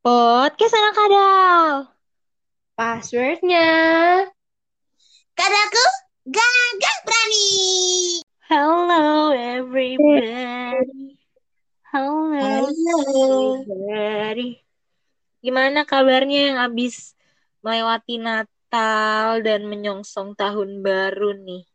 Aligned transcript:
Podcast 0.00 0.72
anak 0.72 0.94
kadal. 0.96 1.92
Passwordnya. 2.72 3.68
Kadaku 5.36 5.84
gagah 6.24 6.96
berani. 7.04 7.52
Hello 8.48 9.28
everybody. 9.36 11.20
Hello, 11.92 12.32
Halo. 12.32 12.96
everybody. 13.60 14.64
Gimana 15.44 15.84
kabarnya 15.84 16.48
yang 16.48 16.56
habis 16.64 17.12
melewati 17.60 18.16
Natal 18.16 19.44
dan 19.44 19.68
menyongsong 19.68 20.32
tahun 20.32 20.80
baru 20.80 21.36
nih? 21.44 21.68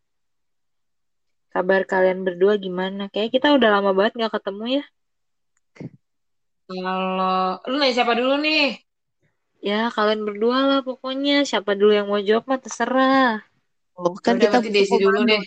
Kabar 1.54 1.86
kalian 1.86 2.26
berdua 2.26 2.57
gimana? 2.57 3.05
Kayak 3.14 3.38
kita 3.38 3.54
udah 3.54 3.70
lama 3.70 3.94
banget 3.94 4.18
gak 4.18 4.42
ketemu 4.42 4.82
ya. 4.82 4.86
Kalau 6.66 7.61
lu 7.70 7.77
nanya 7.77 7.93
siapa 7.93 8.18
dulu 8.18 8.41
nih? 8.41 8.81
Ya 9.61 9.93
kalian 9.93 10.26
berdua 10.26 10.66
lah 10.66 10.81
pokoknya. 10.81 11.45
Siapa 11.45 11.77
dulu 11.77 11.94
yang 11.94 12.09
mau 12.09 12.17
jawab 12.21 12.45
mah 12.49 12.59
terserah. 12.62 13.45
Oh, 13.95 14.13
kan 14.17 14.41
kita 14.41 14.59
berarti 14.59 14.70
Desi 14.73 14.98
dulu 14.98 15.23
deh. 15.23 15.40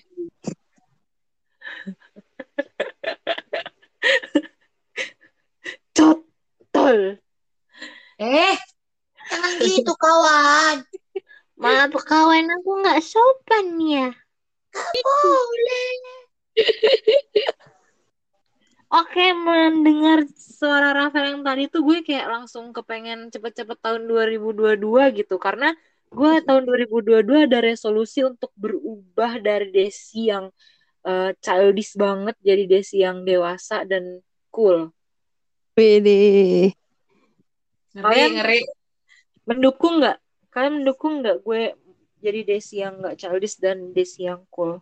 Cotol. 5.99 7.19
Eh, 8.19 8.57
Jangan 9.29 9.53
gitu 9.61 9.93
kawan. 9.99 10.77
Maaf 11.59 11.91
kawan 12.07 12.47
aku 12.47 12.71
nggak 12.81 13.03
sopan 13.03 13.67
ya. 13.83 14.09
Boleh. 14.75 15.91
Oke, 18.89 19.37
mendengar 19.37 20.25
suara 20.33 20.97
Rafael 20.97 21.37
yang 21.37 21.45
tadi 21.45 21.69
tuh 21.69 21.85
gue 21.85 22.01
kayak 22.01 22.25
langsung 22.25 22.73
kepengen 22.73 23.29
cepet-cepet 23.29 23.77
tahun 23.85 24.09
2022 24.09 25.13
gitu. 25.13 25.37
Karena 25.37 25.77
gue 26.09 26.33
tahun 26.41 26.65
2022 26.65 27.45
ada 27.45 27.61
resolusi 27.61 28.25
untuk 28.25 28.49
berubah 28.57 29.45
dari 29.45 29.69
Desi 29.69 30.33
yang 30.33 30.49
eh, 31.05 31.37
childish 31.45 32.01
banget 32.01 32.33
jadi 32.41 32.65
Desi 32.65 33.05
yang 33.05 33.29
dewasa 33.29 33.85
dan 33.85 34.25
cool. 34.49 34.89
Pede. 35.77 36.73
ngeri 37.93 38.03
Kalian- 38.03 38.35
ngeri. 38.41 38.61
Mendukung 39.45 40.01
nggak? 40.01 40.17
Kalian 40.49 40.75
mendukung 40.81 41.21
nggak 41.21 41.45
gue 41.45 41.77
jadi 42.25 42.41
Desi 42.41 42.81
yang 42.81 43.05
nggak 43.05 43.21
childish 43.21 43.61
dan 43.61 43.93
Desi 43.93 44.25
yang 44.25 44.49
cool? 44.49 44.81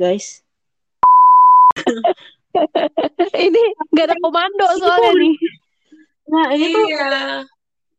Guys, 0.00 0.40
Ini 3.36 3.62
gak 3.92 4.06
ada 4.08 4.16
komando 4.18 4.66
soalnya 4.80 5.12
nih. 5.12 5.34
nah 6.30 6.46
ini 6.54 6.70
tuh 6.70 6.84
Iya. 6.86 7.42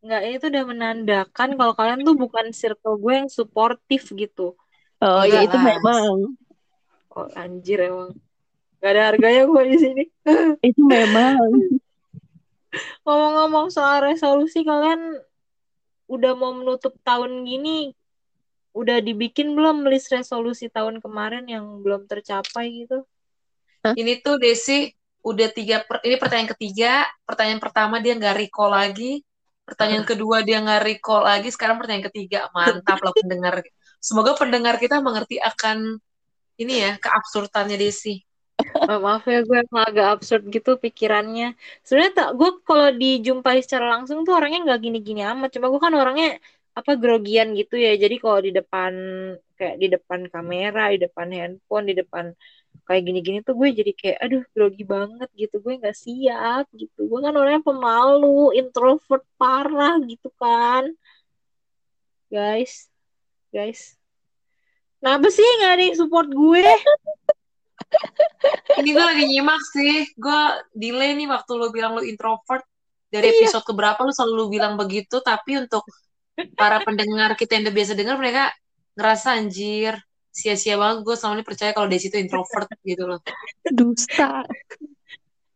nggak 0.02 0.22
ini 0.26 0.36
tuh 0.42 0.50
udah 0.50 0.66
menandakan 0.66 1.50
kalau 1.60 1.74
kalian 1.78 2.02
tuh 2.02 2.16
bukan 2.18 2.50
circle 2.56 2.98
gue 2.98 3.14
yang 3.22 3.30
suportif 3.30 4.10
gitu. 4.18 4.58
Oh 4.98 5.22
Iya 5.22 5.46
ya 5.46 5.48
itu 5.52 5.58
memang. 5.62 6.34
Oh 7.14 7.28
anjir 7.38 7.86
emang. 7.86 8.18
Gak 8.82 8.92
ada 8.98 9.14
harganya 9.14 9.46
gue 9.46 9.62
di 9.70 9.78
sini. 9.78 10.04
Itu 10.74 10.82
memang. 10.90 11.38
Ngomong-ngomong 13.06 13.70
soal 13.70 14.02
resolusi 14.10 14.66
kalian 14.66 15.22
udah 16.10 16.34
mau 16.34 16.50
menutup 16.58 16.98
tahun 17.06 17.46
gini 17.46 17.94
udah 18.72 19.04
dibikin 19.04 19.52
belum 19.52 19.84
list 19.88 20.12
resolusi 20.16 20.72
tahun 20.72 21.04
kemarin 21.04 21.44
yang 21.48 21.84
belum 21.84 22.08
tercapai 22.08 22.88
gitu? 22.88 23.04
Ini 23.84 24.24
tuh 24.24 24.38
Desi 24.40 24.88
udah 25.22 25.48
tiga 25.54 25.84
per- 25.84 26.04
ini 26.08 26.16
pertanyaan 26.16 26.52
ketiga. 26.56 27.06
Pertanyaan 27.28 27.62
pertama 27.62 28.00
dia 28.00 28.16
nggak 28.16 28.36
recall 28.38 28.72
lagi. 28.72 29.22
Pertanyaan 29.68 30.06
kedua 30.08 30.42
dia 30.46 30.58
nggak 30.64 30.82
recall 30.88 31.24
lagi. 31.28 31.50
Sekarang 31.52 31.78
pertanyaan 31.82 32.08
ketiga. 32.10 32.48
Mantap 32.56 33.00
lah 33.04 33.14
pendengar. 33.14 33.54
Semoga 34.02 34.34
pendengar 34.34 34.76
kita 34.82 34.98
mengerti 35.04 35.38
akan 35.38 36.00
ini 36.58 36.74
ya 36.80 36.92
keabsurdannya 36.98 37.78
Desi. 37.78 38.22
Oh, 38.62 39.00
maaf 39.02 39.24
ya 39.26 39.42
gue 39.42 39.58
emang 39.66 39.84
agak 39.90 40.08
absurd 40.20 40.44
gitu 40.54 40.78
pikirannya. 40.78 41.58
Sebenarnya 41.86 42.14
tak 42.18 42.30
gue 42.40 42.50
kalau 42.68 42.88
dijumpai 42.94 43.58
secara 43.66 43.86
langsung 43.94 44.22
tuh 44.26 44.34
orangnya 44.38 44.60
nggak 44.66 44.80
gini-gini 44.86 45.22
amat. 45.32 45.50
Cuma 45.56 45.70
gue 45.72 45.82
kan 45.82 45.94
orangnya 45.94 46.38
apa 46.72 46.96
grogian 46.96 47.52
gitu 47.54 47.76
ya. 47.76 47.96
Jadi 48.00 48.16
kalau 48.22 48.40
di 48.40 48.52
depan 48.56 48.94
kayak 49.60 49.76
di 49.78 49.88
depan 49.92 50.20
kamera, 50.32 50.92
di 50.96 51.00
depan 51.04 51.28
handphone, 51.32 51.86
di 51.92 51.96
depan 52.00 52.32
kayak 52.88 53.04
gini-gini 53.04 53.44
tuh 53.44 53.54
gue 53.60 53.70
jadi 53.76 53.92
kayak 53.92 54.18
aduh 54.24 54.44
grogi 54.56 54.84
banget 54.88 55.30
gitu. 55.36 55.60
Gue 55.60 55.76
nggak 55.80 55.98
siap 55.98 56.66
gitu. 56.72 57.08
Gue 57.12 57.20
kan 57.20 57.36
orangnya 57.36 57.64
pemalu, 57.64 58.56
introvert 58.56 59.24
parah 59.36 60.00
gitu 60.08 60.32
kan. 60.40 60.88
Guys, 62.32 62.88
guys. 63.52 64.00
Kenapa 65.04 65.28
sih 65.34 65.44
nggak 65.44 65.72
ada 65.76 65.84
yang 65.84 65.98
support 66.00 66.30
gue? 66.32 66.64
Ini 68.80 68.90
gue 68.96 69.04
lagi 69.04 69.26
nyimak 69.28 69.62
sih. 69.76 70.08
Gue 70.16 70.42
delay 70.72 71.12
nih 71.20 71.28
waktu 71.28 71.52
lu 71.60 71.68
bilang 71.76 72.00
lu 72.00 72.08
introvert. 72.08 72.64
Dari 73.12 73.28
Iya. 73.28 73.44
episode 73.44 73.68
keberapa 73.68 74.00
lu 74.08 74.16
selalu 74.16 74.56
bilang 74.56 74.80
begitu. 74.80 75.20
Tapi 75.20 75.68
untuk 75.68 75.84
para 76.56 76.78
pendengar 76.82 77.34
kita 77.36 77.58
yang 77.58 77.64
udah 77.70 77.76
biasa 77.76 77.94
dengar, 77.98 78.16
mereka 78.22 78.44
ngerasa 78.98 79.38
anjir. 79.38 79.94
Sia-sia 80.32 80.80
banget 80.80 81.04
gue 81.04 81.16
selama 81.20 81.36
ini 81.40 81.46
percaya 81.46 81.72
kalau 81.76 81.92
Desi 81.92 82.08
itu 82.08 82.16
introvert 82.16 82.72
gitu 82.88 83.04
loh. 83.04 83.20
Dusta. 83.68 84.48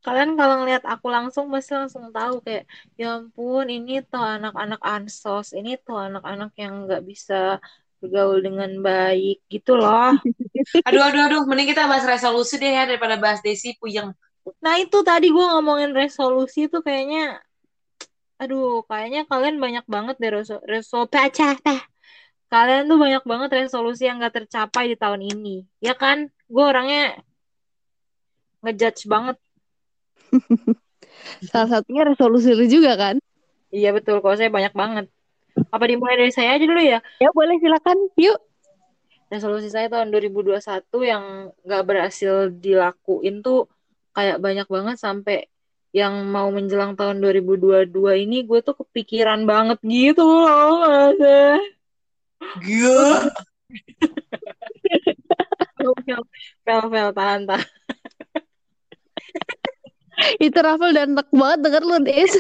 kalian 0.05 0.37
kalau 0.37 0.61
ngeliat 0.61 0.85
aku 0.85 1.09
langsung 1.09 1.49
pasti 1.49 1.73
langsung 1.73 2.13
tahu 2.13 2.37
kayak 2.45 2.69
ya 2.93 3.17
ampun 3.17 3.65
ini 3.73 4.05
tuh 4.05 4.21
anak-anak 4.21 4.77
ansos 4.85 5.49
ini 5.57 5.81
tuh 5.81 5.97
anak-anak 5.97 6.53
yang 6.61 6.85
nggak 6.85 7.01
bisa 7.01 7.57
bergaul 7.97 8.37
dengan 8.37 8.69
baik 8.85 9.41
gitu 9.49 9.73
loh 9.73 10.13
Aduh, 10.87 11.01
aduh, 11.01 11.21
aduh. 11.25 11.41
Mending 11.49 11.73
kita 11.73 11.89
bahas 11.89 12.05
resolusi 12.05 12.61
deh 12.61 12.69
ya 12.69 12.85
daripada 12.85 13.17
bahas 13.17 13.41
Desi 13.41 13.73
puyeng. 13.81 14.13
nah 14.61 14.77
itu 14.77 15.01
tadi 15.01 15.33
gue 15.33 15.45
ngomongin 15.57 15.89
resolusi 15.97 16.69
tuh 16.69 16.85
kayaknya 16.85 17.41
aduh 18.45 18.85
kayaknya 18.85 19.25
kalian 19.25 19.57
banyak 19.57 19.85
banget 19.89 20.15
deh 20.21 20.31
reso 20.31 20.61
reso 20.69 21.09
pacah 21.09 21.57
tah. 21.65 21.81
kalian 22.53 22.85
tuh 22.85 22.97
banyak 23.01 23.23
banget 23.25 23.49
resolusi 23.65 24.05
yang 24.05 24.21
gak 24.21 24.45
tercapai 24.45 24.93
di 24.93 24.95
tahun 24.95 25.21
ini 25.25 25.65
ya 25.81 25.97
kan 25.97 26.29
gue 26.29 26.63
orangnya 26.63 27.17
ngejudge 28.61 29.09
banget 29.09 29.37
Salah 31.49 31.69
satunya 31.81 32.05
resolusi 32.05 32.53
lu 32.53 32.65
juga 32.69 32.93
kan? 32.93 33.15
iya 33.73 33.89
betul 33.91 34.21
kalau 34.21 34.35
saya 34.37 34.51
banyak 34.53 34.73
banget 34.77 35.05
apa 35.73 35.83
dimulai 35.87 36.15
dari 36.19 36.31
saya 36.35 36.55
aja 36.55 36.65
dulu 36.67 36.81
ya 36.83 36.99
Ya 37.17 37.29
boleh 37.33 37.55
silakan. 37.59 37.97
Yuk. 38.19 38.37
resolusi 39.25 39.73
saya 39.73 39.89
tahun 39.89 40.13
2021 40.13 40.61
yang 41.01 41.49
nggak 41.65 41.83
berhasil 41.83 42.53
dilakuin 42.53 43.41
tuh 43.41 43.65
kayak 44.13 44.37
banyak 44.37 44.67
banget 44.69 44.95
sampai 45.01 45.49
yang 45.95 46.27
mau 46.27 46.51
menjelang 46.51 46.99
tahun 46.99 47.23
2022 47.23 47.87
ini 48.27 48.43
gue 48.43 48.59
tuh 48.59 48.75
kepikiran 48.83 49.47
banget 49.47 49.79
gitu 49.79 50.27
loh 50.27 50.83
Mas. 50.83 51.15
Gila. 52.59 53.31
Fel, 56.67 56.83
fel, 56.91 57.09
tahan, 57.15 57.41
tahan. 57.47 57.69
Itu 60.35 60.57
Rafael 60.59 60.91
dan 60.91 61.15
enak 61.15 61.31
banget 61.31 61.59
denger 61.63 61.83
lu 61.87 61.97
Des. 62.03 62.33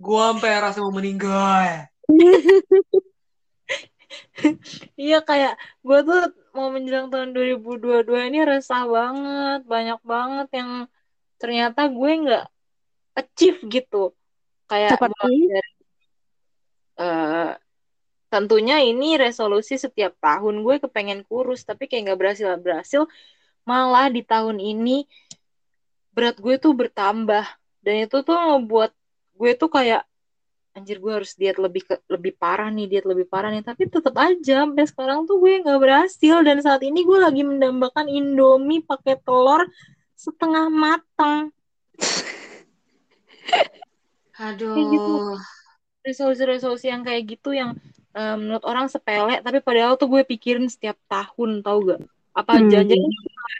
Gue 0.00 0.22
sampai 0.32 0.56
rasa 0.56 0.80
mau 0.80 0.92
meninggal. 0.92 1.92
Iya 4.96 5.24
kayak 5.24 5.56
gue 5.84 5.98
tuh 6.04 6.32
mau 6.52 6.68
menjelang 6.72 7.08
tahun 7.08 7.32
2022 7.32 8.28
ini 8.28 8.40
resah 8.44 8.84
banget, 8.84 9.60
banyak 9.64 10.00
banget 10.04 10.48
yang 10.52 10.70
ternyata 11.42 11.90
gue 11.90 12.12
nggak 12.22 12.46
achieve 13.18 13.58
gitu. 13.66 14.14
Kayak 14.70 14.94
Seperti? 14.94 15.18
dari 15.18 15.42
eh, 17.02 17.52
tentunya 18.32 18.80
ini 18.80 19.20
resolusi 19.20 19.76
setiap 19.76 20.16
tahun 20.22 20.64
gue 20.64 20.80
kepengen 20.88 21.26
kurus 21.28 21.68
tapi 21.68 21.84
kayak 21.84 22.08
nggak 22.08 22.20
berhasil 22.20 22.48
berhasil 22.56 23.02
malah 23.68 24.08
di 24.08 24.24
tahun 24.24 24.56
ini 24.56 25.04
berat 26.16 26.40
gue 26.40 26.56
tuh 26.56 26.72
bertambah 26.72 27.44
dan 27.84 27.94
itu 28.08 28.16
tuh 28.24 28.32
ngebuat 28.32 28.92
gue 29.36 29.50
tuh 29.58 29.68
kayak 29.68 30.08
anjir 30.72 30.96
gue 30.96 31.12
harus 31.12 31.36
diet 31.36 31.60
lebih 31.60 31.84
ke, 31.84 32.00
lebih 32.08 32.32
parah 32.40 32.72
nih 32.72 32.88
diet 32.88 33.04
lebih 33.04 33.28
parah 33.28 33.52
nih 33.52 33.60
tapi 33.60 33.84
tetap 33.92 34.16
aja 34.16 34.64
sampai 34.64 34.84
sekarang 34.88 35.28
tuh 35.28 35.36
gue 35.36 35.60
nggak 35.60 35.80
berhasil 35.80 36.40
dan 36.40 36.64
saat 36.64 36.80
ini 36.80 37.04
gue 37.04 37.18
lagi 37.20 37.44
mendambakan 37.44 38.08
Indomie 38.08 38.80
pakai 38.80 39.20
telur 39.20 39.68
setengah 40.22 40.70
matang 40.70 41.50
Aduh. 44.38 44.74
Kayak 44.74 44.86
gitu. 44.94 45.12
resolusi-resolusi 46.02 46.90
yang 46.90 47.02
kayak 47.06 47.22
gitu 47.26 47.54
yang 47.54 47.78
eh, 48.14 48.36
menurut 48.38 48.62
orang 48.66 48.86
sepele 48.90 49.38
tapi 49.42 49.58
padahal 49.62 49.94
tuh 49.94 50.10
gue 50.10 50.22
pikirin 50.26 50.66
setiap 50.66 50.98
tahun 51.10 51.62
tau 51.62 51.78
gak 51.82 52.00
Apa 52.32 52.58
Hmm. 52.58 52.72
itu 52.88 52.96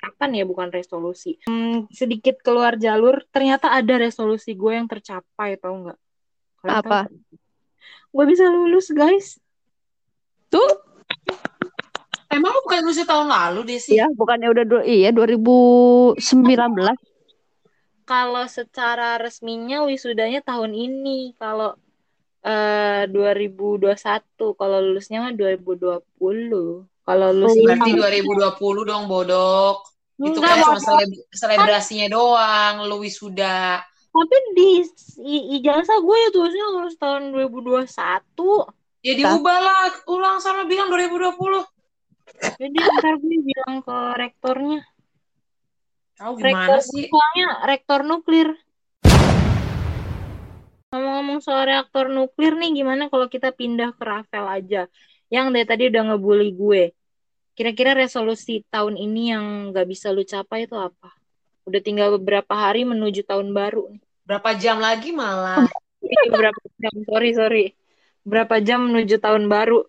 harapan 0.02 0.30
ya 0.42 0.44
bukan 0.48 0.68
resolusi. 0.72 1.36
Hmm, 1.44 1.84
sedikit 1.92 2.40
keluar 2.40 2.80
jalur, 2.80 3.20
ternyata 3.28 3.68
ada 3.68 4.00
resolusi 4.00 4.56
gue 4.56 4.72
yang 4.72 4.88
tercapai, 4.88 5.60
tau 5.60 5.76
nggak? 5.76 5.98
Kalian 6.64 6.72
tahu? 6.80 6.90
Apa? 6.90 6.98
Gue 8.12 8.24
bisa 8.24 8.48
lulus, 8.48 8.88
guys. 8.96 9.36
Tuh, 10.48 10.72
Emang 12.32 12.50
lu 12.56 12.60
bukan 12.64 12.80
lulus 12.80 13.04
tahun 13.04 13.28
lalu 13.28 13.60
deh 13.68 13.80
sih? 13.80 14.00
ya 14.00 14.08
bukannya 14.16 14.48
udah 14.48 14.64
du- 14.64 14.86
iya 14.88 15.12
2019. 15.12 16.16
Kalau 18.08 18.44
secara 18.48 19.20
resminya 19.20 19.84
wisudanya 19.84 20.40
tahun 20.40 20.72
ini. 20.72 21.36
Kalau 21.36 21.76
eh 22.42 23.06
2021, 23.06 24.56
kalau 24.58 24.78
lulusnya 24.80 25.22
mah 25.22 25.32
2020. 25.36 26.88
Kalau 27.04 27.28
lulus 27.30 27.54
ini 27.54 27.68
Berarti 27.68 27.90
tahun 27.92 28.00
2020 28.00 28.82
dong 28.88 29.04
bodok. 29.06 29.76
Itu 30.22 30.38
Enggak, 30.38 30.54
kan 30.54 30.64
cuma 30.66 30.78
seleb- 30.80 31.24
selebrasinya 31.34 32.06
doang, 32.10 32.74
lu 32.86 33.02
wisuda. 33.02 33.82
Tapi 34.12 34.36
di 34.54 34.84
ijazah 35.56 35.98
gue 36.04 36.16
ya 36.20 36.28
tulisnya 36.30 36.66
lulus 36.68 36.94
tahun 37.00 37.32
2021. 37.32 38.68
Ya 39.02 39.18
diubah 39.18 39.58
lah, 39.58 39.90
ulang 40.06 40.38
sana 40.38 40.62
bilang 40.68 40.92
2020. 40.92 41.64
Jadi 42.58 42.76
ntar 42.78 43.14
gue 43.18 43.38
bilang 43.42 43.82
ke 43.82 43.96
rektornya. 44.18 44.80
Tahu 46.18 46.32
Rektor 46.38 46.78
gimana 46.78 46.78
sih? 46.78 47.06
soalnya 47.10 47.48
rektor 47.66 48.00
nuklir. 48.06 48.48
Ngomong-ngomong 50.92 51.40
soal 51.40 51.64
reaktor 51.66 52.12
nuklir 52.12 52.52
nih, 52.52 52.84
gimana 52.84 53.08
kalau 53.08 53.26
kita 53.26 53.48
pindah 53.48 53.96
ke 53.96 54.02
Rafael 54.04 54.44
aja? 54.44 54.82
Yang 55.32 55.46
dari 55.56 55.66
tadi 55.66 55.82
udah 55.88 56.02
ngebully 56.12 56.52
gue. 56.52 56.82
Kira-kira 57.56 57.96
resolusi 57.96 58.60
tahun 58.68 59.00
ini 59.00 59.22
yang 59.32 59.44
gak 59.72 59.88
bisa 59.88 60.12
lu 60.12 60.20
capai 60.20 60.68
itu 60.68 60.76
apa? 60.76 61.08
Udah 61.64 61.80
tinggal 61.80 62.12
beberapa 62.20 62.52
hari 62.52 62.84
menuju 62.84 63.24
tahun 63.24 63.56
baru 63.56 63.88
nih. 63.88 64.02
Berapa 64.28 64.50
jam 64.56 64.78
lagi 64.78 65.10
malah? 65.10 65.64
Ini 66.02 66.34
beberapa 66.34 66.60
jam, 66.82 66.94
sorry, 67.06 67.30
sorry. 67.32 67.66
Berapa 68.26 68.58
jam 68.58 68.90
menuju 68.90 69.22
tahun 69.22 69.46
baru. 69.46 69.86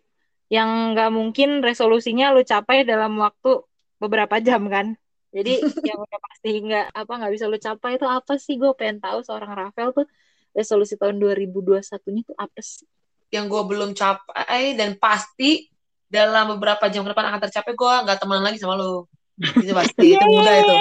Yang 0.54 0.70
gak 0.94 1.10
mungkin 1.10 1.50
resolusinya 1.66 2.30
lu 2.30 2.46
capai 2.46 2.86
dalam 2.86 3.18
waktu 3.18 3.66
beberapa 3.98 4.38
jam 4.38 4.70
kan? 4.70 4.94
Jadi 5.34 5.58
yang 5.90 5.98
udah 5.98 6.20
pasti 6.22 6.50
nggak 6.62 6.94
apa 6.94 7.14
nggak 7.18 7.34
bisa 7.34 7.46
lu 7.50 7.58
capai 7.58 7.98
itu 7.98 8.06
apa 8.06 8.34
sih? 8.38 8.62
Gue 8.62 8.78
pengen 8.78 9.02
tahu 9.02 9.26
seorang 9.26 9.50
Rafael 9.50 9.90
tuh 9.92 10.06
resolusi 10.54 10.94
tahun 10.94 11.18
2021-nya 11.18 12.22
tuh 12.30 12.38
apa 12.38 12.60
sih? 12.62 12.86
Yang 13.34 13.46
gue 13.50 13.64
belum 13.74 13.98
capai 13.98 14.78
dan 14.78 14.94
pasti 15.02 15.74
dalam 16.06 16.54
beberapa 16.54 16.86
jam 16.94 17.02
ke 17.02 17.10
depan 17.10 17.26
akan 17.34 17.42
tercapai, 17.50 17.74
gue 17.74 17.94
nggak 18.06 18.22
teman 18.22 18.46
lagi 18.46 18.62
sama 18.62 18.78
lu. 18.78 19.10
Itu 19.42 19.74
pasti, 19.74 20.14
itu 20.14 20.22
mudah 20.22 20.56
itu. 20.62 20.76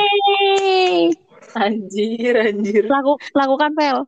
Anjir, 1.57 2.35
anjir. 2.37 2.85
Laku, 2.85 3.17
lakukan 3.33 3.73
Pel. 3.73 4.05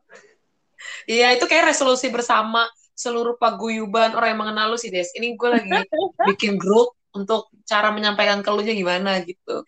Iya, 1.09 1.33
itu 1.33 1.49
kayak 1.49 1.73
resolusi 1.73 2.13
bersama 2.13 2.69
seluruh 2.95 3.35
paguyuban 3.35 4.15
orang 4.15 4.33
yang 4.33 4.41
mengenal 4.41 4.73
lu 4.73 4.79
sih, 4.79 4.89
Des. 4.89 5.11
Ini 5.13 5.35
gue 5.35 5.49
lagi 5.51 5.69
bikin 6.31 6.55
grup 6.55 6.95
untuk 7.11 7.51
cara 7.67 7.91
menyampaikan 7.91 8.39
ke 8.39 8.49
lu 8.49 8.63
nya 8.63 8.75
gimana 8.75 9.19
gitu. 9.23 9.61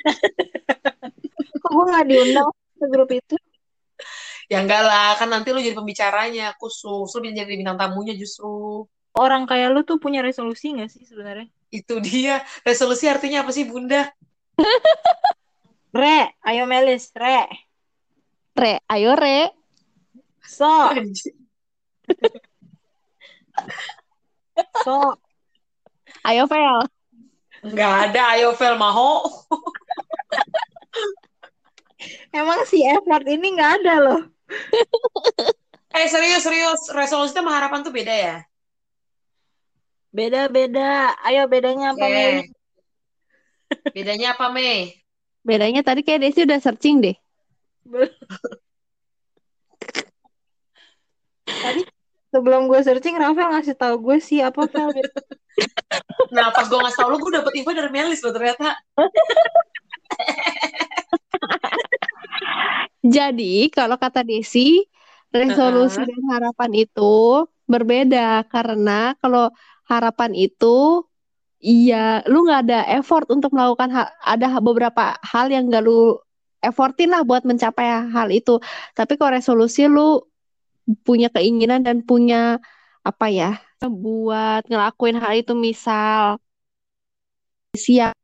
Kok 1.62 1.71
gue 1.71 1.85
nggak 1.91 2.06
diundang 2.07 2.47
ke 2.51 2.85
grup 2.88 3.09
itu? 3.12 3.35
Ya 4.47 4.63
enggak 4.63 4.88
lah, 4.88 5.19
kan 5.19 5.27
nanti 5.27 5.51
lu 5.51 5.59
jadi 5.59 5.75
pembicaranya 5.75 6.56
khusus, 6.56 7.12
lu 7.12 7.19
jadi 7.27 7.44
bintang 7.44 7.75
tamunya 7.75 8.15
justru. 8.15 8.88
Orang 9.12 9.44
kayak 9.44 9.75
lu 9.75 9.83
tuh 9.83 10.00
punya 10.00 10.23
resolusi 10.23 10.71
nggak 10.71 10.88
sih 10.88 11.03
sebenarnya? 11.03 11.51
Itu 11.68 12.00
dia. 12.00 12.39
Resolusi 12.63 13.12
artinya 13.12 13.44
apa 13.44 13.51
sih, 13.51 13.68
Bunda? 13.68 14.07
Re, 15.91 16.31
ayo 16.47 16.63
Melis, 16.63 17.12
Re. 17.12 17.44
Re, 18.56 18.80
ayo 18.88 19.12
Re. 19.19 19.51
So, 20.47 20.68
so. 24.83 25.15
Ayo 26.24 26.48
Pel. 26.48 26.88
Enggak 27.63 27.94
ada, 28.12 28.24
ayo 28.38 28.54
Vel 28.56 28.75
maho. 28.80 29.25
Emang 32.31 32.62
si 32.69 32.86
effort 32.86 33.25
ini 33.25 33.57
nggak 33.57 33.71
ada 33.81 33.95
loh. 33.98 34.21
Eh 35.98 36.06
serius, 36.06 36.45
serius. 36.45 36.81
Resolusi 36.94 37.33
sama 37.33 37.56
harapan 37.57 37.81
tuh 37.81 37.89
beda 37.89 38.13
ya? 38.13 38.38
Beda-beda. 40.13 41.18
Ayo 41.25 41.50
bedanya 41.50 41.98
apa, 41.98 42.06
Oke. 42.06 42.13
Meli? 42.13 42.44
Bedanya 43.92 44.27
apa, 44.38 44.45
Mei? 44.54 45.04
Bedanya 45.42 45.81
tadi 45.81 46.04
kayak 46.06 46.21
Desi 46.24 46.44
udah 46.45 46.59
searching 46.62 47.01
deh. 47.01 47.18
Tadi 51.48 51.81
sebelum 52.31 52.68
gue 52.68 52.79
searching, 52.83 53.15
Rafael 53.15 53.51
ngasih 53.56 53.75
tahu 53.77 53.95
gue 54.01 54.18
sih 54.19 54.39
apa 54.44 54.68
Fel. 54.68 54.91
Nah, 56.29 56.53
pas 56.53 56.69
gue 56.69 56.77
ngasih 56.77 57.00
tau 57.01 57.09
lu, 57.09 57.18
gue 57.18 57.33
dapet 57.33 57.50
info 57.57 57.74
dari 57.74 57.89
Melis 57.89 58.21
loh 58.21 58.29
ternyata. 58.29 58.77
Jadi 63.18 63.74
kalau 63.74 63.97
kata 63.97 64.21
Desi, 64.21 64.85
resolusi 65.33 65.97
Heeh. 65.97 66.06
dan 66.06 66.21
harapan 66.35 66.71
itu 66.77 67.47
berbeda 67.65 68.45
karena 68.47 69.18
kalau 69.18 69.50
harapan 69.88 70.31
itu 70.35 71.03
iya 71.63 72.21
lu 72.30 72.45
nggak 72.47 72.62
ada 72.69 72.80
effort 72.95 73.27
untuk 73.33 73.51
melakukan 73.56 73.89
hal, 73.91 74.07
ada 74.23 74.47
beberapa 74.62 75.15
hal 75.25 75.50
yang 75.51 75.68
gak 75.73 75.83
lu 75.83 76.15
effortin 76.62 77.13
lah 77.13 77.21
buat 77.23 77.44
mencapai 77.47 78.12
hal 78.12 78.30
itu. 78.33 78.59
Tapi 78.97 79.15
kalau 79.18 79.38
resolusi 79.38 79.85
lu 79.89 80.21
punya 81.06 81.28
keinginan 81.36 81.81
dan 81.88 81.98
punya 82.10 82.60
apa 83.04 83.25
ya 83.31 83.50
buat 84.04 84.62
ngelakuin 84.69 85.18
hal 85.22 85.34
itu 85.42 85.54
misal 85.54 86.42
siap 87.78 88.16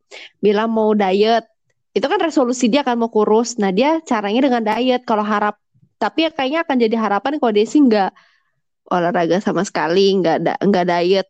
bilang 0.41 0.69
mau 0.73 0.91
diet 0.97 1.45
itu 1.93 2.05
kan 2.09 2.17
resolusi 2.17 2.65
dia 2.73 2.81
kan 2.81 2.97
mau 2.97 3.09
kurus. 3.13 3.61
Nah 3.61 3.69
dia 3.69 4.01
caranya 4.01 4.41
dengan 4.49 4.63
diet 4.65 5.05
kalau 5.05 5.21
harap 5.21 5.55
tapi 6.01 6.25
ya 6.25 6.29
kayaknya 6.33 6.59
akan 6.65 6.77
jadi 6.83 6.95
harapan 6.99 7.33
kalau 7.39 7.53
Desi 7.53 7.77
nggak 7.85 8.11
olahraga 8.91 9.37
sama 9.39 9.63
sekali 9.63 10.17
nggak 10.19 10.35
ada 10.43 10.53
nggak 10.59 10.85
diet 10.89 11.27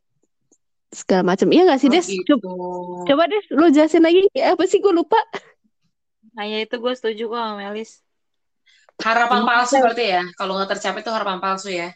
segala 0.94 1.24
macam. 1.36 1.47
Iya 1.51 1.62
nggak 1.68 1.79
sih 1.81 1.89
Oh, 1.89 1.94
Des? 1.94 2.07
gitu. 2.07 2.36
coba, 2.39 2.47
coba 3.09 3.24
Des 3.31 3.45
lu 3.51 3.65
jelasin 3.75 4.03
lagi. 4.06 4.21
Ya, 4.33 4.56
apa 4.56 4.63
sih 4.69 4.79
gue 4.79 4.94
lupa? 4.94 5.19
Nah 6.36 6.45
ya 6.51 6.57
itu 6.65 6.75
gue 6.83 6.94
setuju 6.97 7.24
kok 7.31 7.39
sama 7.41 7.53
Melis. 7.62 7.91
Harapan 9.01 9.41
palsu 9.47 9.81
berarti 9.81 10.05
ya? 10.13 10.23
Kalau 10.38 10.53
nggak 10.59 10.77
tercapai 10.77 11.01
itu 11.01 11.12
harapan 11.12 11.39
palsu 11.41 11.69
ya? 11.73 11.89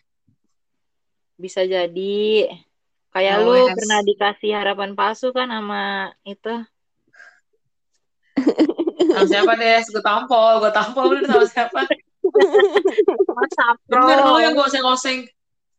Bisa 1.38 1.62
jadi. 1.68 2.50
Kayak 3.14 3.36
No 3.42 3.44
lu 3.46 3.52
way. 3.54 3.74
pernah 3.74 4.00
dikasih 4.02 4.52
harapan 4.58 4.92
palsu 4.98 5.30
kan 5.34 5.50
sama 5.50 6.14
itu. 6.26 6.54
Sama 9.14 9.26
siapa, 9.26 9.54
Des? 9.58 9.86
Gue 9.90 10.04
tampol, 10.04 10.62
gue 10.62 10.72
tampol. 10.74 11.06
Lu 11.18 11.26
sama 11.26 11.46
siapa? 11.48 11.82
Sama 13.26 13.46
Saprol. 13.56 14.04
Bener 14.06 14.20
lu 14.26 14.38
yang 14.44 14.54
gue 14.54 14.66
oseng-oseng. 14.66 15.26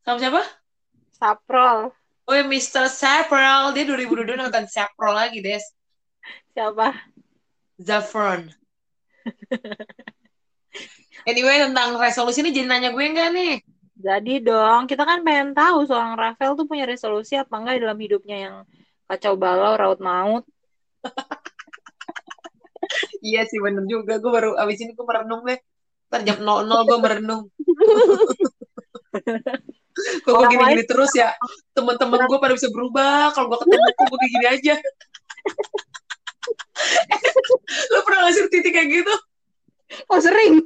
Sama 0.03 0.19
siapa? 0.19 0.43
Saprol. 1.15 1.93
Oh 2.29 2.35
ya, 2.35 2.43
Mr. 2.47 2.91
Saprol. 2.91 3.75
Dia 3.77 3.85
2022 3.87 4.35
nonton 4.35 4.65
Saprol 4.67 5.15
lagi, 5.15 5.39
Des. 5.45 5.63
Siapa? 6.57 6.91
Zafron. 7.79 8.51
Anyway, 11.27 11.59
tentang 11.65 11.99
resolusi 11.99 12.45
ini 12.45 12.55
jadi 12.55 12.69
nanya 12.69 12.91
gue 12.95 13.05
enggak 13.05 13.31
nih? 13.35 13.55
Jadi 13.99 14.47
dong, 14.47 14.87
kita 14.87 15.03
kan 15.03 15.27
pengen 15.27 15.59
tahu 15.59 15.83
seorang 15.83 16.15
Rafael 16.15 16.55
tuh 16.55 16.71
punya 16.71 16.87
resolusi 16.87 17.35
apa 17.35 17.59
enggak 17.59 17.83
dalam 17.83 17.99
hidupnya 17.99 18.37
yang 18.39 18.57
kacau 19.11 19.35
balau, 19.35 19.75
raut 19.75 19.99
maut. 19.99 20.45
Iya 23.21 23.45
sih, 23.45 23.61
bener 23.61 23.85
juga. 23.85 24.17
Gue 24.17 24.33
baru, 24.33 24.57
abis 24.57 24.81
ini 24.81 24.97
gue 24.97 25.05
merenung 25.05 25.45
deh. 25.45 25.61
Ntar 26.09 26.21
jam 26.25 26.39
00 26.41 26.89
gue 26.89 26.99
merenung. 27.03 27.43
Kok 30.25 30.31
gue 30.31 30.47
gini-gini 30.55 30.85
terus 30.87 31.11
ya? 31.13 31.35
Teman-teman 31.75 32.25
gue 32.25 32.39
pada 32.39 32.55
bisa 32.55 32.71
berubah. 32.71 33.35
Kalau 33.35 33.51
gue 33.51 33.59
ketemu, 33.67 33.89
gue 33.93 34.19
kayak 34.19 34.33
gini 34.33 34.47
aja. 34.47 34.75
Lo 37.93 37.99
pernah 38.07 38.21
ngasih 38.29 38.49
titik 38.49 38.73
kayak 38.73 38.89
gitu? 39.03 39.15
Oh 40.09 40.21
sering. 40.23 40.63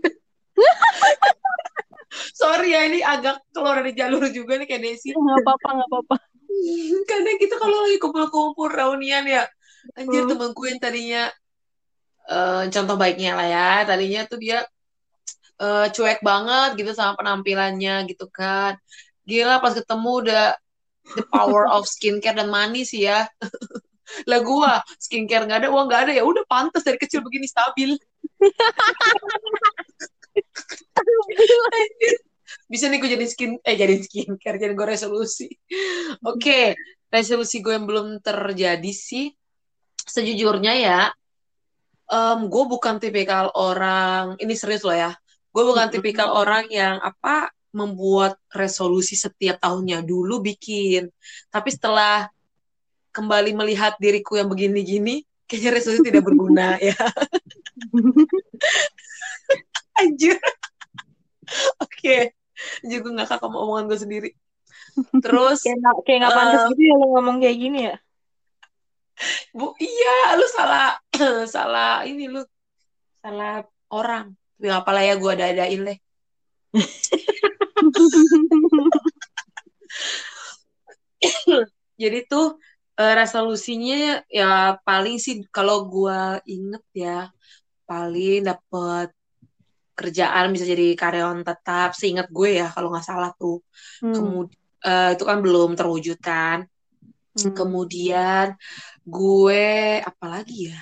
Sorry 2.41 2.77
ya, 2.77 2.81
ini 2.89 3.01
agak 3.01 3.41
keluar 3.53 3.81
dari 3.81 3.97
jalur 3.97 4.29
juga 4.29 4.61
nih 4.61 4.69
kayak 4.69 4.83
Desi. 4.85 5.17
nggak 5.17 5.41
apa-apa 5.45 5.69
nggak 5.81 5.89
apa-apa 5.89 6.17
Kadang 7.11 7.37
kita 7.41 7.55
kalau 7.57 7.89
lagi 7.89 7.97
kumpul-kumpul 7.97 8.69
reunian 8.69 9.25
ya, 9.25 9.49
anjir 9.97 10.29
temanku 10.29 10.69
yang 10.69 10.79
tadinya 10.79 11.33
eh, 12.29 12.65
contoh 12.69 12.97
baiknya 13.01 13.33
lah 13.35 13.49
ya, 13.49 13.71
tadinya 13.89 14.21
tuh 14.29 14.39
dia 14.39 14.59
eh, 15.59 15.87
cuek 15.91 16.21
banget 16.21 16.77
gitu 16.79 16.93
sama 16.93 17.17
penampilannya 17.17 18.05
gitu 18.11 18.29
kan. 18.29 18.77
Gila 19.25 19.63
pas 19.63 19.73
ketemu 19.73 20.11
udah 20.27 20.47
the 21.17 21.25
power 21.31 21.67
of 21.67 21.89
skincare 21.89 22.37
dan 22.37 22.53
manis 22.53 22.93
sih 22.95 23.09
ya. 23.09 23.27
Lah 24.29 24.45
gua 24.45 24.85
skincare 25.01 25.49
nggak 25.49 25.67
ada, 25.67 25.69
uang 25.73 25.89
nggak 25.89 26.03
ada 26.09 26.13
ya 26.13 26.23
udah 26.27 26.45
pantas 26.45 26.85
dari 26.85 27.01
kecil 27.01 27.25
begini 27.25 27.49
stabil. 27.49 27.97
Bisa 32.73 32.89
nih 32.89 33.05
gue 33.05 33.11
jadi 33.13 33.27
skin 33.29 33.61
eh 33.61 33.77
jadi 33.77 34.01
skincare, 34.01 34.57
jadi 34.57 34.73
gue 34.73 34.87
resolusi. 34.89 35.53
Oke, 36.31 36.73
resolusi 37.13 37.61
gue 37.61 37.77
yang 37.77 37.85
belum 37.85 38.25
terjadi 38.25 38.93
sih 38.97 39.29
sejujurnya 40.03 40.73
ya 40.81 41.01
em 42.13 42.53
gue 42.53 42.65
bukan 42.69 43.01
tipikal 43.01 43.49
orang 43.57 44.37
ini 44.37 44.53
serius 44.53 44.85
loh 44.85 44.97
ya. 44.97 45.13
Gue 45.53 45.65
bukan 45.65 45.89
tipikal 45.93 46.33
orang 46.33 46.69
yang 46.69 47.01
apa 47.01 47.53
membuat 47.73 48.37
resolusi 48.53 49.17
setiap 49.17 49.57
tahunnya 49.61 50.05
dulu 50.05 50.45
bikin. 50.45 51.09
Tapi 51.49 51.69
setelah 51.73 52.29
kembali 53.17 53.57
melihat 53.57 53.97
diriku 53.97 54.37
yang 54.37 54.49
begini-gini, 54.49 55.25
kayaknya 55.49 55.81
resolusi 55.81 56.05
tidak 56.05 56.25
berguna 56.25 56.77
ya. 56.85 56.97
Anjir. 60.01 60.37
Oke. 61.81 62.33
Anjir 62.83 62.99
gue 63.03 63.13
ngakak 63.13 63.39
sama 63.41 63.59
omongan 63.63 63.87
gue 63.91 63.99
sendiri. 63.99 64.31
Terus, 65.25 65.63
Kayak 65.63 65.79
nggak 65.81 65.97
kayak 66.05 66.19
nggak 66.23 66.35
pantas 66.37 66.63
eh, 66.63 66.69
gitu 66.75 66.83
ya 66.83 66.95
lo 66.99 67.07
ngomong 67.17 67.37
kayak 67.41 67.59
gini 67.59 67.79
ya. 67.89 67.97
Bu, 69.55 69.77
iya, 69.79 70.35
lu 70.35 70.47
salah, 70.51 70.99
salah 71.55 72.03
ini 72.09 72.27
lu, 72.27 72.43
salah 73.23 73.63
orang. 73.93 74.35
Tapi 74.59 74.65
nggak 74.67 74.83
apalah 74.83 75.03
ya, 75.05 75.15
gue 75.19 75.31
ada-adain 75.31 75.83
deh. 75.87 75.99
Jadi 82.03 82.19
tuh 82.27 82.59
eh, 82.99 83.15
resolusinya 83.15 84.25
ya 84.27 84.81
paling 84.83 85.21
sih 85.23 85.45
kalau 85.55 85.87
gue 85.87 86.19
inget 86.49 86.85
ya, 86.97 87.31
paling 87.87 88.49
dapet 88.49 89.13
kerjaan 89.93 90.53
bisa 90.53 90.65
jadi 90.65 90.97
karyawan 90.97 91.45
tetap. 91.45 91.93
Seingat 91.97 92.29
gue 92.33 92.61
ya, 92.61 92.69
kalau 92.73 92.93
nggak 92.93 93.07
salah 93.07 93.31
tuh. 93.37 93.61
Hmm. 94.01 94.15
Kemudian 94.15 94.61
itu 95.15 95.25
kan 95.25 95.39
belum 95.39 95.79
terwujud 95.79 96.19
kan. 96.19 96.67
Hmm. 97.39 97.55
Kemudian 97.55 98.59
gue 99.05 99.65
apa 100.05 100.27
lagi 100.27 100.75
ya? 100.75 100.81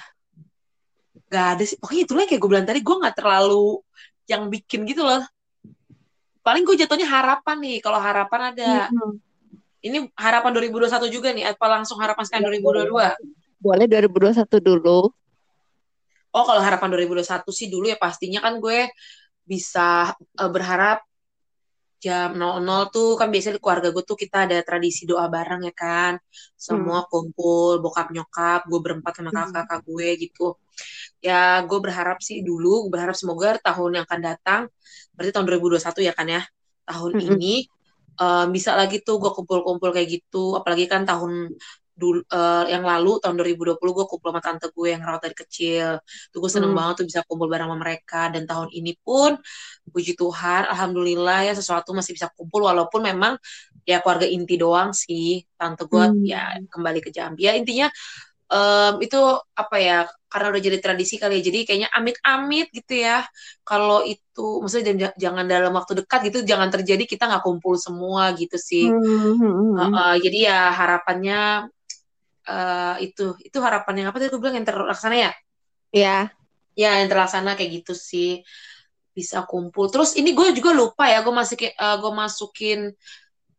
Gak 1.30 1.46
ada 1.54 1.62
sih. 1.62 1.78
Pokoknya 1.78 2.02
itulah 2.08 2.24
kayak 2.26 2.40
gue 2.42 2.50
bilang 2.50 2.66
tadi, 2.66 2.80
gue 2.82 2.96
nggak 2.96 3.16
terlalu 3.18 3.78
yang 4.26 4.50
bikin 4.50 4.82
gitu 4.88 5.06
loh. 5.06 5.22
Paling 6.42 6.64
gue 6.64 6.74
jatuhnya 6.80 7.06
harapan 7.06 7.56
nih. 7.60 7.78
Kalau 7.84 8.00
harapan 8.00 8.56
ada. 8.56 8.88
Hmm. 8.90 9.20
Ini 9.80 10.12
harapan 10.12 10.50
2021 10.52 11.08
juga 11.08 11.28
nih. 11.32 11.54
Apa 11.54 11.66
langsung 11.68 12.00
harapan 12.00 12.24
sekarang 12.26 12.50
2022? 12.50 13.60
Boleh 13.60 13.86
2021 13.86 14.58
dulu. 14.58 15.12
Oh, 16.37 16.44
kalau 16.49 16.62
harapan 16.66 16.88
2021 16.92 17.50
sih 17.58 17.66
dulu 17.72 17.84
ya 17.92 17.99
pastinya 17.99 18.38
kan 18.46 18.54
gue 18.64 18.78
bisa 19.50 20.14
eh, 20.42 20.50
berharap 20.54 20.99
jam 22.04 22.32
00 22.40 22.88
tuh 22.94 23.08
kan 23.20 23.28
biasanya 23.32 23.54
di 23.60 23.62
keluarga 23.64 23.88
gue 23.94 24.04
tuh 24.10 24.16
kita 24.22 24.37
ada 24.49 24.56
tradisi 24.64 25.02
doa 25.10 25.26
bareng 25.34 25.60
ya 25.68 25.72
kan. 25.76 26.12
Semua 26.66 26.99
kumpul, 27.12 27.70
bokap 27.84 28.08
nyokap, 28.14 28.60
gue 28.70 28.80
berempat 28.84 29.12
sama 29.20 29.30
kakak-kakak 29.37 29.80
gue 29.88 30.08
gitu. 30.25 30.42
Ya 31.26 31.60
gue 31.68 31.78
berharap 31.84 32.18
sih 32.28 32.38
dulu, 32.49 32.88
gue 32.88 32.90
berharap 32.94 33.16
semoga 33.20 33.49
tahun 33.60 33.90
yang 34.00 34.04
akan 34.08 34.20
datang, 34.28 34.60
berarti 35.16 35.30
tahun 35.34 35.46
2021 35.49 36.00
ya 36.08 36.12
kan 36.18 36.26
ya, 36.37 36.42
tahun 36.88 37.12
Mm-mm. 37.14 37.20
ini 37.20 37.68
eh, 38.22 38.46
bisa 38.54 38.70
lagi 38.80 38.96
tuh 39.06 39.16
gue 39.22 39.30
kumpul-kumpul 39.37 39.90
kayak 39.96 40.08
gitu. 40.20 40.56
Apalagi 40.60 40.87
kan 40.92 41.02
tahun 41.10 41.32
dulu 42.00 42.19
eh, 42.25 42.64
yang 42.73 42.85
lalu 42.88 43.21
tahun 43.23 43.37
2020 43.38 43.92
gue 43.99 44.07
kumpul 44.11 44.28
sama 44.33 44.40
tante 44.47 44.66
gue 44.73 44.88
yang 44.95 45.02
rawat 45.04 45.23
dari 45.28 45.37
kecil. 45.37 46.00
Tuh 46.33 46.38
gue 46.42 46.50
seneng 46.52 46.73
Hmm. 46.73 46.78
banget 46.78 46.95
tuh 47.04 47.07
bisa 47.11 47.21
kumpul 47.28 47.47
bareng 47.52 47.69
sama 47.69 47.78
mereka 47.85 48.33
dan 48.35 48.42
tahun 48.50 48.69
ini 48.73 48.92
pun 49.04 49.37
puji 49.92 50.14
Tuhan 50.16 50.62
alhamdulillah 50.73 51.38
ya 51.50 51.52
sesuatu 51.59 51.90
masih 51.99 52.12
bisa 52.16 52.28
kumpul 52.37 52.64
walaupun 52.69 53.02
memang 53.11 53.35
ya 53.85 54.00
keluarga 54.02 54.26
inti 54.28 54.54
doang 54.57 54.90
sih. 54.97 55.45
Tante 55.61 55.85
gue 55.90 56.04
Hmm. 56.09 56.25
ya 56.25 56.57
kembali 56.73 56.99
ke 57.04 57.11
Jambi. 57.12 57.45
Ya 57.49 57.52
intinya 57.61 57.87
em, 58.52 58.95
itu 59.04 59.19
apa 59.54 59.76
ya 59.78 59.99
karena 60.30 60.47
udah 60.54 60.62
jadi 60.62 60.78
tradisi 60.85 61.14
kali 61.23 61.38
ya 61.38 61.42
jadi 61.50 61.59
kayaknya 61.66 61.90
amit-amit 61.95 62.66
gitu 62.75 62.95
ya 63.02 63.26
kalau 63.66 64.02
itu 64.07 64.62
maksudnya 64.62 65.11
jangan, 65.19 65.45
dalam 65.50 65.73
waktu 65.75 65.92
dekat 66.02 66.21
gitu 66.30 66.38
jangan 66.47 66.69
terjadi 66.75 67.02
kita 67.07 67.23
nggak 67.30 67.42
kumpul 67.47 67.75
semua 67.78 68.30
gitu 68.38 68.57
sih 68.59 68.85
Hmm, 68.85 69.38
hmm. 69.40 69.76
Heeh, 69.78 70.12
jadi 70.25 70.38
ya 70.50 70.59
harapannya 70.75 71.38
eh, 72.50 73.07
itu 73.07 73.38
itu 73.40 73.59
harapan 73.62 73.95
yang 74.02 74.07
apa 74.11 74.19
tadi 74.19 74.28
gue 74.28 74.40
bilang 74.42 74.59
yang 74.59 74.66
terlaksana 74.66 75.16
ya 75.16 75.33
Ya. 75.90 76.30
ya 76.75 76.90
yang 77.02 77.11
terlaksana 77.11 77.54
kayak 77.54 77.83
gitu 77.83 77.95
sih 77.95 78.42
bisa 79.11 79.42
kumpul 79.42 79.90
terus 79.90 80.14
ini 80.14 80.30
gue 80.30 80.54
juga 80.54 80.71
lupa 80.71 81.07
ya 81.07 81.23
gue 81.23 81.35
masukin 81.35 81.71
eh, 81.71 81.97
gue 81.99 82.12
masukin 82.14 82.80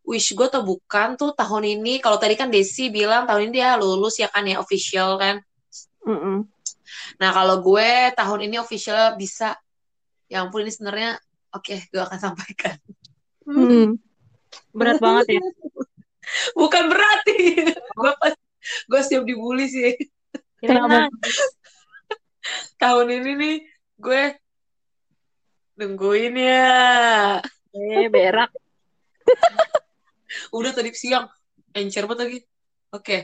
wish 0.01 0.31
gue 0.31 0.47
atau 0.47 0.63
bukan 0.63 1.13
tuh 1.13 1.35
tahun 1.35 1.77
ini 1.77 1.99
kalau 1.99 2.15
tadi 2.17 2.33
kan 2.33 2.47
Desi 2.47 2.87
bilang 2.87 3.27
tahun 3.27 3.47
ini 3.47 3.59
dia 3.59 3.75
lulus 3.75 4.17
ya 4.17 4.27
kan 4.27 4.47
ya 4.47 4.57
official 4.57 5.19
kan 5.19 5.43
Mm-mm. 6.07 6.47
nah 7.19 7.29
kalau 7.31 7.59
gue 7.61 7.89
tahun 8.15 8.49
ini 8.49 8.57
official 8.57 9.13
bisa 9.15 9.53
ya 10.25 10.41
ampun 10.41 10.63
ini 10.65 10.71
sebenarnya 10.71 11.19
oke 11.51 11.75
gue 11.91 12.01
akan 12.01 12.19
sampaikan 12.31 12.75
Hmm. 13.41 13.97
Berat 14.71 15.01
banget 15.01 15.35
ya. 15.35 15.41
bukan 16.61 16.83
berarti 16.87 17.37
siap 19.11 19.27
dibully 19.27 19.67
sih. 19.67 19.91
Kenapa? 20.63 21.11
tahun 22.81 23.07
ini 23.21 23.31
nih 23.37 23.55
gue 23.99 24.23
nungguin 25.77 26.35
ya. 26.39 27.43
Eh, 27.75 28.07
berak. 28.07 28.49
udah 30.57 30.71
tadi 30.71 30.95
siang 30.95 31.27
encer 31.75 32.07
banget 32.07 32.19
lagi. 32.23 32.39
Oke. 32.95 33.17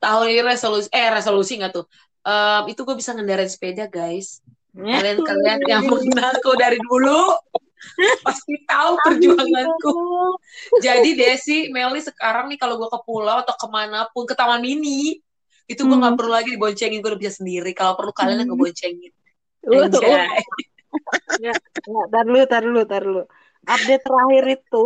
Tahun 0.00 0.26
ini 0.26 0.42
resolusi 0.42 0.88
eh 0.90 1.08
resolusi 1.12 1.60
nggak 1.60 1.72
tuh? 1.76 1.86
Em, 2.24 2.62
itu 2.72 2.80
gue 2.82 2.96
bisa 2.96 3.12
ngendarain 3.12 3.50
sepeda 3.50 3.86
guys. 3.86 4.40
Kalian 4.72 5.20
kalian 5.20 5.60
yang 5.68 5.84
mengenalku 5.84 6.56
dari 6.56 6.80
dulu 6.80 7.36
pasti 8.26 8.54
tahu 8.64 8.98
perjuanganku 9.02 9.96
jadi 10.78 11.10
Desi 11.18 11.68
Meli 11.74 12.00
sekarang 12.00 12.48
nih 12.50 12.58
kalau 12.58 12.78
gue 12.78 12.88
ke 12.88 13.00
pulau 13.02 13.42
atau 13.42 13.54
ke 13.58 13.66
mana 13.68 14.06
pun 14.14 14.24
ke 14.24 14.34
taman 14.38 14.62
mini 14.62 15.18
itu 15.66 15.82
gue 15.82 15.96
nggak 15.98 16.14
Hmm. 16.14 16.18
perlu 16.18 16.32
lagi 16.32 16.50
diboncengin 16.54 16.98
gue 17.02 17.10
udah 17.12 17.20
bisa 17.20 17.38
sendiri 17.42 17.70
kalau 17.74 17.94
perlu 17.98 18.12
kalian 18.14 18.42
yang 18.42 18.50
Hmm. 18.50 18.58
ngeboncengin 18.58 19.12
Wah, 19.62 19.86
Anjay. 19.86 20.42
Ya, 21.38 21.54
tar 22.10 22.24
dulu, 22.26 22.42
tar 22.50 22.62
dulu, 22.66 22.80
tar 22.82 23.02
dulu. 23.06 23.22
Update 23.62 24.02
terakhir 24.02 24.44
itu, 24.58 24.84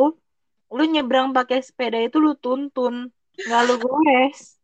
lu 0.68 0.82
nyebrang 0.84 1.32
pakai 1.32 1.64
sepeda 1.64 1.96
itu 1.96 2.20
lu 2.20 2.36
tuntun, 2.36 3.08
nggak 3.40 3.60
lu 3.66 3.74
gores. 3.80 4.56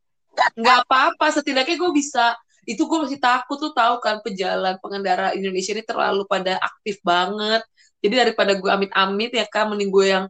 nggak 0.52 0.78
apa-apa 0.88 1.26
setidaknya 1.28 1.76
gue 1.76 1.92
bisa 1.92 2.36
itu 2.64 2.88
gue 2.88 2.98
masih 3.04 3.20
takut 3.20 3.60
tuh 3.60 3.72
tahu 3.76 4.00
kan 4.00 4.20
pejalan 4.24 4.80
pengendara 4.80 5.36
Indonesia 5.36 5.76
ini 5.76 5.84
terlalu 5.84 6.24
pada 6.24 6.56
aktif 6.56 7.00
banget 7.04 7.60
jadi 8.02 8.26
daripada 8.26 8.58
gue 8.58 8.66
amit-amit 8.66 9.30
ya 9.30 9.46
kan 9.46 9.70
mending 9.70 9.94
gue 9.94 10.06
yang 10.10 10.24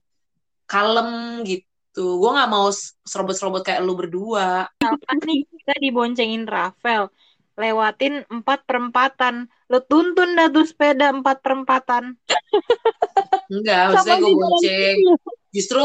kalem 0.69 1.41
gitu. 1.49 2.21
Gue 2.21 2.31
nggak 2.33 2.51
mau 2.53 2.69
serobot-serobot 3.09 3.65
kayak 3.65 3.81
lu 3.81 3.97
berdua. 3.97 4.69
Nih 5.25 5.49
kita 5.49 5.75
diboncengin 5.81 6.45
Rafael, 6.45 7.09
lewatin 7.57 8.29
empat 8.29 8.69
perempatan. 8.69 9.49
Lu 9.73 9.81
tuntun 9.89 10.37
dah 10.37 10.53
tuh 10.53 10.69
sepeda 10.69 11.09
empat 11.13 11.41
perempatan. 11.41 12.21
enggak 13.53 13.93
maksudnya 13.93 14.17
gue 14.21 14.33
bonceng. 14.37 14.97
justru 15.53 15.85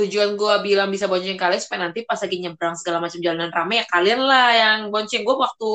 tujuan 0.00 0.36
gue 0.36 0.54
bilang 0.64 0.88
bisa 0.88 1.08
bonceng 1.08 1.36
kalian 1.36 1.60
supaya 1.60 1.88
nanti 1.88 2.04
pas 2.08 2.16
lagi 2.16 2.36
nyebrang 2.40 2.76
segala 2.76 3.04
macam 3.04 3.20
jalanan 3.20 3.52
rame 3.52 3.84
ya 3.84 3.86
kalian 3.88 4.20
lah 4.24 4.48
yang 4.56 4.78
bonceng. 4.88 5.24
Gue 5.24 5.36
waktu 5.36 5.68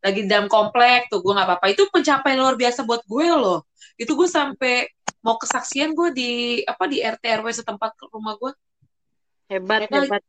lagi 0.00 0.24
dalam 0.24 0.48
komplek 0.48 1.06
tuh 1.08 1.20
gue 1.20 1.32
nggak 1.32 1.46
apa-apa 1.46 1.66
itu 1.70 1.84
pencapaian 1.88 2.36
luar 2.36 2.56
biasa 2.56 2.82
buat 2.82 3.04
gue 3.04 3.26
loh 3.30 3.64
itu 3.96 4.12
gue 4.12 4.28
sampai 4.28 4.88
mau 5.20 5.36
kesaksian 5.36 5.92
gue 5.92 6.08
di 6.10 6.30
apa 6.64 6.88
di 6.88 7.04
RT 7.04 7.20
RW 7.40 7.46
setempat 7.52 7.92
ke 7.94 8.08
rumah 8.08 8.34
gue 8.36 8.52
Hebat, 9.50 9.90
kali. 9.90 10.06
hebat. 10.06 10.22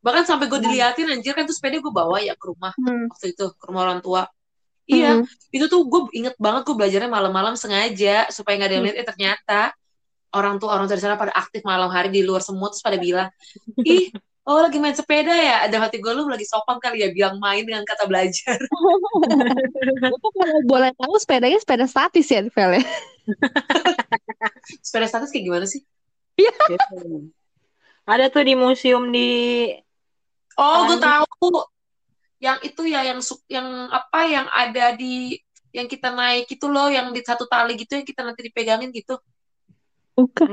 bahkan 0.00 0.24
sampai 0.24 0.46
gue 0.46 0.58
diliatin 0.58 1.06
anjir 1.10 1.34
kan 1.34 1.44
tuh 1.44 1.52
sepeda 1.52 1.78
gue 1.78 1.92
bawa 1.92 2.18
ya 2.18 2.34
ke 2.34 2.46
rumah 2.46 2.72
Hmm. 2.74 3.06
waktu 3.10 3.30
itu 3.30 3.46
ke 3.52 3.64
rumah 3.64 3.82
orang 3.84 4.00
tua 4.00 4.26
iya 4.86 5.18
Hmm. 5.18 5.26
itu 5.50 5.66
tuh 5.66 5.82
gue 5.84 6.00
inget 6.14 6.34
banget 6.36 6.62
gue 6.64 6.74
belajarnya 6.74 7.10
malam-malam 7.10 7.54
sengaja 7.54 8.26
supaya 8.30 8.54
nggak 8.56 8.68
ada 8.70 8.74
yang 8.74 8.84
lihat 8.86 8.96
eh 8.96 9.06
ternyata 9.06 9.60
orang 10.32 10.58
tua 10.58 10.74
orang 10.74 10.86
tua 10.86 10.96
di 10.96 11.04
sana 11.04 11.14
pada 11.14 11.30
aktif 11.32 11.62
malam 11.62 11.86
hari 11.88 12.10
di 12.10 12.22
luar 12.22 12.42
semua 12.42 12.70
terus 12.70 12.82
pada 12.82 12.98
bilang 12.98 13.28
ih 13.82 14.10
oh 14.46 14.58
lagi 14.62 14.78
main 14.78 14.94
sepeda 14.94 15.34
ya 15.34 15.66
ada 15.66 15.76
hati 15.82 15.98
gue 15.98 16.12
lu 16.14 16.30
lagi 16.30 16.46
sopan 16.46 16.78
kali 16.78 17.02
ya 17.02 17.10
bilang 17.10 17.42
main 17.42 17.66
dengan 17.66 17.82
kata 17.82 18.06
belajar 18.06 18.58
Itu 20.06 20.28
kalau 20.38 20.58
boleh 20.70 20.94
tahu 20.94 21.14
sepedanya 21.18 21.58
sepeda 21.58 21.86
statis 21.90 22.30
ya, 22.30 22.46
Vel 22.46 22.78
ya? 22.78 22.84
sepeda 24.86 25.06
status 25.10 25.34
kayak 25.34 25.44
gimana 25.50 25.66
sih 25.66 25.82
Gitu. 26.36 26.64
Ada 28.12 28.30
tuh 28.30 28.46
di 28.46 28.54
museum 28.54 29.10
di 29.10 29.28
Oh, 30.56 30.88
gue 30.88 30.96
tahu. 30.96 31.52
Yang 32.40 32.58
itu 32.72 32.82
ya, 32.88 33.00
yang 33.04 33.20
su- 33.20 33.44
yang 33.44 33.92
apa 33.92 34.24
yang 34.24 34.46
ada 34.48 34.96
di 34.96 35.36
yang 35.68 35.84
kita 35.84 36.08
naik 36.14 36.48
itu 36.48 36.64
loh, 36.64 36.88
yang 36.88 37.12
di 37.12 37.20
satu 37.20 37.44
tali 37.44 37.76
gitu 37.76 37.92
yang 37.92 38.06
kita 38.08 38.24
nanti 38.24 38.40
dipegangin 38.40 38.88
gitu. 38.88 39.20
Bukan. 40.16 40.48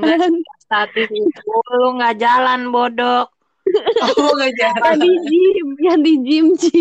Statis 0.60 1.08
itu 1.08 1.52
lu 1.80 1.96
nggak 1.96 2.20
jalan 2.20 2.68
bodoh. 2.68 3.24
Oh, 4.18 4.30
nggak 4.34 4.50
Yang 4.58 4.74
jalan. 4.78 4.98
di 5.00 5.10
gym, 5.24 5.68
yang 5.80 6.00
di 6.00 6.14
gym, 6.22 6.46
Ci. 6.56 6.80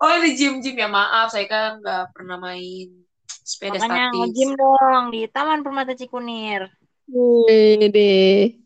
Oh, 0.00 0.16
di 0.16 0.30
gym-gym 0.32 0.74
ya 0.74 0.88
maaf, 0.88 1.28
saya 1.28 1.44
kan 1.44 1.76
nggak 1.78 2.16
pernah 2.16 2.40
main 2.40 2.88
sepeda 3.26 3.76
Makanya 3.76 4.08
statis. 4.08 4.16
nge-gym 4.16 4.50
dong 4.56 5.04
di 5.12 5.20
Taman 5.28 5.60
Permata 5.60 5.92
Cikunir. 5.92 6.72
Wede. 7.04 8.56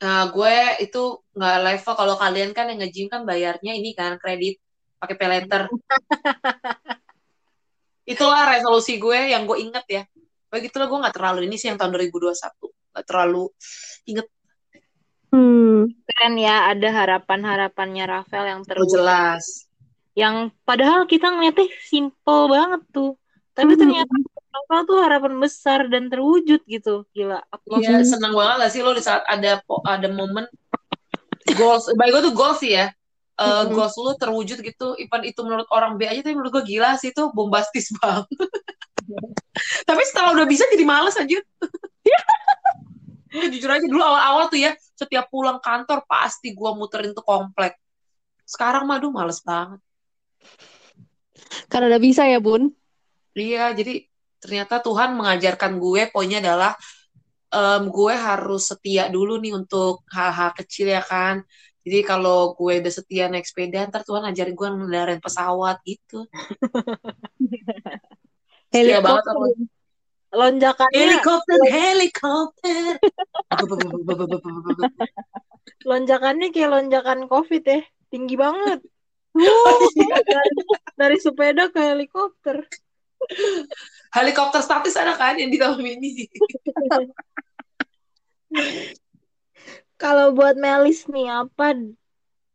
Nah, 0.00 0.28
gue 0.28 0.56
itu 0.80 1.02
nggak 1.32 1.56
level 1.60 1.94
kalau 1.94 2.14
kalian 2.16 2.50
kan 2.52 2.68
yang 2.68 2.80
nge-gym 2.80 3.08
kan 3.08 3.24
bayarnya 3.24 3.72
ini 3.76 3.96
kan 3.96 4.16
kredit 4.16 4.60
pakai 5.00 5.16
pay 5.16 5.28
later. 5.28 5.68
Itulah 8.12 8.50
resolusi 8.50 8.98
gue 8.98 9.32
yang 9.32 9.46
gue 9.46 9.56
inget 9.60 9.86
ya. 9.88 10.02
Begitulah 10.50 10.90
gue 10.90 10.98
nggak 11.00 11.16
terlalu 11.16 11.40
ini 11.46 11.56
sih 11.56 11.70
yang 11.70 11.78
tahun 11.78 11.94
2021 11.94 12.34
nggak 12.90 13.06
terlalu 13.06 13.46
inget 14.02 14.26
Hmm. 15.30 15.86
Keren 16.10 16.34
ya 16.36 16.74
ada 16.74 16.88
harapan-harapannya 16.90 18.04
Rafael 18.06 18.46
yang 18.58 18.60
oh, 18.62 18.66
terwujud. 18.66 18.98
jelas. 18.98 19.70
Yang 20.18 20.50
padahal 20.66 21.06
kita 21.06 21.30
ngeliatnya 21.30 21.70
simple 21.86 22.42
banget 22.50 22.82
tuh. 22.90 23.14
Tapi 23.54 23.78
ternyata 23.78 24.10
Rafael 24.50 24.82
tuh 24.86 24.98
harapan 24.98 25.34
besar 25.38 25.86
dan 25.86 26.10
terwujud 26.10 26.66
gitu. 26.66 27.06
Gila. 27.14 27.38
Aku 27.50 27.78
Iya, 27.78 28.02
senang 28.02 28.34
banget 28.34 28.66
gak 28.66 28.72
sih 28.74 28.80
lo 28.82 28.90
di 28.90 29.02
saat 29.02 29.22
ada 29.30 29.62
ada 29.86 30.08
momen 30.10 30.50
goals, 31.54 31.86
baik 31.94 32.10
gue 32.14 32.22
tuh 32.30 32.34
goals 32.34 32.58
sih 32.58 32.74
ya. 32.74 32.90
Eh, 33.40 33.62
Mhm. 33.64 33.72
goals 33.72 33.96
lu 33.96 34.12
terwujud 34.20 34.58
gitu, 34.60 34.92
even 35.00 35.24
itu 35.24 35.40
menurut 35.40 35.64
orang 35.72 35.96
B 35.96 36.04
aja, 36.04 36.20
tapi 36.20 36.36
menurut 36.36 36.60
gue 36.60 36.76
gila 36.76 36.98
sih 37.00 37.08
itu 37.08 37.32
bombastis 37.32 37.88
banget. 38.02 38.28
tapi 39.88 40.02
setelah 40.06 40.36
udah 40.36 40.46
bisa 40.46 40.68
jadi 40.68 40.84
males 40.84 41.14
aja. 41.16 41.38
Ya, 43.30 43.46
jujur 43.46 43.70
aja 43.70 43.86
dulu 43.86 44.02
awal-awal 44.02 44.50
tuh 44.50 44.58
ya, 44.58 44.74
setiap 45.00 45.32
pulang 45.32 45.56
kantor 45.64 46.04
pasti 46.04 46.52
gue 46.52 46.70
muterin 46.76 47.16
tuh 47.16 47.24
komplek. 47.24 47.80
Sekarang 48.44 48.84
mah 48.84 49.00
aduh 49.00 49.08
males 49.08 49.40
banget. 49.40 49.80
Karena 51.72 51.96
udah 51.96 52.02
bisa 52.02 52.28
ya, 52.28 52.42
Bun. 52.42 52.68
Iya, 53.32 53.72
jadi 53.72 54.04
ternyata 54.42 54.84
Tuhan 54.84 55.16
mengajarkan 55.16 55.80
gue 55.80 56.12
poinnya 56.12 56.44
adalah 56.44 56.76
em, 57.52 57.88
gue 57.88 58.14
harus 58.14 58.68
setia 58.68 59.08
dulu 59.08 59.38
nih 59.38 59.54
untuk 59.54 60.02
hal-hal 60.10 60.52
kecil 60.52 60.92
ya 60.92 61.00
kan. 61.00 61.40
Jadi 61.80 62.04
kalau 62.04 62.52
gue 62.58 62.84
udah 62.84 62.92
setia 62.92 63.32
naik 63.32 63.48
sepeda, 63.48 63.88
ntar 63.88 64.04
Tuhan 64.04 64.28
ajarin 64.28 64.52
gue 64.52 64.68
ngendarain 64.68 65.22
pesawat 65.22 65.80
gitu. 65.88 66.28
Setia 68.70 69.02
banget 69.02 69.24
sama 69.26 69.50
lonjakannya 70.30 70.94
helikopter, 70.94 71.58
helikopter. 71.66 72.94
lonjakannya 75.90 76.54
kayak 76.54 76.70
lonjakan 76.70 77.26
COVID 77.26 77.62
ya. 77.66 77.82
Tinggi 78.10 78.34
banget. 78.38 78.82
dari, 79.34 79.86
dari 80.98 81.18
sepeda 81.22 81.70
ke 81.70 81.78
helikopter. 81.78 82.66
helikopter 84.10 84.64
statis 84.64 84.96
ada 84.96 85.14
kan 85.14 85.38
yang 85.38 85.52
di 85.52 85.58
tahun 85.60 85.86
ini. 85.86 86.26
Kalau 90.00 90.32
buat 90.34 90.56
Melis 90.56 91.04
nih 91.06 91.28
apa 91.28 91.76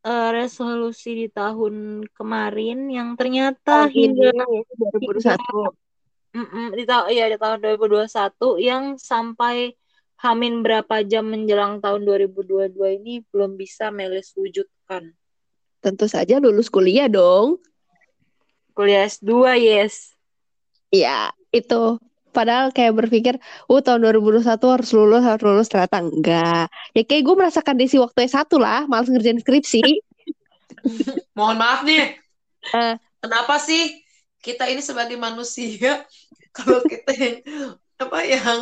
eh, 0.04 0.30
resolusi 0.34 1.16
di 1.16 1.28
tahun 1.32 2.04
kemarin 2.12 2.92
yang 2.92 3.16
ternyata 3.16 3.88
hingga 3.88 4.36
2021. 4.36 5.85
Mm-mm, 6.36 6.76
di 6.76 6.84
tahun 6.84 7.16
ya 7.16 7.32
di 7.32 7.40
tahun 7.40 7.64
2021 7.64 8.12
yang 8.60 8.84
sampai 9.00 9.72
Hamin 10.20 10.68
berapa 10.68 11.00
jam 11.08 11.32
menjelang 11.32 11.80
tahun 11.80 12.04
2022 12.04 12.76
ini 13.00 13.24
belum 13.32 13.56
bisa 13.56 13.88
Melis 13.88 14.36
wujudkan. 14.36 15.16
Tentu 15.80 16.12
saja 16.12 16.44
lulus 16.44 16.68
kuliah 16.68 17.08
dong. 17.08 17.60
Kuliah 18.76 19.08
S2, 19.08 19.56
yes. 19.60 20.12
Iya, 20.92 21.32
itu. 21.56 22.00
Padahal 22.36 22.76
kayak 22.76 23.00
berpikir, 23.00 23.40
oh 23.72 23.80
tahun 23.80 24.04
2021 24.04 24.44
harus 24.76 24.90
lulus, 24.92 25.24
harus 25.24 25.44
lulus. 25.44 25.68
Ternyata 25.72 26.04
enggak. 26.04 26.68
Ya 26.92 27.02
kayak 27.08 27.24
gue 27.24 27.36
merasakan 27.40 27.76
desi 27.80 27.96
waktu 27.96 28.28
S1 28.28 28.52
lah, 28.60 28.84
malas 28.92 29.08
ngerjain 29.08 29.40
skripsi. 29.40 29.84
Mohon 31.38 31.56
maaf 31.64 31.80
nih. 31.88 32.20
Eh. 32.76 32.96
Kenapa 33.24 33.56
sih 33.62 34.04
kita 34.46 34.70
ini 34.70 34.84
sebagai 34.84 35.18
manusia 35.18 36.06
kalau 36.56 36.80
kita 36.88 37.12
yang 37.16 37.36
apa 38.00 38.20
yang 38.24 38.60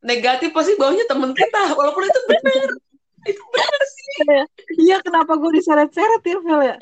negatif 0.00 0.52
pasti 0.52 0.76
bawahnya 0.76 1.04
temen 1.08 1.32
kita 1.36 1.76
walaupun 1.76 2.04
itu 2.04 2.20
benar. 2.28 2.68
itu 3.28 3.42
benar 3.52 3.82
sih. 3.84 4.12
Iya, 4.80 4.96
kenapa 5.04 5.36
gue 5.36 5.60
diseret-seret 5.60 6.24
ya, 6.24 6.40
Fel 6.40 6.60
ya? 6.72 6.76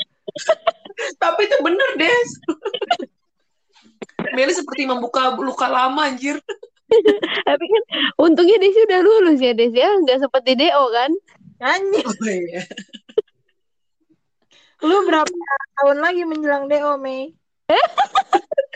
Tapi 1.19 1.41
itu 1.51 1.57
benar, 1.67 1.91
Des. 1.99 2.31
Meli 4.39 4.55
seperti 4.55 4.87
membuka 4.87 5.35
luka 5.35 5.67
lama 5.67 6.07
anjir. 6.07 6.39
Tapi 7.43 7.65
kan 7.67 7.83
untungnya 8.23 8.57
Desi 8.63 8.81
udah 8.87 9.01
lulus 9.03 9.39
ya, 9.43 9.51
Desi 9.51 9.83
ya. 9.83 9.91
Nggak 9.99 10.31
seperti 10.31 10.55
DO 10.59 10.85
kan. 10.95 11.11
Anjir, 11.59 12.07
Oh 12.07 12.15
iya. 12.23 12.63
lu 14.87 14.97
berapa 15.11 15.35
tahun 15.83 15.99
lagi 15.99 16.23
menjelang 16.23 16.71
DO, 16.71 16.93
Mei? 17.03 17.35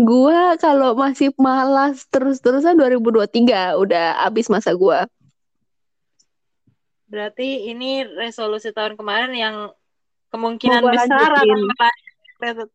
Gua 0.00 0.56
kalau 0.56 0.96
masih 0.96 1.28
malas 1.36 2.08
terus-terusan 2.08 2.72
2023 2.78 3.76
udah 3.76 4.24
habis 4.24 4.48
masa 4.48 4.72
gua. 4.72 5.04
Berarti 7.10 7.68
ini 7.68 8.06
resolusi 8.06 8.72
tahun 8.72 8.96
kemarin 8.96 9.34
yang 9.34 9.56
kemungkinan 10.30 10.80
Mau 10.80 10.94
besar 10.94 11.36
akan 11.36 11.60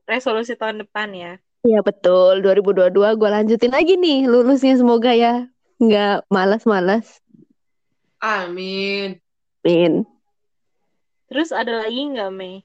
resolusi 0.06 0.54
tahun 0.54 0.86
depan 0.86 1.10
ya. 1.16 1.34
Iya 1.66 1.82
betul, 1.82 2.46
2022 2.46 2.94
gua 3.18 3.30
lanjutin 3.42 3.74
lagi 3.74 3.98
nih 3.98 4.30
lulusnya 4.30 4.78
semoga 4.78 5.10
ya. 5.16 5.50
Nggak 5.82 6.30
malas-malas. 6.30 7.26
Amin. 8.22 9.18
Min. 9.66 10.06
Terus 11.26 11.50
ada 11.50 11.82
lagi 11.82 12.00
nggak, 12.14 12.30
Mei? 12.32 12.62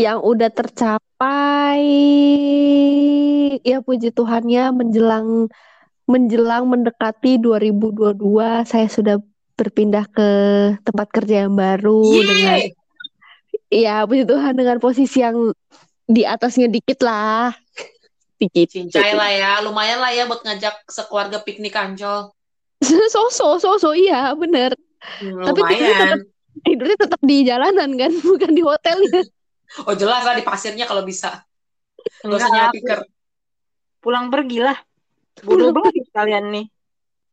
Yang 0.00 0.18
udah 0.24 0.48
tercapai 0.48 1.84
ya 3.60 3.84
puji 3.84 4.16
Tuhannya 4.16 4.72
menjelang 4.72 5.52
menjelang 6.08 6.64
mendekati 6.64 7.36
2022 7.36 8.16
saya 8.64 8.88
sudah 8.88 9.20
berpindah 9.60 10.08
ke 10.08 10.28
tempat 10.80 11.08
kerja 11.12 11.44
yang 11.44 11.52
baru 11.52 12.00
dengan 12.00 12.36
Yeay. 12.40 12.72
ya 13.68 14.08
puji 14.08 14.24
Tuhan 14.24 14.56
dengan 14.56 14.80
posisi 14.80 15.20
yang 15.20 15.52
di 16.10 16.26
atasnya 16.26 16.66
dikit 16.66 17.04
lah. 17.06 17.54
Dikit. 18.40 18.72
Cincai 18.72 19.14
lah 19.14 19.30
ya, 19.30 19.52
lumayan 19.62 20.02
lah 20.02 20.10
ya 20.10 20.26
buat 20.26 20.42
ngajak 20.42 20.88
sekeluarga 20.90 21.44
piknik 21.44 21.76
ancol. 21.76 22.34
So-so, 23.12 23.60
so-so, 23.60 23.92
iya 23.92 24.32
bener. 24.34 24.74
Hmm, 25.20 25.44
Tapi 25.44 25.60
tidurnya 25.60 25.96
tetap, 26.00 26.20
tidurnya 26.64 26.96
tetap 26.96 27.20
di 27.20 27.36
jalanan 27.44 27.90
kan, 28.00 28.12
bukan 28.32 28.50
di 28.56 28.62
hotelnya. 28.64 29.22
Oh 29.86 29.94
jelas 29.94 30.22
lah 30.26 30.34
di 30.34 30.42
pasirnya 30.42 30.84
kalau 30.90 31.06
bisa. 31.06 31.46
Gak 32.26 32.36
usah 32.36 32.70
tikar. 32.74 32.98
pulang 34.00 34.32
pergi 34.32 34.58
lah. 34.64 34.76
Bodoh 35.46 35.70
banget 35.70 36.08
kalian 36.10 36.44
nih. 36.50 36.66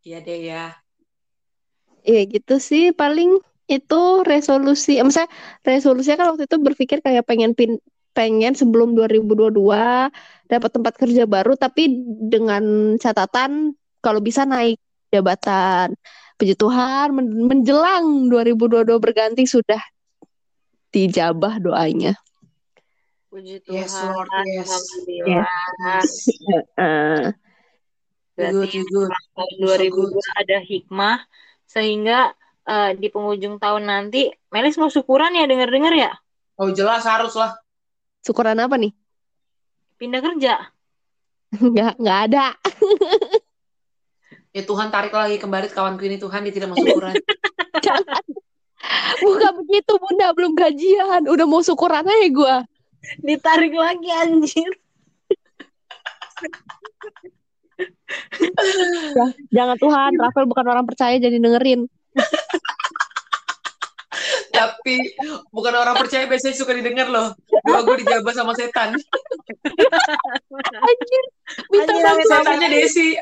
Iya 0.06 0.18
deh 0.24 0.40
ya. 0.46 0.64
Iya 2.08 2.22
gitu 2.32 2.56
sih, 2.64 2.96
paling 2.96 3.36
itu 3.68 4.02
resolusi. 4.24 4.96
Eh, 4.96 5.04
Maksudnya 5.04 5.28
resolusinya 5.68 6.16
kan 6.24 6.28
waktu 6.36 6.44
itu 6.48 6.58
berpikir 6.64 6.98
kayak 7.04 7.28
pengen 7.28 7.52
pin, 7.52 7.76
pengen 8.16 8.56
sebelum 8.56 8.96
2022 8.96 10.08
dapat 10.48 10.70
tempat 10.72 10.94
kerja 10.96 11.28
baru, 11.28 11.60
tapi 11.60 11.92
dengan 12.32 12.96
catatan 12.96 13.76
kalau 14.00 14.24
bisa 14.24 14.48
naik 14.48 14.80
jabatan. 15.12 15.92
Puji 16.40 16.54
Tuhan, 16.56 17.12
men- 17.18 17.50
menjelang 17.50 18.30
2022 18.32 19.02
berganti 19.04 19.44
sudah 19.44 19.82
dijabah 20.94 21.60
doanya. 21.60 22.16
Puji 23.38 23.62
Yes, 23.70 23.94
Tuhan. 23.94 24.18
Lord, 24.18 24.30
yes. 24.50 24.66
Alhamdulillah. 24.66 25.46
You 26.42 26.58
good, 26.74 27.14
Berarti 28.34 28.70
you 28.74 28.86
good. 28.90 29.14
tahun 29.14 29.54
So 29.62 29.78
2002 29.78 30.42
ada 30.42 30.58
hikmah 30.58 31.18
sehingga 31.70 32.34
eh, 32.66 32.98
di 32.98 33.14
penghujung 33.14 33.62
tahun 33.62 33.86
nanti 33.86 34.34
Melis 34.50 34.74
mau 34.82 34.90
syukuran 34.90 35.38
ya 35.38 35.46
dengar-dengar 35.46 35.94
ya 35.94 36.18
Oh 36.58 36.74
jelas 36.74 37.06
harus 37.06 37.38
lah. 37.38 37.54
syukuran 38.26 38.58
apa 38.58 38.74
nih? 38.82 38.90
pindah 40.02 40.22
kerja. 40.26 40.74
Nggak, 41.54 41.94
nggak 42.02 42.20
ada. 42.34 42.46
Ya 44.50 44.66
Tuhan 44.66 44.90
tarik 44.90 45.14
lagi 45.14 45.38
kembali 45.38 45.70
ke 45.70 45.78
kawanku 45.78 46.10
ini 46.10 46.18
Tuhan 46.18 46.42
dia 46.42 46.54
tidak 46.58 46.74
masuk 46.74 46.90
Quran. 46.90 47.14
Jangan. 47.86 48.24
Bukan 49.22 49.52
begitu 49.62 49.94
bunda 50.02 50.34
belum 50.34 50.58
gajian. 50.58 51.30
Udah 51.30 51.46
mau 51.46 51.62
syukuran 51.62 52.02
aja 52.02 52.26
gue. 52.34 52.56
Ditarik 53.22 53.74
lagi 53.74 54.10
anjir. 54.12 54.72
Jangan 59.54 59.78
Tuhan, 59.78 60.12
Rafael 60.18 60.48
bukan 60.50 60.66
orang 60.68 60.86
percaya 60.86 61.16
jadi 61.18 61.38
dengerin. 61.38 61.86
Tapi 64.54 65.14
bukan 65.54 65.74
orang 65.78 65.94
percaya 66.02 66.26
biasanya 66.26 66.58
suka 66.58 66.74
didengar 66.74 67.06
loh. 67.10 67.38
Gua 67.62 67.86
gue 67.86 68.02
dijabah 68.02 68.34
sama 68.34 68.58
setan. 68.58 68.98
Anjir, 70.82 71.24
minta 71.70 71.94
bantuan. 71.94 72.42
Setannya 72.42 72.70
Desi. 72.74 73.14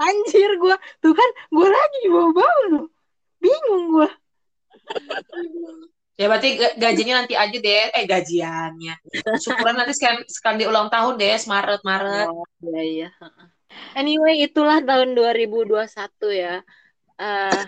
Anjir 0.00 0.56
gue. 0.56 0.76
Tuh 1.04 1.12
kan 1.12 1.28
gue 1.52 1.68
lagi 1.68 1.96
di 2.00 2.08
bawah-bawah 2.08 2.64
loh. 2.72 2.86
Bingung 3.40 3.84
gue. 3.92 4.08
Ya 6.20 6.28
berarti 6.28 6.60
ga- 6.60 6.76
gajinya 6.76 7.24
nanti 7.24 7.32
aja 7.32 7.56
deh. 7.56 7.84
Eh 7.96 8.04
gajiannya. 8.04 8.94
Syukuran 9.40 9.72
nanti 9.80 9.96
sekali, 9.96 10.20
sekali 10.28 10.62
ulang 10.68 10.92
tahun 10.92 11.16
deh, 11.16 11.40
Maret, 11.48 11.80
Maret. 11.80 12.28
Oh, 12.28 12.44
iya 12.60 12.80
iya. 12.84 13.08
Anyway, 13.96 14.44
itulah 14.44 14.84
tahun 14.84 15.16
2021 15.16 16.28
ya. 16.28 16.60
Eh 17.16 17.64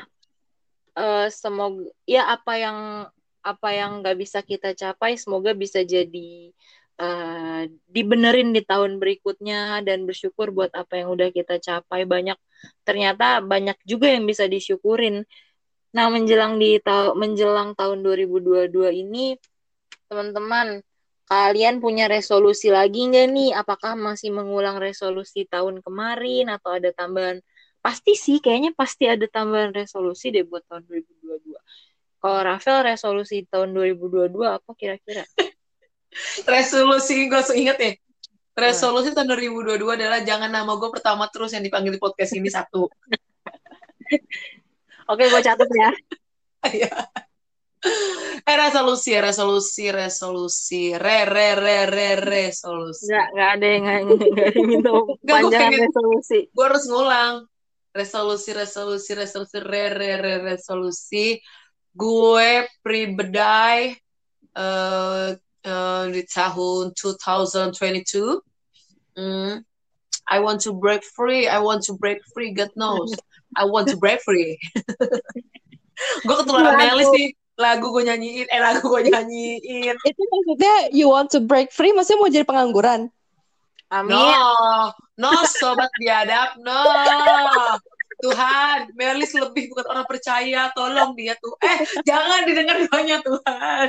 eh 0.93 1.27
semoga 1.33 1.89
ya 2.05 2.29
apa 2.29 2.53
yang 2.61 2.79
apa 3.41 3.69
yang 3.73 4.05
nggak 4.05 4.17
bisa 4.21 4.45
kita 4.45 4.77
capai 4.77 5.17
semoga 5.17 5.57
bisa 5.57 5.81
jadi 5.81 6.53
eh 7.01 7.63
dibenerin 7.89 8.53
di 8.53 8.61
tahun 8.61 9.01
berikutnya 9.01 9.81
dan 9.81 10.05
bersyukur 10.05 10.53
buat 10.53 10.77
apa 10.77 11.01
yang 11.01 11.09
udah 11.17 11.33
kita 11.33 11.57
capai 11.57 12.05
banyak 12.05 12.37
ternyata 12.85 13.41
banyak 13.41 13.81
juga 13.89 14.13
yang 14.13 14.29
bisa 14.29 14.45
disyukurin. 14.45 15.25
Nah, 15.93 16.09
menjelang 16.09 16.57
di 16.57 16.81
ta- 16.81 17.13
menjelang 17.13 17.77
tahun 17.77 18.01
2022 18.01 18.89
ini 18.97 19.37
teman-teman 20.09 20.81
kalian 21.29 21.81
punya 21.85 22.09
resolusi 22.09 22.73
lagi 22.73 23.13
nggak 23.13 23.29
nih? 23.29 23.51
Apakah 23.53 23.93
masih 23.97 24.33
mengulang 24.33 24.81
resolusi 24.81 25.45
tahun 25.45 25.85
kemarin 25.85 26.49
atau 26.49 26.77
ada 26.77 26.89
tambahan? 26.97 27.45
Pasti 27.85 28.17
sih, 28.17 28.41
kayaknya 28.41 28.73
pasti 28.73 29.05
ada 29.05 29.25
tambahan 29.29 29.73
resolusi 29.77 30.33
deh 30.33 30.49
buat 30.49 30.65
tahun 30.69 30.89
2022. 30.89 31.61
Kalau 32.23 32.41
Rafael 32.41 32.95
resolusi 32.95 33.43
tahun 33.51 33.75
2022 33.75 34.31
apa 34.47 34.71
kira-kira? 34.79 35.27
Resolusi 36.55 37.27
gue 37.27 37.43
inget 37.57 37.79
ya. 37.81 37.93
Resolusi 38.53 39.11
tahun 39.17 39.33
2022 39.33 39.81
adalah 39.97 40.21
jangan 40.23 40.53
nama 40.53 40.71
gue 40.77 40.91
pertama 40.93 41.27
terus 41.33 41.57
yang 41.57 41.65
dipanggil 41.65 41.97
di 41.97 42.01
podcast 42.01 42.37
ini 42.37 42.53
satu. 42.53 42.87
Oke, 45.11 45.25
gue 45.29 45.41
catat 45.43 45.71
ya. 45.73 45.91
Iya. 46.63 46.95
eh 48.47 48.55
resolusi, 48.55 49.19
resolusi, 49.19 49.91
resolusi, 49.91 50.95
re 50.95 51.27
re 51.27 51.59
re 51.59 51.79
re 51.91 52.11
resolusi. 52.23 53.11
Nggak, 53.11 53.29
nggak 53.35 53.51
ada 53.59 53.67
yang 53.67 53.83
nggak, 53.83 54.01
nggak 54.07 54.47
ada 54.47 54.59
yang 54.63 54.69
minta 54.71 55.59
pengen- 55.59 55.83
resolusi. 55.91 56.39
Gue 56.55 56.65
harus 56.71 56.85
ngulang. 56.87 57.35
Resolusi, 57.93 58.51
resolusi, 58.55 59.11
resolusi, 59.19 59.59
re 59.59 59.91
re 59.91 60.11
re 60.23 60.35
resolusi. 60.39 61.43
Gue 61.91 62.71
pribadi 62.79 63.99
eh 64.55 65.29
eh, 65.67 66.05
di 66.15 66.23
tahun 66.23 66.95
2022. 66.95 68.39
Hmm, 69.19 69.61
I 70.31 70.39
want 70.39 70.63
to 70.63 70.73
break 70.73 71.03
free. 71.03 71.51
I 71.51 71.59
want 71.59 71.83
to 71.91 71.99
break 71.99 72.23
free. 72.31 72.55
God 72.55 72.71
knows. 72.79 73.11
I 73.57 73.65
want 73.69 73.89
to 73.93 73.97
break 74.01 74.25
free. 74.25 74.57
gue 76.27 76.37
ketularan 76.41 76.75
Lagu. 76.77 76.81
Melis 76.81 77.09
nih. 77.13 77.29
Lagu 77.61 77.87
gue 77.93 78.03
nyanyiin. 78.09 78.47
Eh 78.49 78.61
lagu 78.61 78.81
gue 78.89 79.03
nyanyiin. 79.13 79.95
Itu 80.03 80.23
maksudnya 80.25 80.77
you 80.91 81.13
want 81.13 81.29
to 81.31 81.41
break 81.41 81.71
free, 81.71 81.93
maksudnya 81.93 82.21
mau 82.21 82.33
jadi 82.33 82.47
pengangguran? 82.49 83.13
Amin. 83.93 84.17
No, 84.17 84.89
no 85.21 85.31
sobat 85.45 85.93
biadab, 86.01 86.57
no. 86.65 86.81
Tuhan, 88.23 88.95
Melis 88.97 89.37
lebih 89.37 89.69
bukan 89.69 89.85
orang 89.93 90.07
percaya, 90.09 90.73
tolong 90.73 91.13
dia 91.13 91.37
tuh. 91.37 91.53
Eh, 91.61 91.85
jangan 92.09 92.47
didengar 92.49 92.81
banyak 92.89 93.21
Tuhan. 93.21 93.87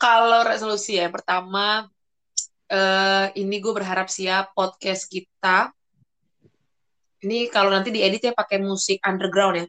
Kalau 0.00 0.40
resolusi 0.48 0.96
ya, 0.96 1.12
pertama, 1.12 1.90
eh, 2.72 3.26
ini 3.36 3.60
gue 3.60 3.72
berharap 3.76 4.08
siap 4.08 4.56
podcast 4.56 5.10
kita. 5.12 5.75
Ini 7.26 7.50
kalau 7.50 7.74
nanti 7.74 7.90
diedit 7.90 8.22
ya 8.22 8.30
pakai 8.30 8.62
musik 8.62 9.02
underground 9.02 9.58
ya. 9.58 9.66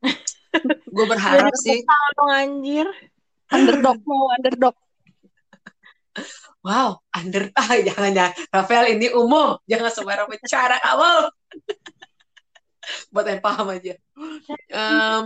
Gue 0.96 1.04
berharap 1.04 1.52
sih. 1.60 1.84
Tolong 1.84 2.32
anjir. 2.32 2.88
Underdog 3.52 4.00
mau 4.08 4.32
underdog. 4.32 4.72
Wow, 6.64 7.00
under 7.14 7.48
ah 7.60 7.70
jangan 7.78 8.10
jangan 8.10 8.32
Rafael 8.50 8.98
ini 8.98 9.12
umum, 9.14 9.56
jangan 9.68 9.92
sembarang 9.92 10.28
bicara 10.32 10.76
kamu. 10.82 11.14
Buat 13.12 13.26
yang 13.28 13.42
paham 13.44 13.68
aja. 13.68 13.94
Em, 14.72 15.22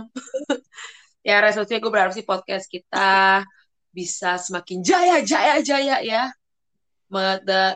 ya 1.23 1.39
resolusinya 1.39 1.79
gue 1.79 1.91
berharap 1.91 2.11
sih 2.11 2.27
podcast 2.27 2.67
kita 2.67 3.43
bisa 3.87 4.35
semakin 4.35 4.83
jaya 4.83 5.23
jaya 5.23 5.63
jaya 5.63 5.97
ya. 6.03 6.23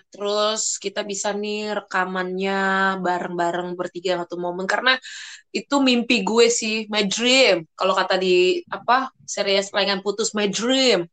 Terus 0.10 0.82
kita 0.82 1.06
bisa 1.06 1.34
nih 1.34 1.78
rekamannya 1.84 2.62
bareng-bareng 3.02 3.78
bertiga 3.78 4.18
satu 4.24 4.42
momen. 4.42 4.66
Karena 4.66 4.98
itu 5.54 5.76
mimpi 5.82 6.26
gue 6.26 6.50
sih 6.50 6.90
my 6.90 7.06
dream. 7.06 7.66
Kalau 7.78 7.94
kata 7.94 8.18
di 8.18 8.62
apa 8.68 9.14
series 9.24 9.70
layangan 9.72 10.02
putus 10.02 10.34
my 10.34 10.50
dream. 10.50 11.06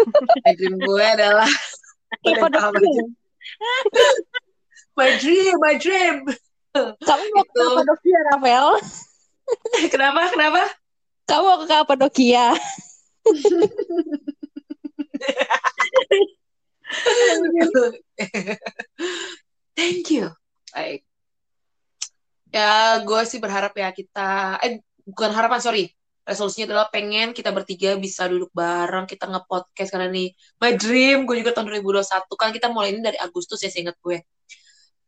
My 0.46 0.56
dream 0.56 0.80
gue 0.80 1.04
adalah 1.04 1.44
my 4.98 5.10
dream 5.20 5.54
my 5.60 5.74
dream. 5.76 6.24
Kamu 6.74 7.24
mau 7.34 7.44
ke. 7.44 7.58
Kapadokia, 7.58 8.18
Rafael? 8.32 8.68
kenapa 9.90 10.30
kenapa? 10.30 10.62
Kamu 11.26 11.42
mau 11.42 11.58
ke 11.60 11.66
Kapadokia? 11.66 12.54
thank 19.78 20.10
you. 20.10 20.26
Baik 20.74 21.06
ya 22.50 22.98
gue 23.06 23.22
sih 23.30 23.38
berharap 23.38 23.70
ya 23.78 23.94
kita 23.94 24.58
eh 24.60 24.82
bukan 25.06 25.30
harapan 25.32 25.62
sorry. 25.62 25.84
Resolusinya 26.20 26.70
adalah 26.70 26.86
pengen 26.92 27.34
kita 27.34 27.50
bertiga 27.50 27.98
bisa 27.98 28.28
duduk 28.30 28.54
bareng 28.54 29.08
kita 29.08 29.26
nge-podcast 29.26 29.90
karena 29.90 30.06
nih 30.12 30.30
my 30.62 30.72
dream. 30.78 31.26
Gue 31.26 31.42
juga 31.42 31.56
tahun 31.56 31.80
2021 31.80 32.06
kan 32.38 32.50
kita 32.54 32.66
mulai 32.70 32.94
ini 32.94 33.00
dari 33.02 33.18
Agustus 33.18 33.58
ya 33.64 33.70
seingat 33.72 33.98
gue. 33.98 34.22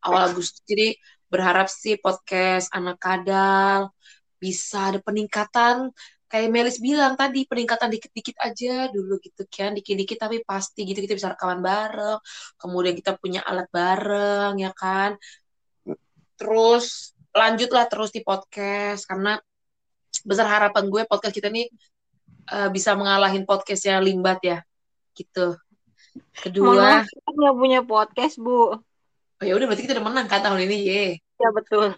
Awal 0.02 0.34
Agustus 0.34 0.64
jadi 0.66 0.98
berharap 1.30 1.70
sih 1.70 1.94
podcast 2.00 2.72
anak 2.74 2.98
kadal 2.98 3.94
bisa 4.42 4.90
ada 4.90 4.98
peningkatan 4.98 5.94
kayak 6.32 6.48
Melis 6.48 6.80
bilang 6.80 7.12
tadi 7.12 7.44
peningkatan 7.44 7.92
dikit-dikit 7.92 8.40
aja 8.40 8.88
dulu 8.88 9.20
gitu 9.20 9.44
kan 9.52 9.76
dikit-dikit 9.76 10.16
tapi 10.24 10.40
pasti 10.40 10.88
gitu 10.88 11.04
kita 11.04 11.12
bisa 11.12 11.28
rekaman 11.36 11.60
bareng 11.60 12.16
kemudian 12.56 12.96
kita 12.96 13.20
punya 13.20 13.44
alat 13.44 13.68
bareng 13.68 14.56
ya 14.56 14.72
kan 14.72 15.20
terus 16.40 17.12
lanjutlah 17.36 17.84
terus 17.92 18.08
di 18.16 18.24
podcast 18.24 19.04
karena 19.04 19.36
besar 20.24 20.48
harapan 20.48 20.88
gue 20.88 21.02
podcast 21.04 21.36
kita 21.36 21.52
nih 21.52 21.68
eh, 22.48 22.68
bisa 22.72 22.96
mengalahin 22.96 23.44
podcastnya 23.44 24.00
Limbat 24.00 24.40
ya 24.40 24.58
gitu 25.12 25.60
kedua 26.40 27.04
maaf, 27.04 27.08
kita 27.08 27.28
nggak 27.28 27.56
punya 27.56 27.80
podcast, 27.84 28.36
Bu. 28.40 28.76
oh 28.76 29.44
ya 29.44 29.52
udah 29.52 29.64
berarti 29.68 29.84
kita 29.84 29.96
udah 30.00 30.06
menang 30.08 30.26
kan 30.28 30.40
tahun 30.40 30.64
ini 30.64 30.78
ye 30.80 31.06
Ya, 31.42 31.50
betul. 31.50 31.90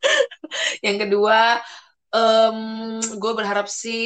yang 0.86 0.96
kedua 0.96 1.60
em, 2.14 2.58
gue 3.20 3.32
berharap 3.38 3.66
sih 3.82 4.02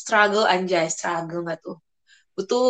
struggle 0.00 0.44
anjay 0.54 0.86
struggle 0.94 1.40
nggak 1.44 1.58
tuh? 1.64 1.76
Butuh 2.36 2.64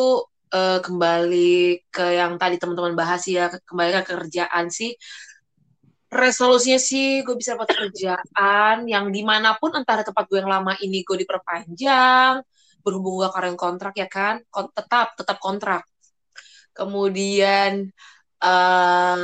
eh, 0.54 0.78
kembali 0.86 1.52
ke 1.94 2.02
yang 2.20 2.32
tadi 2.42 2.56
teman-teman 2.60 2.94
bahas 3.00 3.22
ya 3.36 3.42
ke- 3.52 3.62
kembali 3.68 3.90
ke 3.98 4.02
kerjaan 4.12 4.66
sih. 4.78 4.90
Resolusinya 6.14 6.78
sih 6.78 7.26
gue 7.26 7.34
bisa 7.34 7.58
dapat 7.58 7.70
kerjaan 7.74 8.86
yang 8.86 9.10
di 9.10 9.26
mana 9.26 9.58
pun 9.58 9.74
di 9.74 9.82
tempat 10.06 10.24
gue 10.30 10.38
yang 10.38 10.46
lama 10.54 10.72
ini 10.78 11.02
gue 11.02 11.16
diperpanjang 11.26 12.38
berhubung 12.86 13.18
gue 13.18 13.28
karyawan 13.34 13.58
kontrak 13.58 13.94
ya 13.98 14.06
kan 14.06 14.38
kon- 14.54 14.70
tetap 14.70 15.18
tetap 15.18 15.42
kontrak. 15.42 15.82
Kemudian 16.76 17.90
em, 18.42 19.22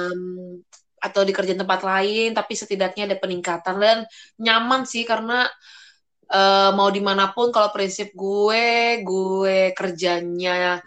atau 1.00 1.24
di 1.24 1.32
kerjaan 1.32 1.64
tempat 1.64 1.80
lain 1.80 2.36
tapi 2.36 2.52
setidaknya 2.54 3.08
ada 3.10 3.16
peningkatan. 3.16 3.76
Dan 3.80 3.98
nyaman 4.38 4.84
sih 4.84 5.02
karena 5.08 5.48
eh, 6.30 6.70
mau 6.76 6.88
di 6.92 7.00
mana 7.02 7.32
pun 7.34 7.48
kalau 7.50 7.72
prinsip 7.74 8.12
gue 8.14 9.00
gue 9.02 9.72
kerjanya 9.74 10.78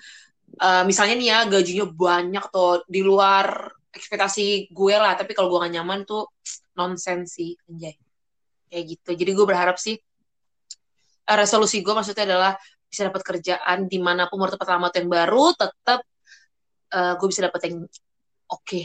eh, 0.62 0.84
misalnya 0.88 1.16
nih 1.20 1.28
ya 1.34 1.40
gajinya 1.50 1.86
banyak 1.90 2.44
atau 2.50 2.82
di 2.86 3.02
luar 3.02 3.74
ekspektasi 3.94 4.74
gue 4.74 4.96
lah 4.98 5.14
tapi 5.14 5.38
kalau 5.38 5.54
gue 5.54 5.60
gak 5.66 5.74
nyaman 5.78 6.00
tuh 6.06 6.30
nonsens 6.78 7.38
sih 7.38 7.54
anjay. 7.70 7.98
Kayak 8.70 8.84
gitu. 8.98 9.10
Jadi 9.14 9.32
gue 9.38 9.46
berharap 9.46 9.78
sih 9.82 9.96
eh, 11.30 11.38
resolusi 11.38 11.82
gue 11.86 11.94
maksudnya 11.98 12.26
adalah 12.30 12.54
bisa 12.90 13.10
dapat 13.10 13.22
kerjaan 13.26 13.90
di 13.90 13.98
mana 13.98 14.30
pun 14.30 14.38
mau 14.38 14.50
tempat 14.50 14.70
lama 14.70 14.88
yang 14.94 15.10
baru 15.10 15.46
tetap 15.58 16.00
eh, 16.94 17.14
gue 17.18 17.28
bisa 17.30 17.42
dapat 17.50 17.62
yang 17.70 17.76
oke 18.54 18.84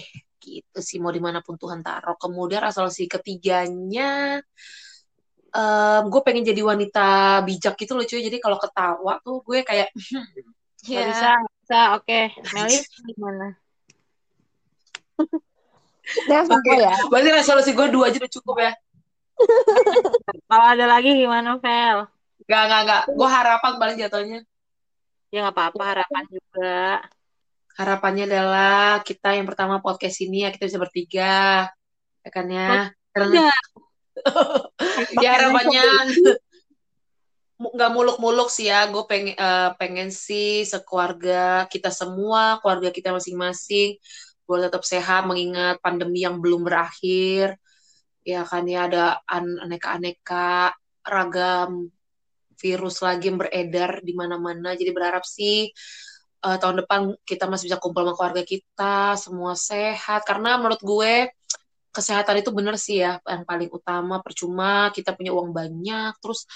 gitu 0.48 0.78
sih 0.80 0.96
mau 0.96 1.12
di 1.12 1.20
mana 1.20 1.44
pun 1.44 1.60
Tuhan 1.60 1.84
taruh 1.84 2.16
kemudian 2.16 2.64
resolusi 2.64 3.04
ketiganya 3.04 4.40
em, 5.52 6.02
gue 6.08 6.20
pengen 6.24 6.44
jadi 6.48 6.62
wanita 6.64 7.08
bijak 7.44 7.76
gitu 7.76 7.92
loh 7.92 8.04
cuy 8.08 8.20
jadi 8.24 8.38
kalau 8.40 8.56
ketawa 8.56 9.20
tuh 9.20 9.44
gue 9.44 9.60
kayak 9.62 9.92
Gak 10.88 10.94
ya 10.94 11.08
bisa, 11.10 11.28
gak 11.36 11.54
bisa. 11.60 11.80
Oke, 11.98 12.20
Melis 12.54 12.86
gimana? 13.04 13.46
Yang 16.30 16.44
sama 16.48 16.62
Oke, 16.62 16.74
ya. 16.80 16.94
berarti 17.12 17.30
resolusi 17.34 17.70
gue 17.76 17.86
dua 17.92 18.04
aja 18.08 18.16
udah 18.22 18.32
cukup 18.32 18.56
ya. 18.62 18.72
Kalau 20.48 20.64
ada 20.64 20.84
lagi 20.88 21.10
gimana, 21.12 21.60
Vel? 21.60 21.98
Gak, 22.48 22.62
gak, 22.72 22.80
gak. 22.88 23.02
Gue 23.12 23.28
harapan 23.28 23.72
paling 23.76 23.96
jatuhnya. 24.00 24.40
Ya 25.28 25.44
nggak 25.44 25.54
apa-apa, 25.60 25.82
harapan 25.84 26.24
juga. 26.32 27.04
Harapannya 27.78 28.26
adalah 28.26 29.06
kita 29.06 29.38
yang 29.38 29.46
pertama 29.46 29.78
podcast 29.78 30.18
ini 30.26 30.42
ya 30.42 30.50
kita 30.50 30.66
bisa 30.66 30.82
bertiga. 30.82 31.70
Ya 32.26 32.30
kan 32.34 32.46
ya. 32.50 32.90
Karena 33.14 33.54
ya 35.22 35.30
harapannya 35.38 35.82
nggak 37.78 37.92
muluk-muluk 37.94 38.50
sih 38.50 38.66
ya. 38.66 38.90
Gue 38.90 39.06
pengen 39.06 39.38
eh, 39.38 39.70
pengen 39.78 40.10
sih 40.10 40.66
sekeluarga 40.66 41.70
kita 41.70 41.94
semua, 41.94 42.58
keluarga 42.58 42.90
kita 42.90 43.14
masing-masing, 43.14 43.94
boleh 44.42 44.66
tetap 44.66 44.82
sehat 44.82 45.30
mengingat 45.30 45.78
pandemi 45.78 46.26
yang 46.26 46.42
belum 46.42 46.66
berakhir. 46.66 47.54
Ya 48.26 48.42
kan 48.42 48.66
ya 48.66 48.90
ada 48.90 49.22
an- 49.22 49.62
aneka-aneka 49.70 50.74
ragam 51.06 51.94
virus 52.58 53.06
lagi 53.06 53.30
yang 53.30 53.38
beredar 53.38 54.02
di 54.02 54.18
mana-mana. 54.18 54.74
Jadi 54.74 54.90
berharap 54.90 55.22
sih 55.22 55.70
eh, 56.46 56.58
tahun 56.60 56.76
depan 56.84 57.00
kita 57.26 57.44
masih 57.50 57.72
bisa 57.72 57.78
kumpul 57.82 58.02
sama 58.06 58.14
keluarga 58.16 58.42
kita, 58.46 59.18
semua 59.18 59.52
sehat. 59.58 60.22
Karena 60.28 60.58
menurut 60.60 60.80
gue 60.82 61.14
kesehatan 61.94 62.40
itu 62.44 62.50
bener 62.54 62.76
sih 62.78 63.02
ya 63.02 63.18
yang 63.26 63.42
paling 63.48 63.70
utama. 63.72 64.20
Percuma 64.22 64.90
kita 64.94 65.14
punya 65.16 65.32
uang 65.34 65.50
banyak, 65.54 66.12
terus 66.22 66.46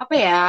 apa 0.00 0.14
ya? 0.16 0.46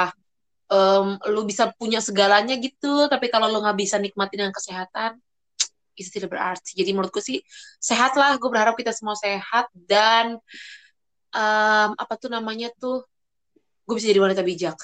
em, 0.70 1.18
lu 1.34 1.42
bisa 1.50 1.74
punya 1.76 2.00
segalanya 2.00 2.56
gitu, 2.62 3.10
tapi 3.10 3.28
kalau 3.34 3.50
lu 3.50 3.58
nggak 3.62 3.78
bisa 3.78 3.98
nikmatin 3.98 4.46
dengan 4.46 4.56
kesehatan, 4.56 5.18
itu 6.00 6.10
tidak 6.14 6.30
berarti. 6.38 6.78
Jadi 6.78 6.90
menurutku 6.94 7.20
sih 7.20 7.42
sehat 7.82 8.14
lah. 8.16 8.38
Gue 8.38 8.50
berharap 8.54 8.78
kita 8.78 8.94
semua 8.94 9.18
sehat 9.18 9.68
dan 9.74 10.38
em, 11.34 11.90
apa 11.98 12.14
tuh 12.22 12.30
namanya 12.32 12.70
tuh, 12.78 13.06
gue 13.86 13.96
bisa 13.98 14.10
jadi 14.10 14.22
wanita 14.22 14.42
bijak. 14.46 14.78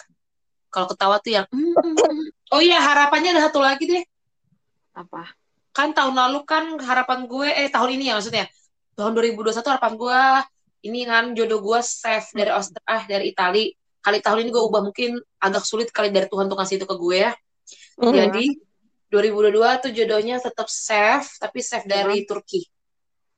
Kalau 0.74 0.88
ketawa 0.92 1.18
tuh 1.24 1.32
yang, 1.38 1.46
"Mm, 1.54 1.74
mm, 1.78 1.96
mm." 1.96 2.35
Oh 2.54 2.62
iya 2.62 2.78
harapannya 2.78 3.34
ada 3.34 3.50
satu 3.50 3.64
lagi 3.64 3.90
deh. 3.90 4.04
Apa? 4.94 5.34
Kan 5.76 5.92
tahun 5.92 6.16
lalu 6.16 6.46
kan 6.46 6.78
harapan 6.80 7.26
gue, 7.26 7.50
eh 7.50 7.68
tahun 7.72 8.00
ini 8.00 8.12
ya 8.12 8.14
maksudnya, 8.20 8.46
tahun 8.96 9.12
2021 9.18 9.66
harapan 9.66 9.94
gue 9.98 10.22
ini 10.86 11.00
kan 11.10 11.34
jodoh 11.34 11.60
gue 11.66 11.80
safe 11.82 12.30
dari 12.38 12.54
Australia, 12.54 12.86
ah 12.86 13.04
dari 13.10 13.34
Itali. 13.34 13.74
Kali 14.06 14.22
tahun 14.22 14.46
ini 14.46 14.50
gue 14.54 14.64
ubah 14.70 14.86
mungkin 14.86 15.18
agak 15.42 15.66
sulit 15.66 15.90
kali 15.90 16.14
dari 16.14 16.30
Tuhan 16.30 16.46
tuh 16.46 16.54
kasih 16.54 16.78
itu 16.78 16.86
ke 16.86 16.96
gue 16.96 17.18
ya. 17.26 17.34
Hmm. 17.98 18.14
Jadi 18.14 18.54
2022 19.10 19.82
tuh 19.82 19.92
jodohnya 19.92 20.38
tetap 20.38 20.70
safe, 20.70 21.42
tapi 21.42 21.66
safe 21.66 21.90
dari 21.90 22.22
Turki. 22.30 22.62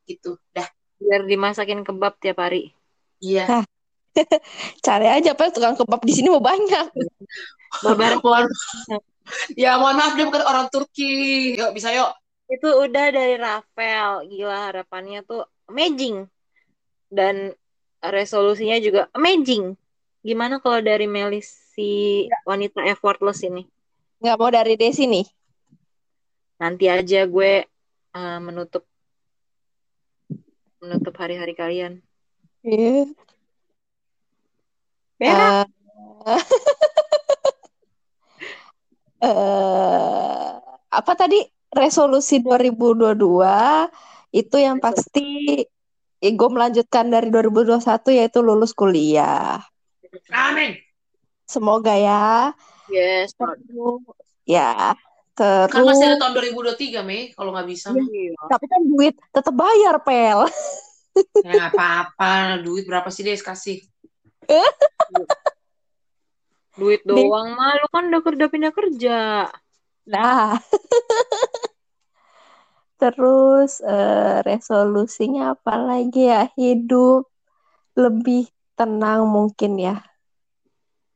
Gitu. 0.03 0.35
Dah. 0.51 0.67
Biar 0.99 1.23
dimasakin 1.23 1.87
kebab 1.87 2.19
tiap 2.19 2.43
hari. 2.43 2.75
Iya. 3.23 3.63
Cari 4.85 5.07
aja 5.07 5.31
apa 5.31 5.47
tukang 5.55 5.79
kebab 5.79 6.03
di 6.03 6.13
sini 6.13 6.27
mau 6.27 6.43
banyak. 6.43 6.91
Babar 7.83 8.19
Mohon- 8.23 8.53
ya 9.63 9.75
mohon 9.75 9.95
maaf 9.99 10.13
dia 10.15 10.25
bukan 10.27 10.43
orang 10.43 10.67
Turki. 10.71 11.55
Yuk 11.59 11.71
bisa 11.75 11.91
yuk. 11.91 12.11
itu 12.47 12.63
udah 12.67 13.11
dari 13.11 13.35
Rafael. 13.35 14.23
Gila 14.27 14.71
harapannya 14.71 15.19
tuh 15.27 15.43
amazing. 15.67 16.31
Dan 17.11 17.51
resolusinya 17.99 18.79
juga 18.79 19.11
amazing. 19.11 19.75
Gimana 20.23 20.59
kalau 20.63 20.79
dari 20.79 21.07
Melis 21.07 21.47
si 21.75 22.25
wanita 22.47 22.83
effortless 22.87 23.43
ini? 23.43 23.67
Nggak 24.23 24.37
mau 24.39 24.49
dari 24.49 24.73
Desi 24.79 25.05
nih. 25.05 25.27
Nanti 26.57 26.89
aja 26.89 27.27
gue 27.29 27.67
uh, 28.17 28.39
menutup 28.41 28.83
menutup 30.81 31.13
hari-hari 31.19 31.53
kalian. 31.53 32.01
Iya. 32.65 33.11
Berak. 35.17 35.67
Eh, 36.27 36.43
eh, 39.21 40.49
apa 40.87 41.11
tadi 41.13 41.41
resolusi 41.73 42.39
2022 42.41 43.17
itu 44.33 44.55
yang 44.57 44.77
pasti 44.81 45.61
eh, 46.21 46.33
gue 46.33 46.49
melanjutkan 46.49 47.07
dari 47.09 47.29
2021 47.29 48.17
yaitu 48.17 48.39
lulus 48.41 48.73
kuliah. 48.73 49.61
Amin. 50.33 50.77
Semoga 51.47 51.95
ya. 51.95 52.51
Yes. 52.91 53.31
Terus 53.37 54.03
ya. 54.43 54.95
Kan 55.37 55.69
Terus 55.69 55.85
masih 55.85 56.05
ada 56.09 56.17
tahun 56.17 56.33
2023, 56.33 57.05
Mei. 57.05 57.29
Kalau 57.37 57.53
nggak 57.53 57.67
bisa. 57.69 57.93
mah. 57.93 58.01
tapi 58.49 58.65
kan 58.65 58.81
duit 58.89 59.13
tetap 59.29 59.53
bayar, 59.53 60.01
Pel. 60.01 60.49
Ya 61.45 61.49
nggak 61.53 61.71
apa-apa. 61.77 62.65
Duit 62.65 62.89
berapa 62.89 63.05
sih, 63.13 63.21
Des? 63.21 63.45
Kasih. 63.45 63.85
Duit 66.77 67.01
doang 67.01 67.57
mah 67.57 67.73
lu 67.81 67.87
kan 67.89 68.03
udah 68.13 68.21
kerja 68.21 68.45
pindah 68.53 68.73
kerja. 68.73 69.17
Nah. 70.05 70.61
Terus 73.01 73.81
eh, 73.81 74.37
resolusinya 74.45 75.57
apa 75.57 75.73
lagi 75.77 76.29
ya? 76.29 76.49
Hidup 76.53 77.29
lebih 77.97 78.49
tenang 78.77 79.25
mungkin 79.25 79.81
ya. 79.81 80.05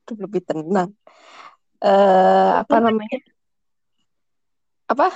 Hidup 0.06 0.18
lebih 0.26 0.42
tenang. 0.46 0.90
Eh 1.82 2.52
apa 2.62 2.76
namanya? 2.82 3.18
Apa? 4.90 5.08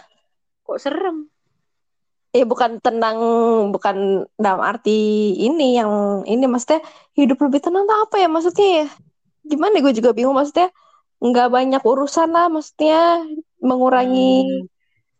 Kok 0.65 0.79
serem? 0.81 1.29
Eh 2.33 2.45
bukan 2.45 2.81
tenang, 2.81 3.17
bukan 3.73 4.27
dalam 4.35 4.61
arti 4.61 5.33
ini 5.37 5.77
yang 5.79 6.21
ini 6.25 6.45
maksudnya 6.49 6.81
hidup 7.17 7.39
lebih 7.45 7.61
tenang 7.63 7.85
tuh 7.85 7.97
apa 8.09 8.15
ya 8.21 8.27
maksudnya 8.27 8.67
ya? 8.83 8.87
Gimana 9.45 9.79
gue 9.79 9.93
juga 9.93 10.11
bingung 10.11 10.35
maksudnya 10.35 10.73
nggak 11.21 11.49
banyak 11.49 11.81
urusan 11.81 12.29
lah 12.35 12.51
maksudnya 12.51 13.23
mengurangi 13.63 14.65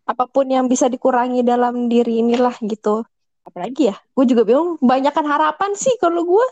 apa 0.06 0.30
pun 0.30 0.46
yang 0.46 0.70
bisa 0.70 0.86
dikurangi 0.86 1.42
dalam 1.42 1.90
diri 1.90 2.22
inilah 2.22 2.54
gitu. 2.62 3.06
Apalagi 3.46 3.94
ya? 3.94 3.96
Gue 4.14 4.26
juga 4.26 4.46
bingung. 4.46 4.78
Banyakan 4.82 5.26
harapan 5.26 5.72
sih 5.78 5.94
kalau 6.02 6.26
gue. 6.26 6.48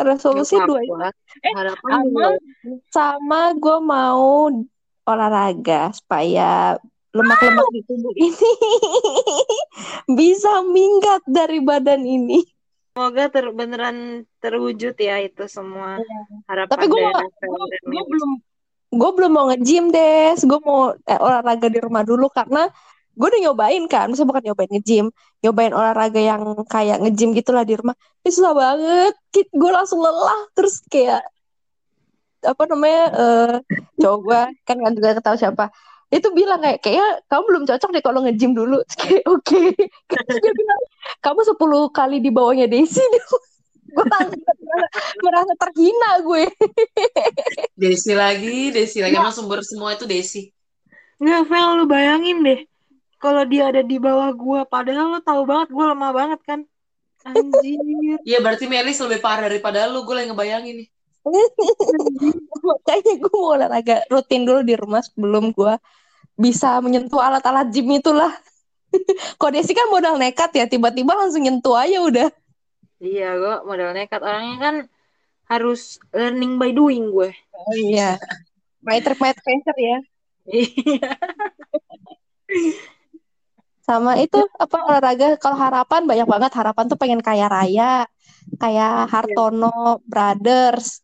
Resolusi 0.00 0.56
Nggak 0.56 0.66
dua. 0.66 1.12
Eh, 1.44 1.52
Harapan 1.52 1.90
sama 2.00 2.28
sama 2.88 3.40
gue 3.52 3.78
mau 3.84 4.48
olahraga 5.04 5.92
supaya 5.92 6.80
lemak-lemak 7.10 7.66
di 7.74 7.80
tubuh 7.84 8.12
ini 8.14 8.52
bisa 10.18 10.64
minggat 10.64 11.20
dari 11.26 11.58
badan 11.60 12.06
ini. 12.06 12.40
Semoga 12.90 13.30
ter 13.30 13.46
beneran 13.54 14.26
terwujud 14.42 14.98
ya 14.98 15.22
itu 15.22 15.46
semua 15.46 16.02
harapan 16.50 16.74
Tapi 16.74 16.86
gue 16.90 17.00
belum, 17.86 18.30
gue 18.90 19.10
belum 19.14 19.30
mau 19.30 19.46
nge-gym 19.54 19.94
des. 19.94 20.42
Gue 20.42 20.58
mau 20.58 20.90
eh, 20.94 21.20
olahraga 21.22 21.70
di 21.70 21.78
rumah 21.78 22.02
dulu 22.02 22.26
karena 22.28 22.66
gue 23.14 23.26
udah 23.30 23.40
nyobain 23.46 23.84
kan. 23.86 24.10
Maksudnya 24.10 24.30
bukan 24.34 24.44
nyobain 24.50 24.70
nge-gym, 24.74 25.06
nyobain 25.46 25.70
olahraga 25.70 26.18
yang 26.18 26.42
kayak 26.66 26.98
nge-gym 26.98 27.30
gitulah 27.38 27.62
di 27.62 27.78
rumah. 27.78 27.94
Itu 28.26 28.42
susah 28.42 28.54
banget. 28.58 29.14
Gue 29.54 29.70
langsung 29.70 30.02
lelah 30.02 30.50
terus 30.58 30.82
kayak 30.90 31.22
apa 32.40 32.62
namanya 32.72 33.02
eh 33.12 33.54
cowok 34.00 34.18
gue 34.24 34.40
kan 34.64 34.76
kan 34.80 34.92
juga 34.96 35.12
ketahui 35.20 35.40
siapa 35.40 35.64
itu 36.10 36.28
bilang 36.34 36.58
kayak 36.58 36.82
kayaknya 36.82 37.08
kamu 37.30 37.42
belum 37.46 37.64
cocok 37.70 37.90
deh 37.94 38.02
kalau 38.02 38.20
nge-gym 38.26 38.50
dulu 38.50 38.82
Terus 38.82 38.98
kayak 38.98 39.24
oke 39.30 39.62
Terus 40.10 40.36
dia 40.42 40.52
bilang 40.52 40.80
kamu 41.22 41.40
10 41.54 41.96
kali 41.96 42.16
di 42.18 42.30
bawahnya 42.34 42.66
Desi 42.66 43.02
gue 43.90 44.06
langsung 44.06 44.42
merasa, 44.42 44.98
merasa 45.18 45.52
terhina 45.58 46.10
gue 46.22 46.44
Desi 47.74 48.12
lagi, 48.12 48.70
Desi 48.70 49.00
lagi. 49.00 49.16
Emang 49.16 49.34
sumber 49.34 49.64
semua 49.64 49.96
itu 49.96 50.04
Desi. 50.04 50.52
Nggak, 51.20 51.42
Vel, 51.48 51.68
lu 51.80 51.84
bayangin 51.88 52.38
deh. 52.44 52.60
Kalau 53.20 53.44
dia 53.44 53.68
ada 53.68 53.84
di 53.84 54.00
bawah 54.00 54.32
gua, 54.32 54.60
padahal 54.64 55.16
lu 55.16 55.20
tahu 55.20 55.44
banget 55.44 55.68
gua 55.72 55.92
lemah 55.92 56.12
banget 56.12 56.40
kan. 56.44 56.60
Anjir. 57.24 58.16
Iya, 58.24 58.38
berarti 58.40 58.64
Melis 58.64 58.96
lebih 59.00 59.20
parah 59.20 59.44
daripada 59.44 59.84
lu. 59.88 60.04
Gue 60.08 60.16
lagi 60.16 60.32
ngebayangin 60.32 60.74
nih. 60.84 60.88
makanya 62.68 63.12
gue 63.20 63.32
mau 63.36 63.52
olahraga 63.52 64.08
rutin 64.08 64.48
dulu 64.48 64.64
di 64.64 64.72
rumah 64.72 65.04
sebelum 65.04 65.52
gue 65.52 65.76
bisa 66.40 66.80
menyentuh 66.80 67.20
alat-alat 67.20 67.68
gym 67.68 67.92
itulah 67.92 68.32
kok 69.40 69.50
Desi 69.52 69.76
kan 69.76 69.92
modal 69.92 70.16
nekat 70.16 70.50
ya 70.56 70.64
tiba-tiba 70.64 71.12
langsung 71.12 71.44
nyentuh 71.44 71.76
aja 71.76 72.00
udah 72.00 72.28
Iya, 73.00 73.32
gua 73.40 73.56
modal 73.64 73.96
nekat. 73.96 74.20
Orangnya 74.20 74.56
kan 74.60 74.76
harus 75.48 75.96
learning 76.12 76.60
by 76.60 76.70
doing 76.70 77.08
gue. 77.08 77.32
Oh 77.56 77.74
iya. 77.74 78.20
My 78.84 79.00
trip, 79.00 79.16
my 79.16 79.32
adventure 79.32 79.80
ya. 79.80 79.98
Iya. 80.46 81.10
Sama 83.82 84.20
itu 84.20 84.38
apa 84.54 84.78
olahraga 84.86 85.34
kalau 85.40 85.58
harapan 85.58 86.06
banyak 86.06 86.28
banget 86.28 86.52
harapan 86.54 86.84
tuh 86.86 87.00
pengen 87.00 87.24
kaya 87.24 87.50
raya, 87.50 88.06
kayak 88.60 89.10
Hartono 89.10 89.98
Brothers. 90.06 91.02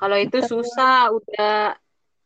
Kalau 0.00 0.16
itu 0.16 0.40
susah, 0.40 1.12
udah 1.12 1.76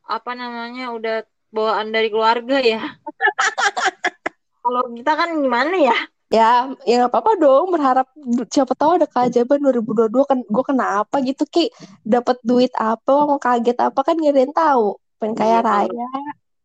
apa 0.06 0.32
namanya, 0.38 0.94
udah 0.94 1.26
bawaan 1.54 1.94
dari 1.94 2.10
keluarga 2.10 2.58
ya. 2.58 2.82
Kalau 4.64 4.82
kita 4.90 5.12
kan 5.14 5.28
gimana 5.38 5.76
ya? 5.78 5.96
Ya, 6.32 6.66
ya 6.82 6.94
nggak 7.04 7.12
apa-apa 7.14 7.32
dong 7.38 7.70
berharap 7.70 8.10
siapa 8.50 8.74
tahu 8.74 8.98
ada 8.98 9.06
keajaiban 9.06 9.60
2022 9.60 10.24
kan 10.26 10.38
gue 10.42 10.64
kenapa 10.66 11.20
gitu 11.22 11.46
Ki 11.46 11.70
dapat 12.02 12.40
duit 12.42 12.72
apa 12.74 13.28
mau 13.28 13.38
kaget 13.38 13.78
apa 13.78 14.00
kan 14.02 14.18
nggak 14.18 14.32
ada 14.34 14.42
yang 14.42 14.56
tahu 14.56 14.86
pengen 15.20 15.36
kaya 15.38 15.48
Iya, 15.52 15.60
kalau- 15.62 15.94
raya 15.94 16.08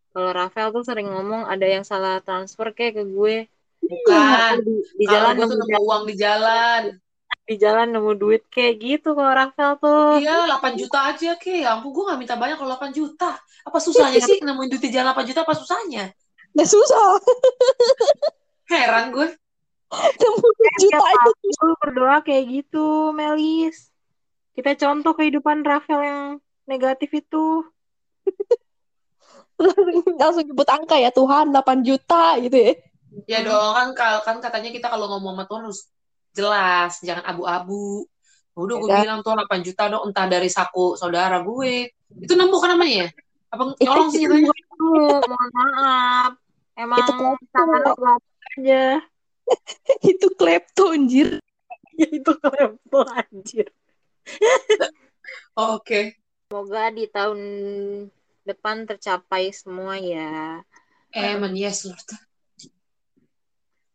Kalau 0.10 0.30
Rafael 0.34 0.70
tuh 0.74 0.82
sering 0.82 1.06
ngomong 1.14 1.46
ada 1.46 1.70
yang 1.70 1.86
salah 1.86 2.18
transfer 2.26 2.74
kayak 2.74 2.98
ke 2.98 3.04
gue. 3.06 3.46
Bukan. 3.80 4.54
Di, 4.66 4.74
di 4.98 5.06
Kalau 5.06 5.14
jalan 5.30 5.34
gue 5.38 5.46
tuh 5.46 5.58
nemu, 5.62 5.70
nemu 5.70 5.82
uang 5.86 6.04
di 6.10 6.16
jalan. 6.18 6.82
Di 7.50 7.56
jalan 7.58 7.90
nemu 7.90 8.14
duit 8.14 8.46
kayak 8.50 8.78
gitu 8.78 9.18
kalau 9.18 9.34
Rafael 9.34 9.74
tuh. 9.82 10.22
Iya, 10.22 10.46
8 10.46 10.78
juta 10.78 11.00
aja, 11.10 11.32
Ki. 11.42 11.66
Ya 11.66 11.74
ampun, 11.74 11.90
gue 11.94 12.04
gak 12.06 12.20
minta 12.22 12.36
banyak 12.38 12.62
kalau 12.62 12.78
8 12.78 12.94
juta. 12.94 13.42
Apa 13.66 13.78
susahnya 13.82 14.22
sih 14.22 14.38
nemuin 14.42 14.70
duit 14.70 14.84
di 14.86 14.94
jalan 14.94 15.18
8 15.18 15.30
juta, 15.30 15.42
apa 15.42 15.54
susahnya? 15.58 16.14
Nggak 16.54 16.70
susah 16.70 17.22
Heran 18.70 19.14
gue. 19.14 19.28
nemu 19.90 20.48
juta 20.78 21.02
Tiap 21.02 21.06
itu 21.34 21.58
lu 21.66 21.76
berdoa 21.82 22.18
kayak 22.22 22.46
gitu, 22.50 23.10
Melis. 23.18 23.90
Kita 24.54 24.78
contoh 24.78 25.18
kehidupan 25.18 25.66
Rafael 25.66 26.02
yang 26.06 26.22
negatif 26.70 27.10
itu. 27.18 27.66
langsung 30.20 30.46
nyebut 30.48 30.70
angka 30.70 30.96
ya 30.96 31.12
Tuhan 31.12 31.52
8 31.52 31.84
juta 31.84 32.40
gitu 32.40 32.56
ya 32.56 32.74
Ya 33.26 33.42
dong, 33.42 33.74
kan, 33.98 34.22
kan 34.22 34.38
katanya 34.38 34.70
kita 34.70 34.86
kalau 34.86 35.10
ngomong 35.10 35.34
sama 35.34 35.44
Tuhan 35.50 35.62
harus 35.66 35.90
jelas, 36.34 37.02
jangan 37.02 37.26
abu-abu. 37.26 38.06
Udah 38.60 38.76
gue 38.76 38.90
bilang 38.92 39.20
tuh 39.24 39.34
8 39.34 39.64
juta 39.64 39.88
dong, 39.88 40.12
entah 40.12 40.28
dari 40.28 40.52
saku 40.52 41.00
saudara 41.00 41.40
gue. 41.40 41.90
Itu 42.20 42.34
nemu 42.36 42.58
kan 42.60 42.76
namanya 42.76 43.08
ya? 43.08 43.10
Apa 43.50 43.74
nyolong 43.82 44.10
sih 44.14 44.30
lu, 44.30 44.38
mohon 44.78 45.50
maaf. 45.54 46.32
Emang 46.78 47.00
Itu 47.02 47.12
klepto. 47.52 47.94
aja. 48.60 48.86
itu 50.14 50.28
klepto 50.38 50.94
anjir 50.94 51.42
Ya 52.00 52.08
itu 52.22 52.32
klepto 52.40 53.00
anjir. 53.10 53.68
Oh, 55.60 55.82
Oke. 55.82 56.16
Semoga 56.48 56.90
di 56.96 57.06
tahun 57.12 57.40
depan 58.48 58.88
tercapai 58.88 59.52
semua 59.52 60.00
ya. 60.00 60.64
Amen, 61.14 61.54
yes 61.60 61.84
Lord. 61.86 62.10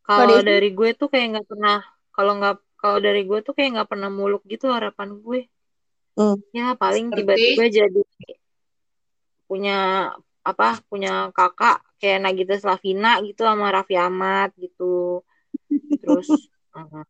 Kalau 0.05 0.39
dari 0.45 0.69
gue 0.77 0.91
tuh 0.93 1.09
kayak 1.09 1.27
nggak 1.41 1.49
pernah, 1.49 1.81
kalau 2.15 2.39
nggak 2.39 2.63
kalau 2.79 2.99
dari 3.03 3.27
gue 3.27 3.43
tuh 3.43 3.53
kayak 3.53 3.81
nggak 3.81 3.91
pernah 3.91 4.09
muluk 4.09 4.47
gitu 4.47 4.71
harapan 4.71 5.19
gue. 5.19 5.51
Hmm. 6.15 6.39
Ya 6.55 6.79
paling 6.79 7.11
Seperti? 7.11 7.27
tiba-tiba 7.27 7.65
jadi 7.69 8.03
punya 9.51 9.79
apa 10.45 10.79
punya 10.87 11.35
kakak 11.35 11.83
kayak 11.99 12.23
Nagita 12.23 12.55
Slavina 12.61 13.19
gitu 13.27 13.43
sama 13.43 13.75
Raffi 13.75 13.99
Ahmad 13.99 14.55
gitu. 14.55 15.27
Terus 15.99 16.29
uh, 16.79 17.03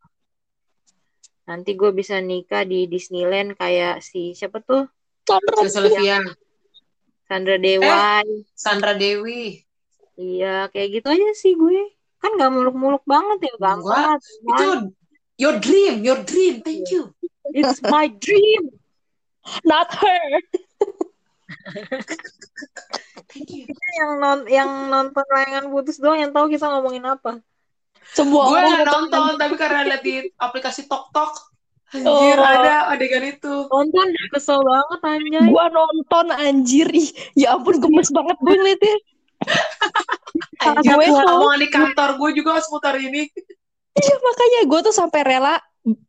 nanti 1.45 1.77
gue 1.77 1.91
bisa 1.93 2.17
nikah 2.25 2.65
di 2.65 2.89
Disneyland 2.89 3.59
kayak 3.61 4.01
si 4.01 4.33
siapa 4.33 4.65
tuh 4.65 4.89
Sandra 5.25 5.65
Sylvia, 5.69 6.21
Sandra 7.29 7.57
Dewa. 7.57 8.21
Sandra 8.53 8.93
Dewi. 8.97 9.65
Iya 10.15 10.71
kayak 10.71 10.89
gitu 11.01 11.09
aja 11.11 11.29
sih 11.35 11.59
gue. 11.59 11.91
Kan 12.25 12.41
nggak 12.41 12.53
muluk-muluk 12.57 13.05
banget 13.05 13.53
ya 13.53 13.55
lah, 13.61 14.17
Itu 14.17 14.89
your 15.37 15.61
dream, 15.61 16.01
your 16.01 16.25
dream. 16.25 16.65
Thank 16.65 16.89
you. 16.89 17.13
It's 17.53 17.85
my 17.85 18.09
dream. 18.09 18.73
not 19.61 19.93
her 19.93 20.25
Thank 23.29 23.51
you. 23.53 23.69
yang 24.01 24.11
non 24.17 24.39
yang 24.49 24.71
nonton 24.89 25.21
layangan 25.29 25.69
putus 25.69 26.01
doang 26.01 26.17
yang 26.17 26.33
tahu 26.33 26.49
kita 26.49 26.65
ngomongin 26.65 27.05
apa. 27.05 27.45
semua 28.17 28.49
Gue 28.49 28.61
nggak 28.65 28.89
nonton, 28.89 29.37
tapi 29.37 29.55
karena 29.61 29.85
lihat 29.85 30.01
di 30.01 30.29
aplikasi 30.41 30.87
Tok 30.89 31.13
Tok, 31.13 31.33
anjir 31.93 32.37
Oh. 32.41 32.47
ada 32.47 32.95
adegan 32.95 33.25
itu. 33.27 33.69
Nonton 33.69 34.07
kesel 34.33 34.61
banget 34.65 35.01
anjay. 35.03 35.45
gua 35.51 35.67
nonton 35.73 36.27
anjir 36.33 36.89
Ih, 36.95 37.11
ya 37.37 37.57
ampun 37.59 37.81
gemes 37.81 38.09
banget 38.13 38.37
gue 38.39 38.55
ngeliatnya 38.55 38.97
gue 40.83 41.09
omongan 41.09 41.61
di 41.61 41.69
kantor 41.69 42.11
gue 42.17 42.31
juga 42.37 42.59
seputar 42.61 42.97
ini. 42.97 43.29
iya 43.95 44.17
makanya 44.19 44.61
gue 44.67 44.81
tuh 44.83 44.95
sampai 44.95 45.21
rela 45.23 45.55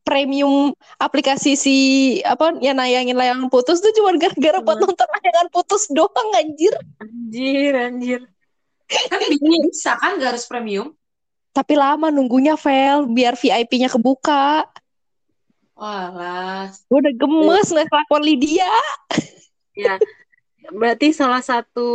premium 0.02 0.72
aplikasi 0.98 1.54
si 1.54 1.78
apa 2.24 2.56
ya 2.64 2.72
nayangin 2.72 3.14
layangan 3.14 3.52
putus 3.52 3.84
tuh 3.84 3.92
cuma 3.92 4.16
gara-gara 4.16 4.64
buat 4.64 4.80
Hmm. 4.80 4.88
nonton 4.88 5.08
layangan 5.20 5.48
putus 5.52 5.92
doang 5.92 6.30
anjir 6.34 6.72
Anjir, 6.98 7.74
anjir. 7.76 8.22
Kan 8.88 9.20
bisa 9.68 10.00
kan 10.00 10.16
gak 10.18 10.36
harus 10.38 10.48
premium? 10.48 10.96
tapi 11.52 11.72
lama 11.76 12.12
nunggunya 12.12 12.56
Vel 12.56 13.08
biar 13.08 13.36
VIP-nya 13.36 13.88
kebuka 13.88 14.68
Walah, 15.76 16.72
gue 16.72 16.98
udah 17.04 17.14
gemes 17.16 17.68
ngeliat 17.68 17.90
kelakuan 17.92 18.24
Lydia 18.24 18.72
Ya. 19.76 20.00
Berarti 20.72 21.14
salah 21.14 21.44
satu 21.44 21.90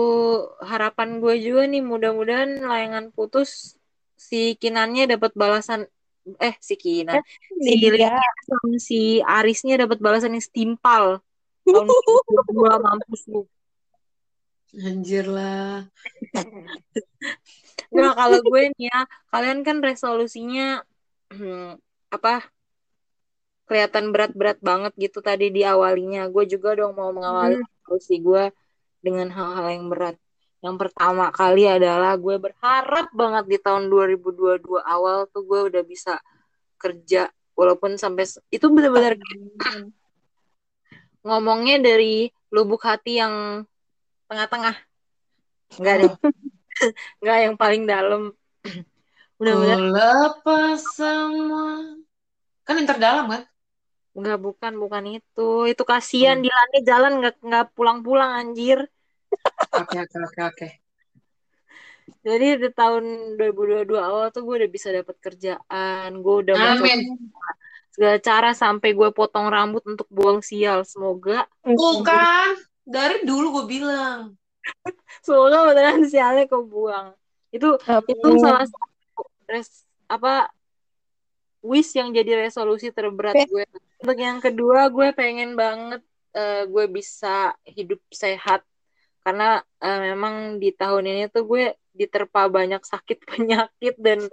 harapan 0.63 1.19
gue 1.19 1.35
juga 1.41 1.67
nih 1.67 1.83
mudah-mudahan 1.83 2.61
layangan 2.63 3.11
putus 3.11 3.81
si 4.15 4.55
Kinannya 4.61 5.09
dapat 5.17 5.33
balasan 5.33 5.89
eh 6.37 6.55
si 6.61 6.77
Kinan 6.77 7.25
si 7.57 7.73
Lydia 7.81 8.21
sama 8.45 8.77
si 8.77 9.01
Arisnya 9.25 9.81
dapat 9.81 9.99
balasan 9.99 10.37
yang 10.37 10.45
setimpal 10.45 11.25
tahun 11.65 11.87
2022 12.51 12.85
mampus 12.85 13.23
lu. 13.31 13.43
anjir 14.71 15.27
lah. 15.27 15.91
Nah, 17.91 18.15
kalau 18.15 18.39
gue 18.39 18.71
nih 18.79 18.87
ya, 18.87 19.03
kalian 19.35 19.67
kan 19.67 19.83
resolusinya 19.83 20.87
hmm, 21.35 21.75
apa 22.15 22.47
kelihatan 23.67 24.15
berat-berat 24.15 24.63
banget 24.63 24.95
gitu 24.95 25.19
tadi 25.19 25.51
di 25.51 25.67
awalinya. 25.67 26.23
Gue 26.31 26.47
juga 26.47 26.79
dong 26.79 26.95
mau 26.95 27.11
mengawali 27.11 27.59
resolusi 27.91 28.23
gue 28.23 28.55
dengan 29.03 29.27
hal-hal 29.35 29.67
yang 29.75 29.91
berat. 29.91 30.17
Yang 30.63 30.77
pertama 30.87 31.35
kali 31.35 31.67
adalah 31.67 32.15
gue 32.15 32.39
berharap 32.39 33.11
banget 33.11 33.45
di 33.51 33.59
tahun 33.59 33.91
2022 33.91 34.63
awal 34.79 35.27
tuh 35.27 35.43
gue 35.43 35.75
udah 35.75 35.83
bisa 35.83 36.23
kerja 36.79 37.27
walaupun 37.59 37.99
sampai 37.99 38.31
itu 38.55 38.67
benar-benar 38.71 39.19
ngomongnya 41.27 41.83
dari 41.83 42.31
lubuk 42.55 42.87
hati 42.87 43.19
yang 43.19 43.67
tengah-tengah. 44.31 44.79
Enggak 45.75 45.95
deh. 45.99 46.15
Enggak 47.19 47.39
yang 47.43 47.55
paling 47.59 47.83
dalam. 47.91 48.23
Benar-benar 49.43 49.79
Ku 49.83 49.91
lepas 49.91 50.81
semua. 50.95 51.99
Kan 52.63 52.79
yang 52.79 52.87
terdalam 52.87 53.27
kan? 53.27 53.43
Enggak 54.17 54.39
bukan 54.43 54.73
bukan 54.77 55.05
itu. 55.21 55.51
Itu 55.71 55.83
kasihan 55.87 56.39
Hmm. 56.39 56.45
Dilannya 56.47 56.81
jalan 56.83 57.13
nggak 57.23 57.37
nggak 57.41 57.67
pulang-pulang 57.75 58.31
anjir. 58.35 58.87
Oke, 59.75 59.97
oke, 60.03 60.17
oke, 60.27 60.41
oke. 60.43 60.69
Jadi 62.21 62.47
di 62.61 62.69
tahun 62.75 63.39
2022 63.39 63.97
awal 63.97 64.29
tuh 64.35 64.43
gue 64.45 64.55
udah 64.61 64.71
bisa 64.71 64.91
dapat 64.91 65.17
kerjaan. 65.23 66.21
Gue 66.21 66.45
udah 66.45 66.77
Amin. 66.77 67.31
segala 67.95 68.19
cara 68.21 68.51
sampai 68.53 68.93
gue 68.93 69.09
potong 69.15 69.47
rambut 69.49 69.81
untuk 69.87 70.05
buang 70.11 70.43
sial. 70.43 70.83
Semoga 70.85 71.47
Bukan. 71.65 72.59
Dari 72.85 73.23
dulu 73.23 73.63
gue 73.63 73.79
bilang. 73.79 74.35
semoga 75.27 75.71
beneran 75.71 76.05
sialnya 76.11 76.45
kau 76.51 76.67
buang. 76.67 77.15
Itu 77.55 77.79
itu 78.11 78.27
Amin. 78.27 78.43
salah 78.43 78.67
satu 78.67 79.23
res, 79.47 79.87
apa 80.11 80.51
wish 81.63 81.95
yang 81.97 82.11
jadi 82.13 82.47
resolusi 82.51 82.91
terberat 82.93 83.39
gue. 83.49 83.65
Untuk 84.01 84.17
yang 84.17 84.41
kedua, 84.41 84.89
gue 84.89 85.13
pengen 85.13 85.53
banget 85.55 86.01
eh, 86.33 86.65
gue 86.65 86.85
bisa 86.89 87.53
hidup 87.69 88.01
sehat 88.09 88.65
karena 89.21 89.61
eh, 89.85 90.01
memang 90.13 90.57
di 90.57 90.73
tahun 90.73 91.05
ini 91.05 91.23
tuh 91.29 91.45
gue 91.45 91.77
diterpa 91.93 92.49
banyak 92.49 92.81
sakit 92.81 93.19
penyakit 93.31 93.95
dan 94.01 94.25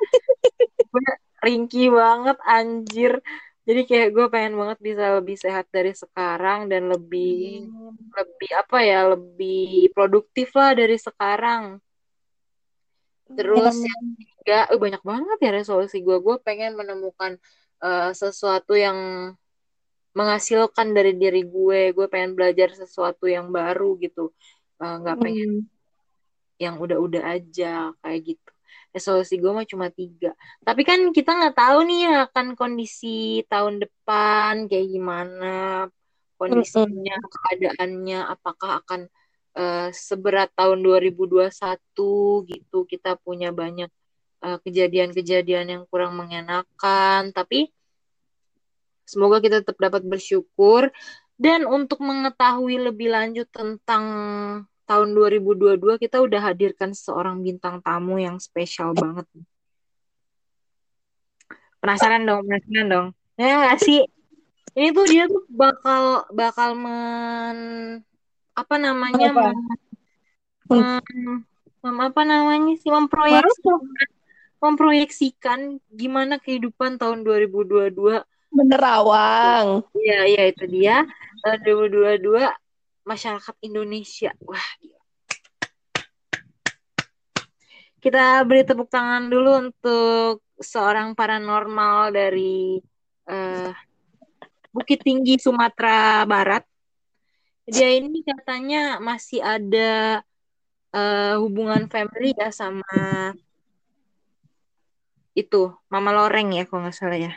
gue 0.88 1.08
ringkih 1.44 1.92
banget 1.92 2.38
anjir. 2.48 3.20
Jadi 3.68 3.84
kayak 3.84 4.10
gue 4.16 4.26
pengen 4.32 4.56
banget 4.56 4.80
bisa 4.80 5.20
lebih 5.20 5.36
sehat 5.36 5.68
dari 5.68 5.92
sekarang 5.92 6.72
dan 6.72 6.88
lebih 6.88 7.68
lebih 8.16 8.52
apa 8.56 8.80
ya 8.80 9.12
lebih 9.12 9.92
produktif 9.92 10.56
lah 10.56 10.72
dari 10.72 10.96
sekarang. 10.96 11.84
Terus 13.28 13.76
yang 13.84 14.04
ketiga, 14.16 14.60
eh, 14.72 14.80
banyak 14.80 15.04
banget 15.04 15.38
ya 15.44 15.52
resolusi 15.52 16.00
gue. 16.00 16.18
Gue 16.24 16.40
pengen 16.40 16.80
menemukan 16.80 17.36
eh, 17.84 18.12
sesuatu 18.16 18.72
yang 18.80 18.96
menghasilkan 20.18 20.98
dari 20.98 21.14
diri 21.14 21.46
gue 21.46 21.94
gue 21.94 22.08
pengen 22.10 22.34
belajar 22.34 22.74
sesuatu 22.74 23.30
yang 23.30 23.54
baru 23.54 23.94
gitu. 24.02 24.34
Eh, 24.82 24.96
nggak 25.02 25.18
pengen 25.22 25.52
Hmm. 25.62 25.70
yang 26.58 26.76
udah-udah 26.82 27.24
aja 27.38 27.94
kayak 28.02 28.22
gitu. 28.34 28.52
Resolusi 28.96 29.38
gue 29.38 29.52
mah 29.54 29.68
cuma 29.70 29.88
tiga. 29.94 30.34
Tapi 30.66 30.82
kan 30.82 31.00
kita 31.14 31.38
nggak 31.38 31.54
tahu 31.54 31.78
nih 31.86 32.00
ya 32.10 32.14
akan 32.26 32.48
kondisi 32.58 33.46
tahun 33.46 33.78
depan 33.84 34.66
kayak 34.66 34.88
gimana 34.90 35.54
kondisinya 36.38 37.18
keadaannya 37.34 38.20
apakah 38.26 38.82
akan 38.82 39.02
eh, 39.58 39.90
seberat 39.94 40.50
tahun 40.58 40.82
2021 40.82 41.46
gitu. 42.50 42.78
Kita 42.90 43.18
punya 43.22 43.50
banyak 43.54 43.90
eh, 44.46 44.58
kejadian-kejadian 44.66 45.66
yang 45.78 45.84
kurang 45.90 46.18
mengenakan. 46.18 47.34
Tapi 47.38 47.70
semoga 49.08 49.40
kita 49.40 49.64
tetap 49.64 49.80
dapat 49.80 50.04
bersyukur 50.04 50.92
dan 51.40 51.64
untuk 51.64 52.04
mengetahui 52.04 52.92
lebih 52.92 53.16
lanjut 53.16 53.48
tentang 53.48 54.04
tahun 54.84 55.10
2022 55.16 56.00
kita 56.00 56.20
udah 56.20 56.42
hadirkan 56.52 56.92
seorang 56.92 57.40
bintang 57.40 57.80
tamu 57.80 58.20
yang 58.20 58.40
spesial 58.40 58.92
banget. 58.92 59.24
Penasaran 61.80 62.28
dong, 62.28 62.44
penasaran 62.44 62.88
dong. 62.92 63.08
Ya 63.40 63.64
nggak 63.64 63.80
sih? 63.80 64.04
Ini 64.78 64.94
tuh 64.94 65.06
dia 65.10 65.26
tuh 65.26 65.46
bakal 65.50 66.28
bakal 66.34 66.78
men 66.78 67.58
apa 68.58 68.76
namanya 68.82 69.30
Apa? 69.34 69.54
mem- 69.54 71.02
mem- 71.06 71.46
mem- 71.86 72.02
apa 72.02 72.22
namanya 72.26 72.74
sih 72.82 72.90
memproyeksikan 72.90 73.80
memproyeksikan 74.58 75.60
gimana 75.94 76.42
kehidupan 76.42 76.98
tahun 76.98 77.22
2022 77.22 78.26
Menerawang. 78.58 79.86
Iya, 79.94 80.20
iya 80.26 80.44
itu 80.50 80.66
dia. 80.66 81.06
Tahun 81.46 81.62
2022 81.62 82.50
masyarakat 83.06 83.56
Indonesia. 83.62 84.34
Wah, 84.42 84.68
gila. 84.82 85.02
Kita 88.02 88.42
beri 88.50 88.66
tepuk 88.66 88.90
tangan 88.90 89.30
dulu 89.30 89.70
untuk 89.70 90.42
seorang 90.58 91.14
paranormal 91.14 92.10
dari 92.10 92.82
eh, 93.30 93.72
Bukit 94.74 95.02
Tinggi, 95.06 95.38
Sumatera 95.38 96.26
Barat. 96.26 96.66
Dia 97.68 97.94
ini 97.94 98.24
katanya 98.24 98.98
masih 98.98 99.44
ada 99.44 100.22
eh, 100.94 101.36
hubungan 101.38 101.86
family 101.90 102.34
ya 102.34 102.50
sama 102.50 103.34
itu, 105.38 105.70
Mama 105.94 106.10
Loreng 106.10 106.50
ya 106.58 106.66
kalau 106.66 106.86
nggak 106.86 106.98
salah 106.98 107.20
ya. 107.22 107.34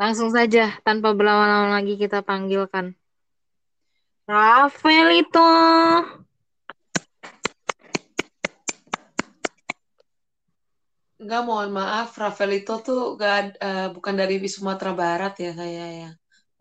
Langsung 0.00 0.32
saja, 0.32 0.80
tanpa 0.80 1.12
berlama-lama 1.12 1.76
lagi 1.76 2.00
kita 2.00 2.24
panggilkan. 2.24 2.96
Rafael 4.24 5.20
itu. 5.20 5.50
Enggak, 11.20 11.42
mohon 11.44 11.76
maaf, 11.76 12.16
Rafaelito 12.16 12.80
tuh 12.80 13.20
gak, 13.20 13.60
eh, 13.60 13.92
bukan 13.92 14.16
dari 14.16 14.40
Sumatera 14.48 14.96
Barat 14.96 15.36
ya 15.36 15.52
saya 15.52 15.84
ya. 15.92 16.10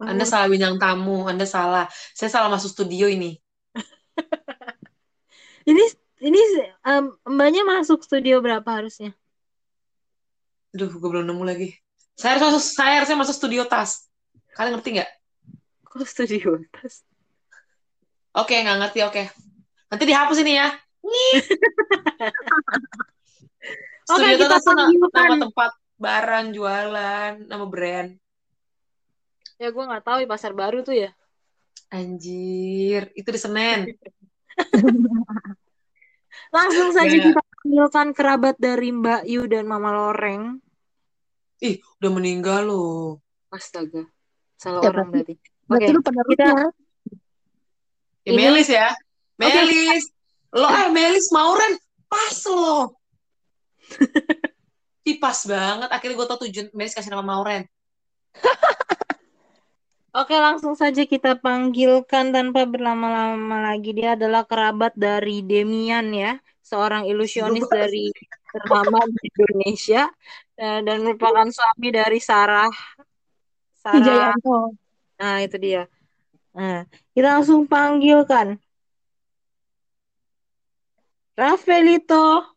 Anda 0.04 0.28
salah 0.28 0.52
bintang 0.52 0.76
tamu, 0.76 1.24
Anda 1.24 1.48
salah. 1.48 1.88
Saya 2.12 2.28
salah 2.28 2.52
masuk 2.52 2.76
studio 2.76 3.08
ini. 3.08 3.40
Ini 5.70 5.84
ini 6.20 6.42
em, 6.82 7.14
mbaknya 7.30 7.62
masuk 7.62 8.02
studio 8.02 8.42
berapa 8.42 8.66
harusnya? 8.66 9.14
Aduh, 10.74 10.90
gue 10.90 11.10
belum 11.14 11.30
nemu 11.30 11.44
lagi. 11.46 11.78
Saya 12.20 12.36
harus 12.36 12.44
masuk, 12.52 12.64
saya 12.66 12.94
harusnya 13.00 13.16
masuk 13.16 13.32
studio 13.32 13.64
tas. 13.64 14.12
Kalian 14.52 14.76
ngerti 14.76 15.00
nggak? 15.00 15.10
Kok 15.88 16.04
studio 16.04 16.60
tas? 16.68 17.08
Oke, 18.36 18.60
nggak 18.60 18.76
ngerti, 18.78 19.00
oke. 19.02 19.24
Nanti 19.88 20.04
dihapus 20.04 20.38
ini 20.44 20.60
ya. 20.60 20.68
Oke, 24.10 24.26
Studio 24.26 24.36
kita 24.42 24.48
tas 24.50 24.66
tuh 24.66 24.74
na- 24.74 24.90
panggilkan. 24.90 25.22
nama 25.30 25.44
tempat 25.46 25.72
barang 25.96 26.46
jualan, 26.52 27.32
nama 27.46 27.66
brand. 27.66 28.10
Ya 29.56 29.70
gue 29.70 29.84
nggak 29.86 30.02
tahu 30.02 30.18
di 30.20 30.28
pasar 30.28 30.52
baru 30.52 30.82
tuh 30.82 30.98
ya. 30.98 31.10
Anjir, 31.90 33.14
itu 33.14 33.30
di 33.30 33.38
Senen. 33.38 33.86
Langsung 36.56 36.90
saja 36.90 37.14
Ya. 37.14 37.22
kita 37.22 37.42
panggilkan 37.42 38.08
kerabat 38.12 38.56
dari 38.58 38.90
Mbak 38.90 39.22
Yu 39.26 39.46
dan 39.46 39.70
Mama 39.70 39.94
Loreng. 39.94 40.58
Ih, 41.60 41.76
udah 42.00 42.12
meninggal 42.12 42.66
loh. 42.66 43.20
Astaga, 43.50 44.08
salah 44.56 44.80
Ya, 44.80 44.90
orang 44.94 45.12
berarti- 45.12 45.36
berarti. 45.36 45.68
Oke, 45.70 45.70
Berarti 45.70 45.92
lu 45.92 46.02
penerusnya. 46.02 46.50
Ya, 48.26 48.32
Ini- 48.32 48.38
Melis 48.38 48.70
ya. 48.70 48.88
Melis. 49.36 50.04
Lo 50.52 50.66
eh 50.80 50.88
Melis 50.90 51.28
Mauren 51.30 51.74
pas 52.08 52.38
lo. 52.48 52.96
Ih, 55.10 55.18
pas 55.18 55.40
banget. 55.46 55.90
Akhirnya 55.90 56.16
gue 56.16 56.28
tau 56.28 56.40
tujuan 56.46 56.68
Melis 56.74 56.94
kasih 56.94 57.10
nama 57.10 57.26
Mauren. 57.26 57.66
Oke, 60.10 60.34
langsung 60.34 60.74
saja 60.74 61.06
kita 61.06 61.38
panggilkan 61.38 62.34
tanpa 62.34 62.66
berlama-lama 62.66 63.70
lagi. 63.70 63.94
Dia 63.94 64.18
adalah 64.18 64.42
kerabat 64.42 64.98
dari 64.98 65.46
Demian 65.46 66.10
ya, 66.12 66.42
seorang 66.66 67.06
ilusionis 67.06 67.62
dari 67.70 68.10
ternama 68.50 69.06
di 69.06 69.30
Indonesia 69.30 70.10
eh, 70.60 70.80
dan 70.84 70.98
merupakan 71.08 71.48
suami 71.48 71.90
dari 71.96 72.20
Sarah. 72.20 72.68
Sarah, 73.80 74.36
Wijayanto. 74.36 74.76
nah 75.16 75.40
itu 75.40 75.56
dia. 75.56 75.88
Nah, 76.52 76.84
kita 77.16 77.40
langsung 77.40 77.64
panggilkan. 77.64 78.60
Rafaelito. 81.40 82.52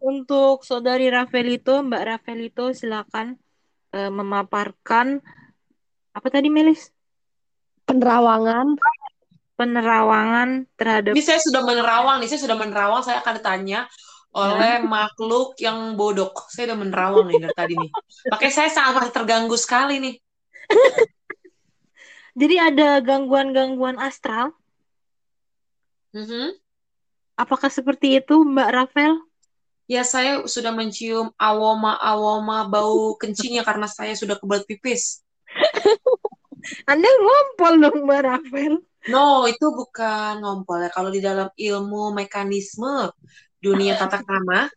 Untuk 0.00 0.62
saudari 0.62 1.10
Rafaelito, 1.10 1.82
Mbak 1.82 2.02
Rafaelito 2.06 2.70
silakan 2.70 3.34
eh, 3.90 4.08
memaparkan 4.08 5.18
apa 6.14 6.28
tadi 6.30 6.46
Melis? 6.46 6.94
Penerawangan. 7.90 8.78
Penerawangan 9.60 10.64
terhadap 10.80 11.12
Ini 11.12 11.20
saya 11.20 11.36
sudah 11.44 11.60
menerawang 11.60 12.16
nih, 12.24 12.28
saya 12.32 12.40
sudah 12.40 12.56
menerawang. 12.56 13.04
Saya 13.04 13.20
akan 13.20 13.36
ditanya 13.36 13.84
oleh 14.32 14.80
makhluk 14.80 15.58
yang 15.60 16.00
bodok. 16.00 16.48
Saya 16.48 16.72
udah 16.72 16.78
menerawang 16.80 17.28
nih 17.28 17.44
dari 17.44 17.52
tadi 17.52 17.74
nih. 17.76 17.90
Makanya 18.32 18.54
saya 18.56 18.70
sangat 18.72 19.12
terganggu 19.12 19.60
sekali 19.60 20.00
nih. 20.00 20.14
Jadi 22.40 22.56
ada 22.56 23.04
gangguan-gangguan 23.04 24.00
astral. 24.00 24.56
Mhm. 26.16 26.56
Apakah 27.36 27.68
seperti 27.68 28.16
itu 28.16 28.40
Mbak 28.40 28.70
Rafael? 28.72 29.14
Ya, 29.90 30.06
saya 30.06 30.46
sudah 30.46 30.70
mencium 30.70 31.34
aroma-aroma 31.34 32.70
bau 32.70 33.18
kencingnya 33.18 33.66
karena 33.66 33.90
saya 33.90 34.14
sudah 34.14 34.38
kebelet 34.38 34.64
pipis. 34.64 35.26
Anda 36.90 37.10
ngompol 37.10 37.72
dong 37.82 37.98
Mbak 38.06 38.22
Rafael. 38.22 38.74
No, 39.08 39.48
itu 39.48 39.72
bukan 39.72 40.44
ngompol 40.44 40.84
ya. 40.84 40.90
Kalau 40.92 41.08
di 41.08 41.24
dalam 41.24 41.48
ilmu 41.56 42.12
mekanisme 42.12 43.08
dunia 43.56 43.96
tata 43.96 44.20
krama, 44.20 44.68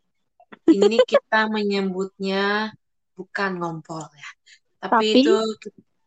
ini 0.72 1.04
kita 1.04 1.52
menyebutnya 1.52 2.72
bukan 3.20 3.60
ngompol 3.60 4.08
ya. 4.08 4.30
Tapi, 4.80 4.96
Tapi? 4.96 5.08
itu 5.20 5.36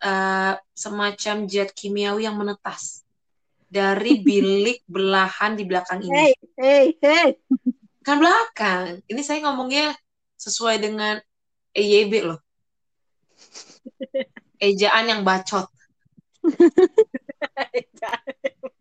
eh, 0.00 0.54
semacam 0.72 1.36
zat 1.44 1.70
kimiawi 1.76 2.24
yang 2.24 2.40
menetas 2.40 3.04
dari 3.68 4.20
bilik 4.26 4.80
belahan 4.88 5.52
di 5.58 5.64
belakang 5.68 6.00
ini. 6.00 6.12
Hey, 6.16 6.32
hey, 6.56 6.84
hey. 7.04 7.28
Kan 8.00 8.22
belakang. 8.22 9.04
Ini 9.04 9.20
saya 9.20 9.44
ngomongnya 9.44 9.92
sesuai 10.40 10.80
dengan 10.80 11.20
EYB 11.76 12.12
loh. 12.24 12.40
Ejaan 14.62 15.04
yang 15.04 15.20
bacot. 15.20 15.68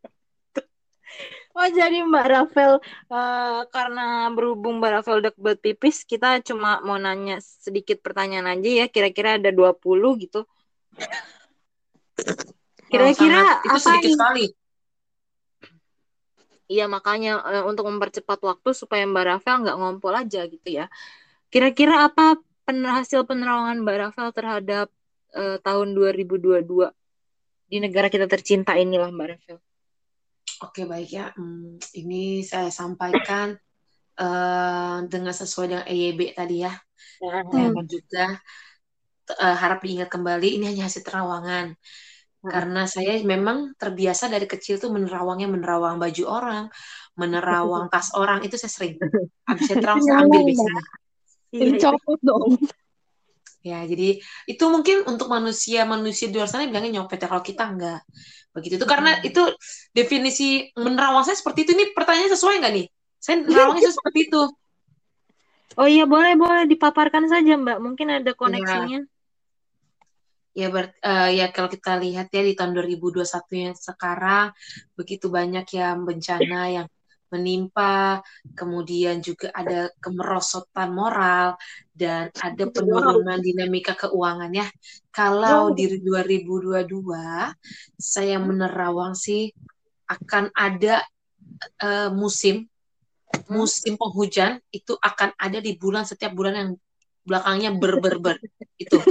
Oh 1.56 1.64
jadi 1.72 2.03
Mbak 2.03 2.26
Rafael 2.28 2.74
eh, 3.08 3.62
karena 3.72 4.28
berhubung 4.36 4.84
Mbak 4.84 4.91
Rafael 4.99 5.24
udah 5.24 5.32
kebelet 5.32 5.60
pipis 5.64 6.03
kita 6.03 6.43
cuma 6.43 6.84
mau 6.84 6.99
nanya 6.99 7.39
sedikit 7.39 8.03
pertanyaan 8.03 8.60
aja 8.60 8.84
ya 8.84 8.86
kira-kira 8.91 9.39
ada 9.39 9.56
20 9.56 10.20
gitu. 10.20 10.43
Kira-kira 12.91 13.39
Oh, 13.39 13.47
sangat- 13.47 13.64
itu 13.64 13.78
apa 13.80 13.80
sedikit 13.80 14.10
nih? 14.12 14.16
sekali. 14.20 14.45
Iya 16.66 16.86
makanya 16.91 17.32
eh, 17.45 17.64
untuk 17.64 17.86
mempercepat 17.88 18.39
waktu 18.41 18.70
supaya 18.76 19.08
Mbak 19.08 19.26
Rafael 19.32 19.62
nggak 19.64 19.78
ngompol 19.80 20.12
aja 20.12 20.41
gitu 20.51 20.68
ya. 20.68 20.91
Kira-kira 21.47 22.12
apa 22.12 22.36
pen 22.68 22.84
hasil 22.84 23.24
penerawangan 23.24 23.80
Mbak 23.80 23.97
Rafael 24.12 24.32
terhadap 24.36 24.88
eh, 25.39 25.58
tahun 25.64 25.95
2022 25.95 26.91
di 27.66 27.78
negara 27.82 28.07
kita 28.07 28.30
tercinta 28.30 28.78
inilah 28.78 29.09
Mbak 29.09 29.28
Rafael. 29.30 29.59
Oke 30.63 30.88
baik 30.88 31.09
ya, 31.11 31.26
Hmm, 31.36 31.76
ini 31.99 32.45
saya 32.45 32.72
sampaikan 32.72 33.57
eh, 34.16 34.97
dengan 35.11 35.34
sesuai 35.36 35.68
dengan 35.68 35.86
EYB 35.86 36.32
tadi 36.32 36.63
ya. 36.63 36.74
Nah, 37.26 37.43
dan 37.51 37.86
juga 37.89 38.39
eh, 39.41 39.55
harap 39.61 39.84
diingat 39.84 40.07
kembali 40.07 40.61
ini 40.61 40.66
hanya 40.72 40.88
hasil 40.88 41.03
terawangan 41.03 41.76
Hmm. 42.45 42.53
karena 42.53 42.86
saya 42.86 43.18
memang 43.26 43.74
terbiasa 43.74 44.30
dari 44.30 44.45
kecil 44.45 44.78
tuh 44.78 44.93
menerawangnya 44.93 45.49
menerawang 45.49 45.97
baju 45.97 46.24
orang 46.30 46.63
menerawang 47.18 47.89
tas 47.93 48.13
orang 48.13 48.45
itu 48.45 48.53
saya 48.53 48.70
sering 48.70 49.01
habis 49.49 49.66
saya 49.66 49.78
terawang 49.82 50.05
saya 50.05 50.22
ambil 50.22 50.41
biasanya 50.45 50.84
iya, 51.49 51.66
itu. 51.66 51.74
Dicopot 51.82 52.20
dong. 52.22 52.53
Ya 53.66 53.82
jadi 53.82 54.22
itu 54.45 54.63
mungkin 54.70 55.09
untuk 55.09 55.26
manusia 55.26 55.89
manusia 55.89 56.30
di 56.30 56.38
luar 56.38 56.45
sana 56.45 56.70
bilangnya 56.70 57.01
nyopet 57.01 57.18
ya 57.18 57.28
kalau 57.28 57.41
kita 57.41 57.63
enggak. 57.66 58.01
Begitu. 58.53 58.78
Itu 58.78 58.86
karena 58.86 59.18
itu 59.26 59.41
definisi 59.91 60.70
menerawang 60.78 61.26
saya 61.26 61.36
seperti 61.36 61.66
itu. 61.66 61.72
Ini 61.74 61.97
pertanyaan 61.97 62.32
sesuai 62.38 62.61
nggak 62.61 62.74
nih? 62.78 62.86
Saya 63.18 63.36
nerawangnya 63.41 63.89
seperti 63.89 64.20
itu. 64.30 64.41
Oh 65.76 65.88
iya 65.89 66.05
boleh 66.05 66.38
boleh. 66.38 66.63
Dipaparkan 66.70 67.26
saja 67.28 67.57
Mbak. 67.57 67.78
Mungkin 67.82 68.07
ada 68.22 68.32
koneksinya. 68.38 69.01
ya 70.55 70.72
ber- 70.72 70.95
eh, 71.03 71.36
ya 71.36 71.51
kalau 71.51 71.68
kita 71.68 71.99
lihat 71.99 72.32
ya 72.32 72.39
di 72.39 72.55
tahun 72.55 72.72
2021 72.72 73.59
yang 73.59 73.76
sekarang 73.76 74.55
begitu 74.95 75.28
banyak 75.28 75.68
yang 75.76 76.07
bencana 76.07 76.72
yang 76.72 76.88
menimpa, 77.36 78.23
kemudian 78.55 79.19
juga 79.19 79.51
ada 79.51 79.91
kemerosotan 79.99 80.95
moral 80.95 81.59
dan 81.91 82.31
ada 82.39 82.63
penurunan 82.71 83.39
dinamika 83.43 83.93
keuangan 83.99 84.51
ya. 84.55 84.67
Kalau 85.11 85.75
di 85.75 85.99
2022 85.99 86.88
saya 87.99 88.38
menerawang 88.39 89.13
sih 89.13 89.51
akan 90.07 90.49
ada 90.55 91.03
eh, 91.83 92.09
musim 92.11 92.65
musim 93.51 93.99
penghujan 93.99 94.63
itu 94.71 94.95
akan 94.95 95.36
ada 95.36 95.59
di 95.59 95.75
bulan 95.75 96.07
setiap 96.07 96.31
bulan 96.31 96.53
yang 96.55 96.69
belakangnya 97.25 97.73
ber 97.75 97.99
ber 97.99 98.15
ber 98.21 98.36
itu. 98.79 99.01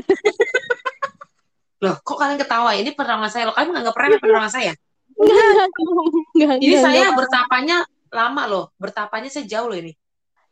Loh, 1.82 2.00
kok 2.00 2.16
kalian 2.16 2.40
ketawa? 2.40 2.72
Ini 2.72 2.96
penerawangan 2.96 3.28
saya. 3.28 3.44
Loh, 3.50 3.54
kalian 3.54 3.70
menganggap 3.74 3.94
remeh 3.98 4.18
penerawangan 4.22 4.54
saya? 4.54 4.72
Enggak, 5.14 6.56
Ini 6.58 6.74
enggak, 6.74 6.82
saya 6.82 7.04
enggak. 7.04 7.16
bertapanya 7.20 7.78
lama 8.14 8.42
loh. 8.46 8.64
Bertapanya 8.78 9.28
saya 9.28 9.44
jauh 9.44 9.66
loh 9.66 9.78
ini. 9.78 9.92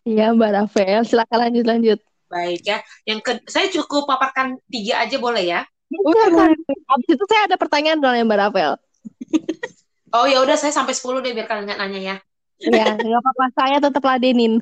Iya, 0.03 0.35
Mbak 0.35 0.51
Rafael, 0.51 1.07
silakan 1.07 1.39
lanjut 1.49 1.65
lanjut. 1.65 1.99
Baik 2.27 2.63
ya. 2.67 2.79
Yang 3.07 3.19
ke, 3.23 3.33
saya 3.47 3.71
cukup 3.71 4.11
paparkan 4.11 4.59
tiga 4.67 5.07
aja 5.07 5.17
boleh 5.23 5.47
ya? 5.47 5.63
Udah, 5.93 6.51
itu 7.07 7.25
saya 7.29 7.47
ada 7.47 7.57
pertanyaan 7.61 8.03
dong 8.03 8.17
ya 8.17 8.25
Mbak 8.27 8.41
Rafael. 8.41 8.75
Oh 10.13 10.29
ya 10.29 10.45
udah 10.45 10.61
saya 10.61 10.77
sampai 10.77 10.93
10 10.93 11.25
deh 11.25 11.33
biar 11.33 11.49
kalian 11.49 11.73
nggak 11.73 11.81
nanya 11.81 12.01
ya. 12.05 12.17
Ya, 12.61 12.85
nggak 12.95 13.21
apa-apa. 13.25 13.45
Saya 13.57 13.77
tetap 13.81 14.05
ladenin. 14.05 14.61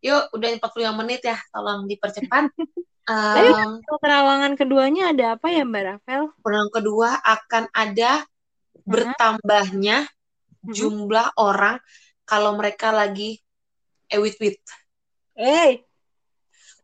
Yuk, 0.00 0.32
udah 0.32 0.48
45 0.56 0.96
menit 1.04 1.20
ya. 1.28 1.36
Tolong 1.52 1.84
dipercepat. 1.84 2.48
Ayo. 3.10 3.52
Em, 3.52 3.72
Terawangan 4.00 4.56
keduanya 4.56 5.12
ada 5.12 5.36
apa 5.36 5.52
ya 5.52 5.66
Mbak 5.66 5.82
Rafael? 5.84 6.24
yang 6.32 6.70
kedua 6.72 7.20
akan 7.20 7.64
ada 7.74 8.24
bertambahnya 8.88 10.08
Mhm. 10.64 10.74
jumlah 10.74 11.28
orang 11.40 11.80
kalau 12.24 12.54
mereka 12.54 12.92
lagi 12.92 13.40
ewit-wit. 14.10 14.60
Eh, 15.38 15.80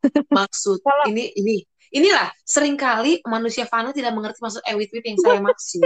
maksud 0.36 0.80
Kalau- 0.80 1.06
ini 1.10 1.30
ini 1.36 1.60
inilah 1.92 2.28
sering 2.42 2.74
kali 2.74 3.22
manusia 3.26 3.64
fana 3.68 3.94
tidak 3.94 4.12
mengerti 4.16 4.40
maksud 4.42 4.62
ewit-wit 4.66 5.04
yang 5.06 5.18
saya 5.20 5.40
maksud. 5.40 5.82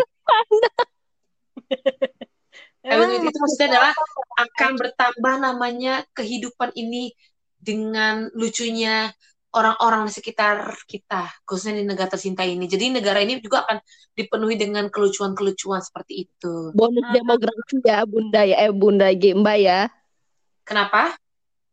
Ewit-wit 2.80 3.22
itu 3.28 3.38
maksudnya 3.38 3.68
adalah 3.76 3.93
akan 4.41 4.70
bertambah 4.80 5.34
namanya 5.36 5.95
kehidupan 6.16 6.72
ini 6.72 7.12
dengan 7.61 8.32
lucunya 8.32 9.12
orang-orang 9.51 10.07
di 10.07 10.12
sekitar 10.14 10.78
kita, 10.86 11.26
khususnya 11.42 11.82
di 11.82 11.86
negara 11.86 12.14
tercinta 12.14 12.46
ini. 12.46 12.70
Jadi 12.70 12.94
negara 12.94 13.18
ini 13.18 13.42
juga 13.42 13.66
akan 13.66 13.82
dipenuhi 14.14 14.55
dengan 14.55 14.86
kelucuan-kelucuan 14.86 15.82
seperti 15.82 16.30
itu. 16.30 16.70
Bonus 16.74 17.07
demografi 17.11 17.82
ya, 17.82 18.07
Bunda 18.07 18.46
ya. 18.46 18.57
Eh, 18.62 18.70
Bunda 18.70 19.11
G, 19.11 19.34
Mbak 19.34 19.59
ya. 19.59 19.90
Kenapa? 20.62 21.18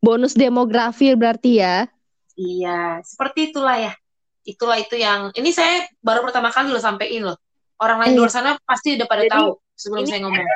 Bonus 0.01 0.34
demografi 0.34 1.13
berarti 1.13 1.61
ya. 1.61 1.86
Iya, 2.38 3.01
seperti 3.05 3.53
itulah 3.53 3.78
ya. 3.78 3.93
Itulah 4.47 4.78
itu 4.80 4.95
yang 4.97 5.30
ini 5.38 5.53
saya 5.53 5.86
baru 6.01 6.25
pertama 6.25 6.49
kali 6.49 6.73
loh 6.73 6.82
sampein 6.82 7.25
loh. 7.25 7.38
Orang 7.78 8.01
lain 8.01 8.15
di 8.15 8.17
luar 8.17 8.34
sana 8.34 8.57
pasti 8.65 8.97
udah 8.97 9.05
pada 9.05 9.21
Jadi, 9.25 9.34
tahu 9.38 9.49
sebelum 9.78 10.03
ini- 10.05 10.09
saya 10.09 10.19
ngomong. 10.25 10.47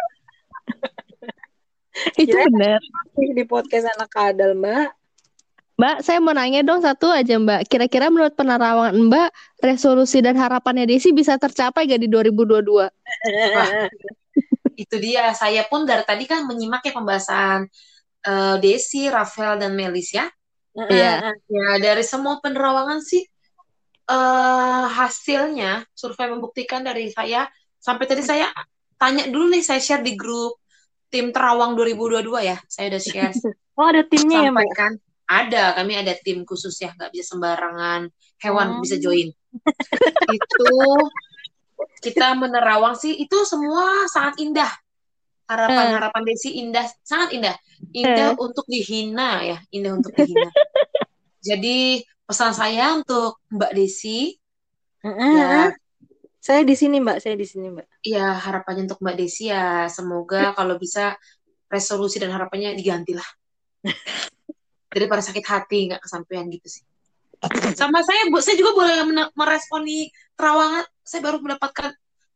Itu 2.17 2.33
benar. 2.33 2.81
di 3.19 3.43
podcast 3.45 3.85
anak 3.93 4.09
kadal 4.09 4.57
Mbak. 4.57 5.00
Mbak, 5.81 6.05
saya 6.05 6.21
mau 6.21 6.29
nanya 6.29 6.61
dong 6.61 6.85
satu 6.85 7.09
aja 7.09 7.41
Mbak. 7.41 7.65
Kira-kira 7.65 8.13
menurut 8.13 8.37
penerawangan 8.37 8.93
Mbak, 9.01 9.29
resolusi 9.65 10.21
dan 10.21 10.37
harapannya 10.37 10.85
Desi 10.85 11.09
bisa 11.09 11.41
tercapai 11.41 11.89
gak 11.89 12.05
di 12.05 12.05
2022? 12.05 12.85
Itu 14.77 14.95
dia. 15.01 15.33
Saya 15.33 15.65
pun 15.65 15.89
dari 15.89 16.05
tadi 16.05 16.29
kan 16.29 16.45
menyimak 16.45 16.85
ya 16.85 16.93
pembahasan 16.93 17.65
eh, 18.21 18.55
Desi, 18.61 19.09
Rafael 19.09 19.57
dan 19.57 19.73
Melis 19.73 20.13
ya. 20.13 20.29
Iya. 20.77 21.33
Ya 21.49 21.69
dari 21.81 22.05
semua 22.05 22.37
penerawangan 22.37 23.01
sih 23.01 23.25
eh 24.05 24.85
hasilnya 24.85 25.81
survei 25.97 26.29
membuktikan 26.29 26.85
dari 26.85 27.09
saya 27.09 27.49
sampai 27.81 28.05
tadi 28.05 28.21
saya 28.21 28.53
tanya 29.01 29.25
dulu 29.33 29.49
nih 29.49 29.65
saya 29.65 29.81
share 29.81 30.05
di 30.05 30.13
grup 30.13 30.61
tim 31.09 31.33
terawang 31.33 31.73
2022 31.73 32.21
ya. 32.45 32.61
Saya 32.69 32.93
udah 32.93 33.01
share 33.01 33.33
Oh 33.81 33.89
ada 33.89 34.05
timnya 34.05 34.45
ya 34.45 34.53
Mbak? 34.53 35.09
Ada 35.31 35.71
kami 35.79 35.95
ada 35.95 36.11
tim 36.19 36.43
khusus 36.43 36.75
ya 36.83 36.91
nggak 36.91 37.15
bisa 37.15 37.31
sembarangan. 37.35 38.11
Hewan 38.43 38.67
Oh. 38.75 38.79
bisa 38.83 38.99
join. 38.99 39.31
Itu 40.37 40.71
kita 42.01 42.33
menerawang 42.33 42.97
sih 42.97 43.13
itu 43.15 43.45
semua 43.45 44.05
sangat 44.09 44.41
indah. 44.41 44.69
Harapan 45.45 45.97
harapan 45.97 46.21
Desi 46.25 46.57
indah 46.57 46.85
sangat 47.05 47.37
indah. 47.37 47.55
Indah 47.93 48.33
untuk 48.37 48.65
dihina 48.67 49.41
ya 49.45 49.57
indah 49.71 49.97
untuk 49.97 50.11
dihina. 50.13 50.49
Jadi 51.47 52.01
pesan 52.25 52.53
saya 52.53 52.93
untuk 52.97 53.41
Mbak 53.49 53.71
Desi 53.73 54.33
ya. 55.05 55.73
Saya 56.41 56.65
di 56.65 56.73
sini 56.73 56.97
Mbak, 56.97 57.21
saya 57.21 57.37
di 57.37 57.45
sini 57.45 57.69
Mbak. 57.69 57.85
ya 58.01 58.33
harapannya 58.33 58.89
untuk 58.89 58.97
Mbak 59.05 59.15
Desi 59.17 59.53
ya 59.53 59.85
semoga 59.85 60.41
kalau 60.57 60.77
bisa 60.81 61.13
resolusi 61.69 62.17
dan 62.17 62.33
harapannya 62.33 62.73
digantilah 62.73 63.25
daripada 64.91 65.23
sakit 65.23 65.45
hati 65.47 65.79
nggak 65.87 66.03
kesampaian 66.03 66.45
gitu 66.51 66.67
sih. 66.67 66.83
Sama 67.73 68.05
saya 68.05 68.29
bu 68.29 68.37
saya 68.43 68.59
juga 68.59 68.75
boleh 68.75 68.95
meresponi 69.33 70.11
terawangan. 70.37 70.85
Saya 71.01 71.21
baru 71.25 71.41
mendapatkan 71.41 71.95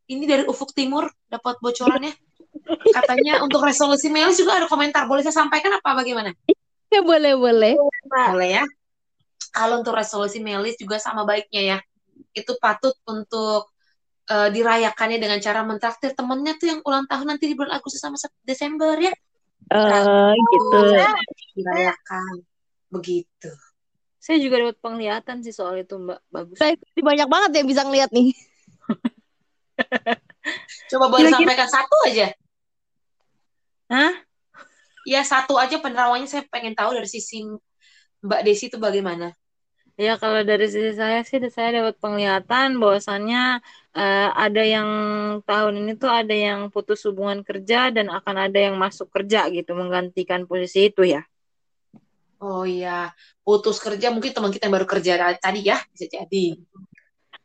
ini 0.10 0.24
dari 0.26 0.44
ufuk 0.48 0.72
timur 0.74 1.12
dapat 1.30 1.60
bocorannya. 1.62 2.16
Katanya 2.96 3.44
untuk 3.46 3.62
resolusi 3.62 4.10
Melis 4.10 4.40
juga 4.40 4.58
ada 4.58 4.66
komentar. 4.66 5.06
Boleh 5.06 5.22
saya 5.22 5.46
sampaikan 5.46 5.78
apa 5.78 5.94
bagaimana? 5.94 6.34
Ya 6.90 7.04
boleh, 7.04 7.36
boleh. 7.38 7.76
Boleh 8.08 8.50
ya. 8.64 8.66
Kalau 9.54 9.84
untuk 9.84 9.94
resolusi 9.94 10.42
Melis 10.42 10.80
juga 10.80 10.98
sama 10.98 11.28
baiknya 11.28 11.62
ya. 11.62 11.78
Itu 12.34 12.58
patut 12.58 12.96
untuk 13.06 13.70
eh, 14.32 14.50
dirayakannya 14.50 15.20
dengan 15.22 15.38
cara 15.44 15.62
mentraktir 15.62 16.18
temennya 16.18 16.58
tuh 16.58 16.68
yang 16.72 16.80
ulang 16.82 17.06
tahun 17.06 17.36
nanti 17.36 17.46
di 17.52 17.54
bulan 17.54 17.78
Agustus 17.78 18.02
sama 18.02 18.18
Desember 18.42 18.96
ya 18.98 19.14
Eh, 19.66 20.34
gitu. 20.36 20.80
dirayakan 21.58 22.46
begitu 22.94 23.50
Saya 24.22 24.38
juga 24.42 24.62
dapat 24.62 24.78
penglihatan 24.82 25.42
sih 25.46 25.54
soal 25.54 25.78
itu 25.82 25.98
Mbak. 26.02 26.20
Bagus. 26.34 26.58
Saya 26.58 26.74
banyak 26.98 27.28
banget 27.30 27.52
yang 27.62 27.68
bisa 27.70 27.86
ngeliat 27.86 28.10
nih. 28.10 28.34
coba 30.94 31.06
boleh 31.10 31.30
Kira-kira- 31.30 31.42
sampaikan 31.42 31.70
satu 31.70 31.96
aja 32.06 32.28
Hah? 33.90 34.14
ya 35.06 35.22
satu 35.22 35.54
aja 35.62 35.78
penerawannya 35.78 36.26
saya 36.26 36.42
pengen 36.50 36.74
tahu 36.74 36.98
dari 36.98 37.06
sisi 37.06 37.46
Mbak 38.26 38.42
Desi 38.42 38.74
itu 38.74 38.82
bagaimana 38.82 39.30
Ya 39.96 40.20
kalau 40.20 40.44
dari 40.44 40.68
sisi 40.68 40.92
saya 40.92 41.24
sih 41.24 41.40
saya 41.48 41.80
dapat 41.80 41.96
penglihatan 42.04 42.84
bahwasannya 42.84 43.64
eh, 43.96 44.30
ada 44.36 44.64
yang 44.64 44.90
tahun 45.48 45.74
ini 45.88 45.96
tuh 45.96 46.12
ada 46.12 46.36
yang 46.36 46.68
putus 46.68 47.08
hubungan 47.08 47.48
kerja 47.48 47.96
dan 47.96 48.12
akan 48.12 48.52
ada 48.52 48.60
yang 48.60 48.76
masuk 48.76 49.08
kerja 49.08 49.48
gitu 49.48 49.72
menggantikan 49.72 50.44
posisi 50.44 50.92
itu 50.92 51.08
ya. 51.08 51.24
oh 52.44 52.68
iya 52.68 53.16
putus 53.42 53.80
kerja 53.80 54.12
mungkin 54.12 54.36
teman 54.36 54.52
kita 54.52 54.68
yang 54.68 54.76
baru 54.76 54.88
kerja 54.88 55.12
tadi 55.40 55.66
ya 55.66 55.80
bisa 55.96 56.06
jadi 56.12 56.46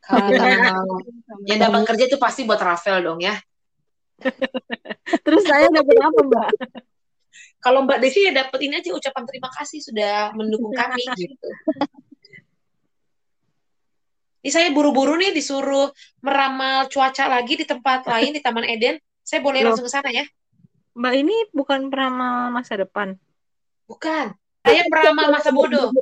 kalau 0.03 0.35
yang 1.47 1.59
dapat 1.63 1.87
kerja 1.95 2.05
itu 2.11 2.19
pasti 2.19 2.43
buat 2.43 2.59
Rafael 2.59 3.01
dong 3.01 3.23
ya 3.23 3.39
Terus 5.25 5.49
saya 5.49 5.73
dapat 5.73 5.97
apa 5.97 6.21
Mbak? 6.21 6.49
kalau 7.61 7.85
Mbak 7.85 7.99
Desi 8.05 8.25
ya 8.25 8.33
dapat 8.37 8.61
ini 8.65 8.81
aja 8.81 8.93
ucapan 8.93 9.25
terima 9.25 9.49
kasih 9.53 9.81
sudah 9.81 10.33
mendukung 10.37 10.73
kami 10.73 11.05
gitu. 11.17 11.49
Ini 14.41 14.51
saya 14.51 14.69
buru-buru 14.73 15.21
nih 15.21 15.37
disuruh 15.37 15.93
meramal 16.25 16.89
cuaca 16.89 17.29
lagi 17.29 17.61
di 17.61 17.69
tempat 17.69 18.05
lain 18.13 18.33
di 18.33 18.41
Taman 18.41 18.65
Eden. 18.65 18.97
Saya 19.21 19.45
boleh 19.45 19.61
Loh. 19.61 19.73
langsung 19.73 19.87
ke 19.87 19.93
sana 19.93 20.09
ya? 20.09 20.25
Mbak 20.97 21.15
ini 21.21 21.37
bukan 21.53 21.93
peramal 21.93 22.49
masa 22.51 22.81
depan. 22.81 23.15
Bukan. 23.85 24.33
Saya 24.65 24.83
meramal 24.89 25.29
masa 25.33 25.51
bodoh. 25.53 25.93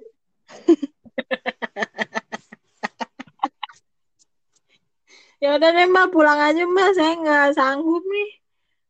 Ya 5.38 5.54
udah 5.54 5.70
deh 5.70 5.86
mbak 5.86 6.10
pulang 6.10 6.34
aja 6.34 6.66
mbak, 6.66 6.98
saya 6.98 7.14
nggak 7.14 7.54
sanggup 7.54 8.02
nih. 8.02 8.28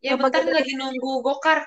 Ya 0.00 0.16
Apa 0.16 0.32
bentar 0.32 0.48
lagi 0.48 0.80
nunggu 0.80 1.20
gokar. 1.20 1.60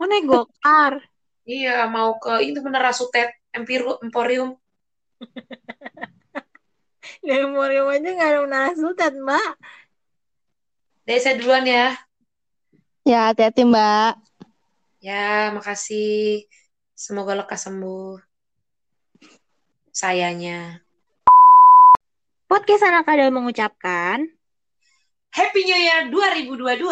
Mau 0.00 0.08
naik 0.08 0.24
gokar. 0.24 1.04
Iya, 1.44 1.84
mau 1.92 2.16
ke 2.16 2.40
itu 2.40 2.64
bener 2.64 2.80
Rasutet 2.80 3.36
Emporium. 3.52 4.56
Dari 7.26 7.42
Memorium 7.42 7.90
aja 7.90 8.08
nggak 8.08 8.30
ada 8.30 8.40
menara 8.46 8.70
sultan 8.78 9.22
mbak. 9.22 9.52
Deh, 11.02 11.18
saya 11.18 11.34
duluan 11.34 11.66
ya. 11.66 11.98
Ya, 13.02 13.34
hati-hati 13.34 13.66
Mbak. 13.66 14.14
Ya, 15.02 15.50
makasih. 15.50 16.46
Semoga 16.94 17.34
lekas 17.34 17.66
sembuh. 17.66 18.22
Sayanya. 19.90 20.78
Podcast 22.46 22.86
anak 22.86 23.10
ada 23.10 23.26
mengucapkan. 23.34 24.22
Happy 25.34 25.66
New 25.66 25.80
Year 25.82 26.06
2022. 26.06 26.86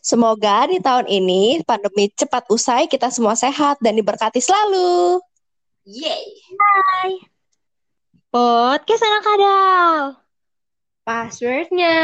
Semoga 0.00 0.72
di 0.72 0.80
tahun 0.80 1.12
ini 1.12 1.60
pandemi 1.68 2.08
cepat 2.08 2.48
usai, 2.48 2.88
kita 2.88 3.12
semua 3.12 3.36
sehat 3.36 3.76
dan 3.84 3.92
diberkati 3.92 4.40
selalu. 4.40 5.20
Yeay. 5.84 7.28
Podcast 8.32 9.04
anak 9.04 9.22
kadal. 9.28 9.96
Passwordnya 11.04 12.00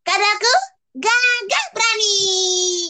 Kadaku 0.00 0.54
gagah 0.96 1.66
berani. 1.76 2.88